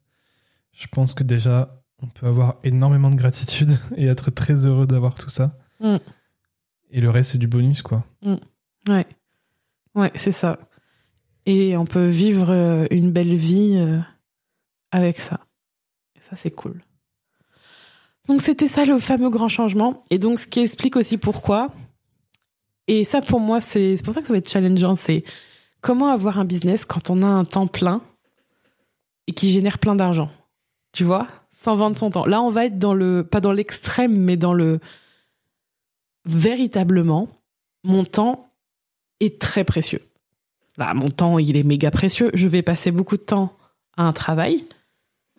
je 0.72 0.86
pense 0.88 1.14
que 1.14 1.24
déjà, 1.24 1.82
on 2.02 2.06
peut 2.06 2.26
avoir 2.26 2.56
énormément 2.64 3.10
de 3.10 3.16
gratitude 3.16 3.78
et 3.96 4.06
être 4.06 4.30
très 4.30 4.66
heureux 4.66 4.86
d'avoir 4.86 5.14
tout 5.14 5.28
ça. 5.28 5.56
Mm. 5.80 5.96
Et 6.90 7.00
le 7.00 7.10
reste, 7.10 7.32
c'est 7.32 7.38
du 7.38 7.48
bonus, 7.48 7.82
quoi. 7.82 8.04
Ouais. 8.88 9.06
Ouais, 9.94 10.10
c'est 10.14 10.32
ça. 10.32 10.58
Et 11.44 11.76
on 11.76 11.84
peut 11.84 12.06
vivre 12.06 12.50
euh, 12.50 12.86
une 12.90 13.10
belle 13.10 13.34
vie 13.34 13.74
euh, 13.76 13.98
avec 14.90 15.18
ça. 15.18 15.40
Et 16.16 16.20
ça, 16.20 16.36
c'est 16.36 16.50
cool. 16.50 16.82
Donc, 18.26 18.42
c'était 18.42 18.68
ça 18.68 18.84
le 18.84 18.98
fameux 18.98 19.30
grand 19.30 19.48
changement. 19.48 20.04
Et 20.10 20.18
donc, 20.18 20.38
ce 20.38 20.46
qui 20.46 20.60
explique 20.60 20.96
aussi 20.96 21.16
pourquoi. 21.18 21.72
Et 22.86 23.04
ça, 23.04 23.22
pour 23.22 23.40
moi, 23.40 23.60
c'est 23.60 23.96
pour 24.04 24.14
ça 24.14 24.20
que 24.20 24.26
ça 24.26 24.32
va 24.32 24.38
être 24.38 24.48
challengeant. 24.48 24.94
C'est 24.94 25.24
comment 25.80 26.08
avoir 26.08 26.38
un 26.38 26.44
business 26.44 26.84
quand 26.84 27.10
on 27.10 27.22
a 27.22 27.26
un 27.26 27.44
temps 27.44 27.66
plein 27.66 28.02
et 29.26 29.32
qui 29.32 29.50
génère 29.50 29.78
plein 29.78 29.94
d'argent? 29.94 30.30
Tu 30.92 31.04
vois? 31.04 31.28
Sans 31.50 31.76
vendre 31.76 31.96
son 31.96 32.10
temps. 32.10 32.26
Là, 32.26 32.42
on 32.42 32.50
va 32.50 32.66
être 32.66 32.78
dans 32.78 32.94
le. 32.94 33.24
Pas 33.24 33.40
dans 33.40 33.52
l'extrême, 33.52 34.16
mais 34.16 34.36
dans 34.36 34.54
le. 34.54 34.80
Véritablement, 36.24 37.28
mon 37.84 38.04
temps 38.04 38.50
est 39.20 39.40
très 39.40 39.64
précieux. 39.64 40.02
Là, 40.76 40.94
mon 40.94 41.10
temps, 41.10 41.38
il 41.38 41.56
est 41.56 41.62
méga 41.62 41.90
précieux. 41.90 42.30
Je 42.34 42.48
vais 42.48 42.62
passer 42.62 42.90
beaucoup 42.90 43.16
de 43.16 43.22
temps 43.22 43.56
à 43.96 44.04
un 44.04 44.12
travail. 44.12 44.64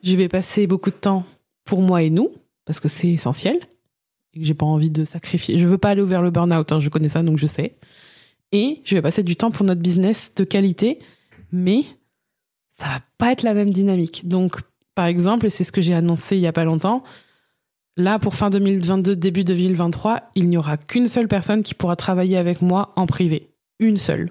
Je 0.03 0.15
vais 0.15 0.27
passer 0.27 0.67
beaucoup 0.67 0.89
de 0.89 0.95
temps 0.95 1.25
pour 1.65 1.81
moi 1.81 2.01
et 2.01 2.09
nous, 2.09 2.31
parce 2.65 2.79
que 2.79 2.87
c'est 2.87 3.09
essentiel. 3.09 3.59
Et 4.33 4.39
que 4.39 4.45
j'ai 4.45 4.53
pas 4.53 4.65
envie 4.65 4.91
de 4.91 5.05
sacrifier. 5.05 5.57
Je 5.57 5.67
veux 5.67 5.77
pas 5.77 5.89
aller 5.89 6.03
vers 6.03 6.21
le 6.21 6.29
burn-out, 6.29 6.71
hein, 6.71 6.79
je 6.79 6.89
connais 6.89 7.09
ça, 7.09 7.23
donc 7.23 7.37
je 7.37 7.47
sais. 7.47 7.75
Et 8.51 8.81
je 8.83 8.95
vais 8.95 9.01
passer 9.01 9.23
du 9.23 9.35
temps 9.35 9.51
pour 9.51 9.65
notre 9.65 9.81
business 9.81 10.33
de 10.35 10.43
qualité, 10.43 10.99
mais 11.51 11.83
ça 12.77 12.87
va 12.87 13.01
pas 13.17 13.31
être 13.31 13.43
la 13.43 13.53
même 13.53 13.71
dynamique. 13.71 14.27
Donc, 14.27 14.61
par 14.95 15.05
exemple, 15.05 15.49
c'est 15.49 15.63
ce 15.63 15.71
que 15.71 15.81
j'ai 15.81 15.93
annoncé 15.93 16.35
il 16.35 16.41
y 16.41 16.47
a 16.47 16.53
pas 16.53 16.63
longtemps, 16.63 17.03
là, 17.99 18.17
pour 18.17 18.33
fin 18.33 18.49
2022, 18.49 19.15
début 19.15 19.43
2023, 19.43 20.31
il 20.35 20.49
n'y 20.49 20.57
aura 20.57 20.77
qu'une 20.77 21.07
seule 21.07 21.27
personne 21.27 21.63
qui 21.63 21.73
pourra 21.73 21.95
travailler 21.95 22.37
avec 22.37 22.61
moi 22.61 22.93
en 22.95 23.05
privé. 23.05 23.49
Une 23.79 23.97
seule. 23.97 24.29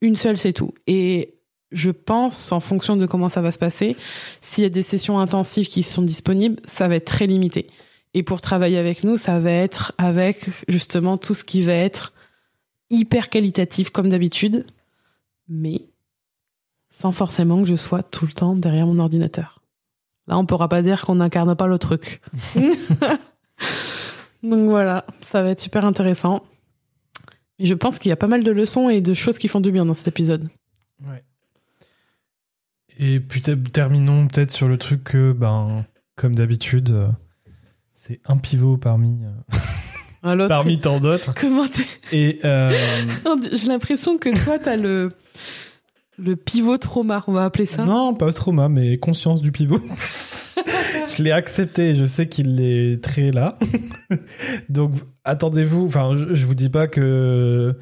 Une 0.00 0.16
seule, 0.16 0.36
c'est 0.36 0.52
tout. 0.52 0.74
Et 0.86 1.34
je 1.72 1.90
pense, 1.90 2.52
en 2.52 2.60
fonction 2.60 2.96
de 2.96 3.06
comment 3.06 3.28
ça 3.28 3.42
va 3.42 3.50
se 3.50 3.58
passer, 3.58 3.96
s'il 4.40 4.64
y 4.64 4.66
a 4.66 4.70
des 4.70 4.82
sessions 4.82 5.18
intensives 5.18 5.68
qui 5.68 5.82
sont 5.82 6.02
disponibles, 6.02 6.60
ça 6.66 6.88
va 6.88 6.96
être 6.96 7.06
très 7.06 7.26
limité. 7.26 7.68
Et 8.12 8.22
pour 8.22 8.40
travailler 8.40 8.78
avec 8.78 9.04
nous, 9.04 9.16
ça 9.16 9.38
va 9.38 9.52
être 9.52 9.92
avec 9.96 10.46
justement 10.68 11.16
tout 11.16 11.34
ce 11.34 11.44
qui 11.44 11.62
va 11.62 11.74
être 11.74 12.12
hyper 12.90 13.28
qualitatif 13.28 13.90
comme 13.90 14.08
d'habitude, 14.08 14.66
mais 15.48 15.82
sans 16.90 17.12
forcément 17.12 17.62
que 17.62 17.68
je 17.68 17.76
sois 17.76 18.02
tout 18.02 18.26
le 18.26 18.32
temps 18.32 18.54
derrière 18.54 18.86
mon 18.86 18.98
ordinateur. 18.98 19.62
Là, 20.26 20.38
on 20.38 20.46
pourra 20.46 20.68
pas 20.68 20.82
dire 20.82 21.02
qu'on 21.02 21.16
n'incarne 21.16 21.54
pas 21.56 21.66
le 21.66 21.78
truc. 21.78 22.20
Donc 24.42 24.68
voilà, 24.68 25.04
ça 25.20 25.42
va 25.42 25.50
être 25.50 25.60
super 25.60 25.84
intéressant. 25.84 26.42
Et 27.58 27.66
je 27.66 27.74
pense 27.74 27.98
qu'il 27.98 28.08
y 28.08 28.12
a 28.12 28.16
pas 28.16 28.26
mal 28.26 28.42
de 28.42 28.50
leçons 28.50 28.88
et 28.88 29.00
de 29.00 29.14
choses 29.14 29.38
qui 29.38 29.48
font 29.48 29.60
du 29.60 29.70
bien 29.70 29.84
dans 29.84 29.94
cet 29.94 30.08
épisode. 30.08 30.48
Ouais. 31.06 31.22
Et 32.98 33.20
puis 33.20 33.40
terminons 33.40 34.26
peut-être 34.28 34.50
sur 34.50 34.68
le 34.68 34.78
truc 34.78 35.04
que, 35.04 35.32
ben, 35.32 35.84
comme 36.16 36.34
d'habitude, 36.34 36.90
euh, 36.90 37.08
c'est 37.94 38.20
un 38.24 38.38
pivot 38.38 38.76
parmi, 38.76 39.24
euh, 39.24 39.56
parmi 40.22 40.80
tant 40.80 41.00
d'autres. 41.00 41.34
Comment 41.40 41.66
Et 42.12 42.40
euh, 42.44 42.72
j'ai 43.52 43.68
l'impression 43.68 44.18
que 44.18 44.30
toi, 44.44 44.58
t'as 44.58 44.76
le 44.76 45.10
le 46.18 46.36
pivot 46.36 46.76
trauma, 46.76 47.24
on 47.28 47.32
va 47.32 47.44
appeler 47.44 47.64
ça. 47.64 47.84
Non, 47.84 48.14
pas 48.14 48.30
trauma, 48.32 48.68
mais 48.68 48.98
conscience 48.98 49.40
du 49.40 49.52
pivot. 49.52 49.80
je 51.16 51.22
l'ai 51.22 51.32
accepté, 51.32 51.94
je 51.94 52.04
sais 52.04 52.28
qu'il 52.28 52.60
est 52.60 53.02
très 53.02 53.30
là. 53.30 53.58
Donc 54.68 54.92
attendez-vous, 55.24 55.86
enfin 55.86 56.14
je, 56.14 56.34
je, 56.34 56.44
vous 56.44 56.54
dis 56.54 56.68
pas 56.68 56.88
que 56.88 57.74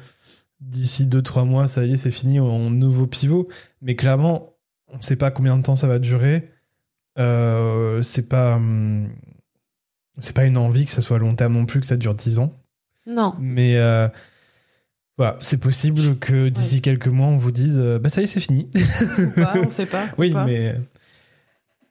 d'ici 0.61 1.05
2-3 1.05 1.45
mois, 1.45 1.67
ça 1.67 1.85
y 1.85 1.93
est, 1.93 1.97
c'est 1.97 2.11
fini, 2.11 2.39
on 2.39 2.69
nouveau 2.69 3.07
pivot. 3.07 3.49
Mais 3.81 3.95
clairement, 3.95 4.53
on 4.87 4.97
ne 4.97 5.01
sait 5.01 5.15
pas 5.15 5.31
combien 5.31 5.57
de 5.57 5.63
temps 5.63 5.75
ça 5.75 5.87
va 5.87 5.99
durer. 5.99 6.49
Euh, 7.17 8.01
c'est 8.01 8.29
pas 8.29 8.55
hum, 8.55 9.09
c'est 10.19 10.35
pas 10.35 10.45
une 10.45 10.57
envie 10.57 10.85
que 10.85 10.91
ça 10.91 11.01
soit 11.01 11.19
long 11.19 11.35
terme 11.35 11.53
non 11.53 11.65
plus, 11.65 11.79
que 11.79 11.85
ça 11.85 11.97
dure 11.97 12.15
10 12.15 12.39
ans. 12.39 12.53
Non. 13.07 13.33
Mais 13.39 13.77
euh, 13.77 14.07
voilà, 15.17 15.37
c'est 15.41 15.59
possible 15.59 16.17
que 16.19 16.49
d'ici 16.49 16.81
quelques 16.81 17.07
mois, 17.07 17.27
on 17.27 17.37
vous 17.37 17.51
dise 17.51 17.77
euh, 17.79 17.99
bah 17.99 18.09
ça 18.09 18.21
y 18.21 18.25
est, 18.25 18.27
c'est 18.27 18.39
fini. 18.39 18.69
Pas, 19.35 19.53
on 19.65 19.69
sait 19.69 19.85
pas. 19.85 20.07
oui, 20.17 20.33
mais 20.45 20.75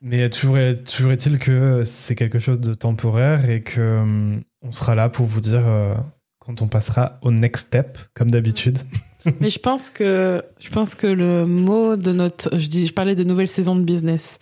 mais 0.00 0.30
toujours, 0.30 0.56
toujours 0.84 1.12
est-il 1.12 1.38
que 1.38 1.82
c'est 1.84 2.14
quelque 2.14 2.38
chose 2.38 2.60
de 2.60 2.74
temporaire 2.74 3.50
et 3.50 3.62
que 3.62 3.98
hum, 4.00 4.42
on 4.62 4.72
sera 4.72 4.94
là 4.94 5.08
pour 5.08 5.26
vous 5.26 5.40
dire 5.40 5.66
euh, 5.66 5.94
quand 6.38 6.62
on 6.62 6.68
passera 6.68 7.18
au 7.22 7.30
next 7.30 7.66
step, 7.66 7.98
comme 8.14 8.30
d'habitude. 8.30 8.78
mais 9.40 9.50
je 9.50 9.58
pense 9.58 9.90
que 9.90 10.42
je 10.58 10.70
pense 10.70 10.94
que 10.94 11.06
le 11.06 11.46
mot 11.46 11.96
de 11.96 12.12
notre, 12.12 12.56
je 12.56 12.68
dis, 12.68 12.86
je 12.86 12.92
parlais 12.92 13.14
de 13.14 13.24
nouvelle 13.24 13.48
saison 13.48 13.74
de 13.76 13.82
business. 13.82 14.38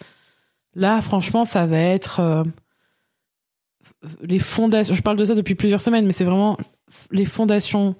Là, 0.75 1.01
franchement, 1.01 1.47
ça 1.47 1.65
va 1.65 1.79
être 1.79 2.21
euh, 2.21 2.45
les 4.23 4.39
fondations. 4.39 4.95
Je 4.95 5.03
parle 5.03 5.17
de 5.17 5.25
ça 5.25 5.35
depuis 5.35 5.55
plusieurs 5.55 5.81
semaines, 5.81 6.07
mais 6.07 6.13
c'est 6.13 6.25
vraiment 6.25 6.57
les 7.11 7.25
fondations 7.25 7.97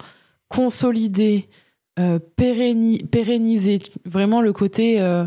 consolider, 0.49 1.49
euh, 1.99 2.19
pérenniser, 2.37 3.79
vraiment 4.05 4.41
le 4.41 4.53
côté 4.53 5.01
euh, 5.01 5.27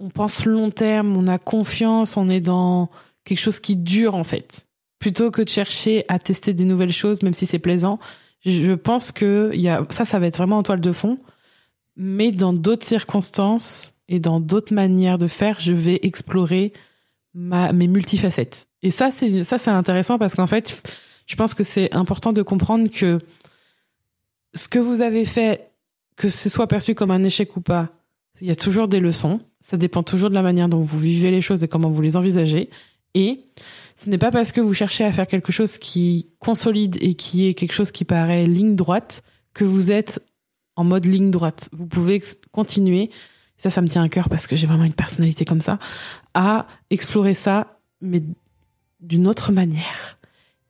on 0.00 0.08
pense 0.08 0.46
long 0.46 0.70
terme, 0.70 1.16
on 1.16 1.26
a 1.26 1.38
confiance, 1.38 2.16
on 2.16 2.28
est 2.28 2.40
dans 2.40 2.90
quelque 3.24 3.38
chose 3.38 3.60
qui 3.60 3.76
dure 3.76 4.14
en 4.14 4.24
fait. 4.24 4.66
Plutôt 4.98 5.30
que 5.30 5.42
de 5.42 5.48
chercher 5.48 6.04
à 6.08 6.18
tester 6.18 6.52
des 6.52 6.64
nouvelles 6.64 6.92
choses, 6.92 7.22
même 7.22 7.34
si 7.34 7.46
c'est 7.46 7.58
plaisant, 7.58 7.98
je 8.44 8.72
pense 8.72 9.12
que 9.12 9.50
y 9.54 9.68
a, 9.68 9.84
ça, 9.90 10.04
ça 10.04 10.18
va 10.18 10.26
être 10.26 10.38
vraiment 10.38 10.58
en 10.58 10.62
toile 10.62 10.80
de 10.80 10.92
fond. 10.92 11.18
Mais 11.96 12.32
dans 12.32 12.54
d'autres 12.54 12.86
circonstances 12.86 13.94
et 14.08 14.20
dans 14.20 14.40
d'autres 14.40 14.72
manières 14.72 15.18
de 15.18 15.26
faire, 15.26 15.60
je 15.60 15.72
vais 15.72 16.00
explorer 16.02 16.72
ma, 17.34 17.72
mes 17.72 17.86
multifacettes. 17.86 18.68
Et 18.82 18.90
ça, 18.90 19.10
c'est 19.10 19.42
ça, 19.44 19.58
c'est 19.58 19.70
intéressant 19.70 20.18
parce 20.18 20.34
qu'en 20.34 20.46
fait, 20.46 20.82
je 21.26 21.36
pense 21.36 21.54
que 21.54 21.64
c'est 21.64 21.94
important 21.94 22.32
de 22.32 22.42
comprendre 22.42 22.88
que 22.88 23.18
ce 24.54 24.68
que 24.68 24.78
vous 24.78 25.00
avez 25.00 25.24
fait, 25.24 25.70
que 26.16 26.28
ce 26.28 26.48
soit 26.48 26.66
perçu 26.66 26.94
comme 26.94 27.10
un 27.10 27.22
échec 27.22 27.56
ou 27.56 27.60
pas, 27.60 27.88
il 28.40 28.46
y 28.46 28.50
a 28.50 28.56
toujours 28.56 28.88
des 28.88 29.00
leçons. 29.00 29.40
Ça 29.60 29.76
dépend 29.76 30.02
toujours 30.02 30.30
de 30.30 30.34
la 30.34 30.42
manière 30.42 30.68
dont 30.68 30.82
vous 30.82 30.98
vivez 30.98 31.30
les 31.30 31.40
choses 31.40 31.62
et 31.62 31.68
comment 31.68 31.90
vous 31.90 32.02
les 32.02 32.16
envisagez. 32.16 32.70
Et 33.14 33.40
ce 33.96 34.08
n'est 34.08 34.18
pas 34.18 34.30
parce 34.30 34.52
que 34.52 34.60
vous 34.60 34.74
cherchez 34.74 35.04
à 35.04 35.12
faire 35.12 35.26
quelque 35.26 35.52
chose 35.52 35.78
qui 35.78 36.30
consolide 36.38 36.96
et 37.00 37.14
qui 37.14 37.46
est 37.46 37.54
quelque 37.54 37.72
chose 37.72 37.92
qui 37.92 38.04
paraît 38.04 38.46
ligne 38.46 38.74
droite 38.74 39.22
que 39.52 39.64
vous 39.64 39.90
êtes 39.90 40.24
en 40.76 40.84
mode 40.84 41.04
ligne 41.04 41.30
droite. 41.30 41.68
Vous 41.72 41.86
pouvez 41.86 42.22
continuer, 42.52 43.10
ça, 43.58 43.68
ça 43.68 43.82
me 43.82 43.88
tient 43.88 44.02
à 44.02 44.08
cœur 44.08 44.30
parce 44.30 44.46
que 44.46 44.56
j'ai 44.56 44.66
vraiment 44.66 44.84
une 44.84 44.94
personnalité 44.94 45.44
comme 45.44 45.60
ça, 45.60 45.78
à 46.34 46.66
explorer 46.90 47.34
ça, 47.34 47.78
mais 48.00 48.22
d'une 49.00 49.26
autre 49.26 49.52
manière. 49.52 50.18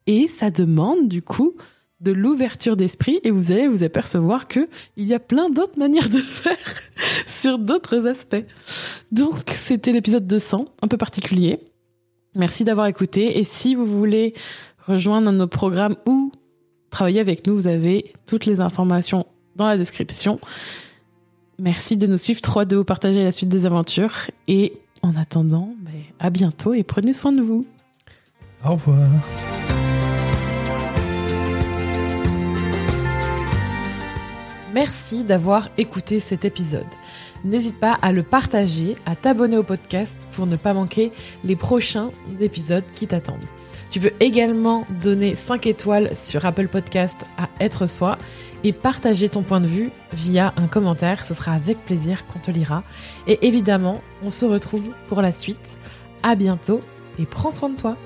Et 0.06 0.26
ça 0.26 0.50
demande, 0.50 1.08
du 1.08 1.22
coup, 1.22 1.54
de 2.00 2.12
l'ouverture 2.12 2.76
d'esprit 2.76 3.20
et 3.24 3.30
vous 3.30 3.52
allez 3.52 3.68
vous 3.68 3.82
apercevoir 3.82 4.48
que 4.48 4.68
il 4.96 5.06
y 5.06 5.14
a 5.14 5.20
plein 5.20 5.50
d'autres 5.50 5.78
manières 5.78 6.08
de 6.08 6.18
faire 6.18 6.56
sur 7.26 7.58
d'autres 7.58 8.06
aspects. 8.06 8.44
Donc, 9.12 9.50
c'était 9.50 9.92
l'épisode 9.92 10.26
200, 10.26 10.66
un 10.82 10.88
peu 10.88 10.96
particulier. 10.96 11.60
Merci 12.34 12.64
d'avoir 12.64 12.86
écouté 12.86 13.38
et 13.38 13.44
si 13.44 13.74
vous 13.74 13.84
voulez 13.84 14.34
rejoindre 14.86 15.30
nos 15.32 15.46
programmes 15.46 15.96
ou 16.06 16.32
travailler 16.90 17.20
avec 17.20 17.46
nous, 17.46 17.54
vous 17.54 17.66
avez 17.66 18.12
toutes 18.26 18.46
les 18.46 18.60
informations 18.60 19.26
dans 19.56 19.66
la 19.66 19.76
description. 19.76 20.40
Merci 21.58 21.96
de 21.96 22.06
nous 22.06 22.16
suivre 22.16 22.40
3 22.40 22.72
ou 22.74 22.84
partager 22.84 23.22
la 23.22 23.32
suite 23.32 23.50
des 23.50 23.66
aventures 23.66 24.30
et 24.48 24.72
en 25.02 25.16
attendant, 25.16 25.74
ben, 25.80 26.02
à 26.18 26.30
bientôt 26.30 26.74
et 26.74 26.82
prenez 26.82 27.12
soin 27.12 27.32
de 27.32 27.42
vous. 27.42 27.66
Au 28.64 28.72
revoir. 28.72 29.08
Merci 34.72 35.24
d'avoir 35.24 35.68
écouté 35.78 36.20
cet 36.20 36.44
épisode. 36.44 36.86
N'hésite 37.44 37.80
pas 37.80 37.96
à 38.02 38.12
le 38.12 38.22
partager, 38.22 38.96
à 39.06 39.16
t'abonner 39.16 39.56
au 39.56 39.62
podcast 39.62 40.28
pour 40.32 40.46
ne 40.46 40.56
pas 40.56 40.74
manquer 40.74 41.10
les 41.42 41.56
prochains 41.56 42.10
épisodes 42.40 42.84
qui 42.94 43.06
t'attendent. 43.06 43.38
Tu 43.90 43.98
peux 43.98 44.12
également 44.20 44.86
donner 45.02 45.34
5 45.34 45.66
étoiles 45.66 46.16
sur 46.16 46.46
Apple 46.46 46.68
Podcast 46.68 47.26
à 47.38 47.48
Être 47.58 47.88
Soi 47.88 48.18
et 48.64 48.72
partager 48.72 49.28
ton 49.28 49.42
point 49.42 49.60
de 49.60 49.66
vue 49.66 49.90
via 50.12 50.52
un 50.56 50.66
commentaire. 50.66 51.24
Ce 51.24 51.34
sera 51.34 51.52
avec 51.52 51.84
plaisir 51.84 52.26
qu'on 52.26 52.38
te 52.38 52.50
lira. 52.50 52.82
Et 53.26 53.46
évidemment, 53.46 54.02
on 54.22 54.30
se 54.30 54.44
retrouve 54.44 54.90
pour 55.08 55.22
la 55.22 55.32
suite. 55.32 55.76
À 56.22 56.34
bientôt 56.34 56.80
et 57.18 57.24
prends 57.24 57.50
soin 57.50 57.70
de 57.70 57.76
toi. 57.76 57.96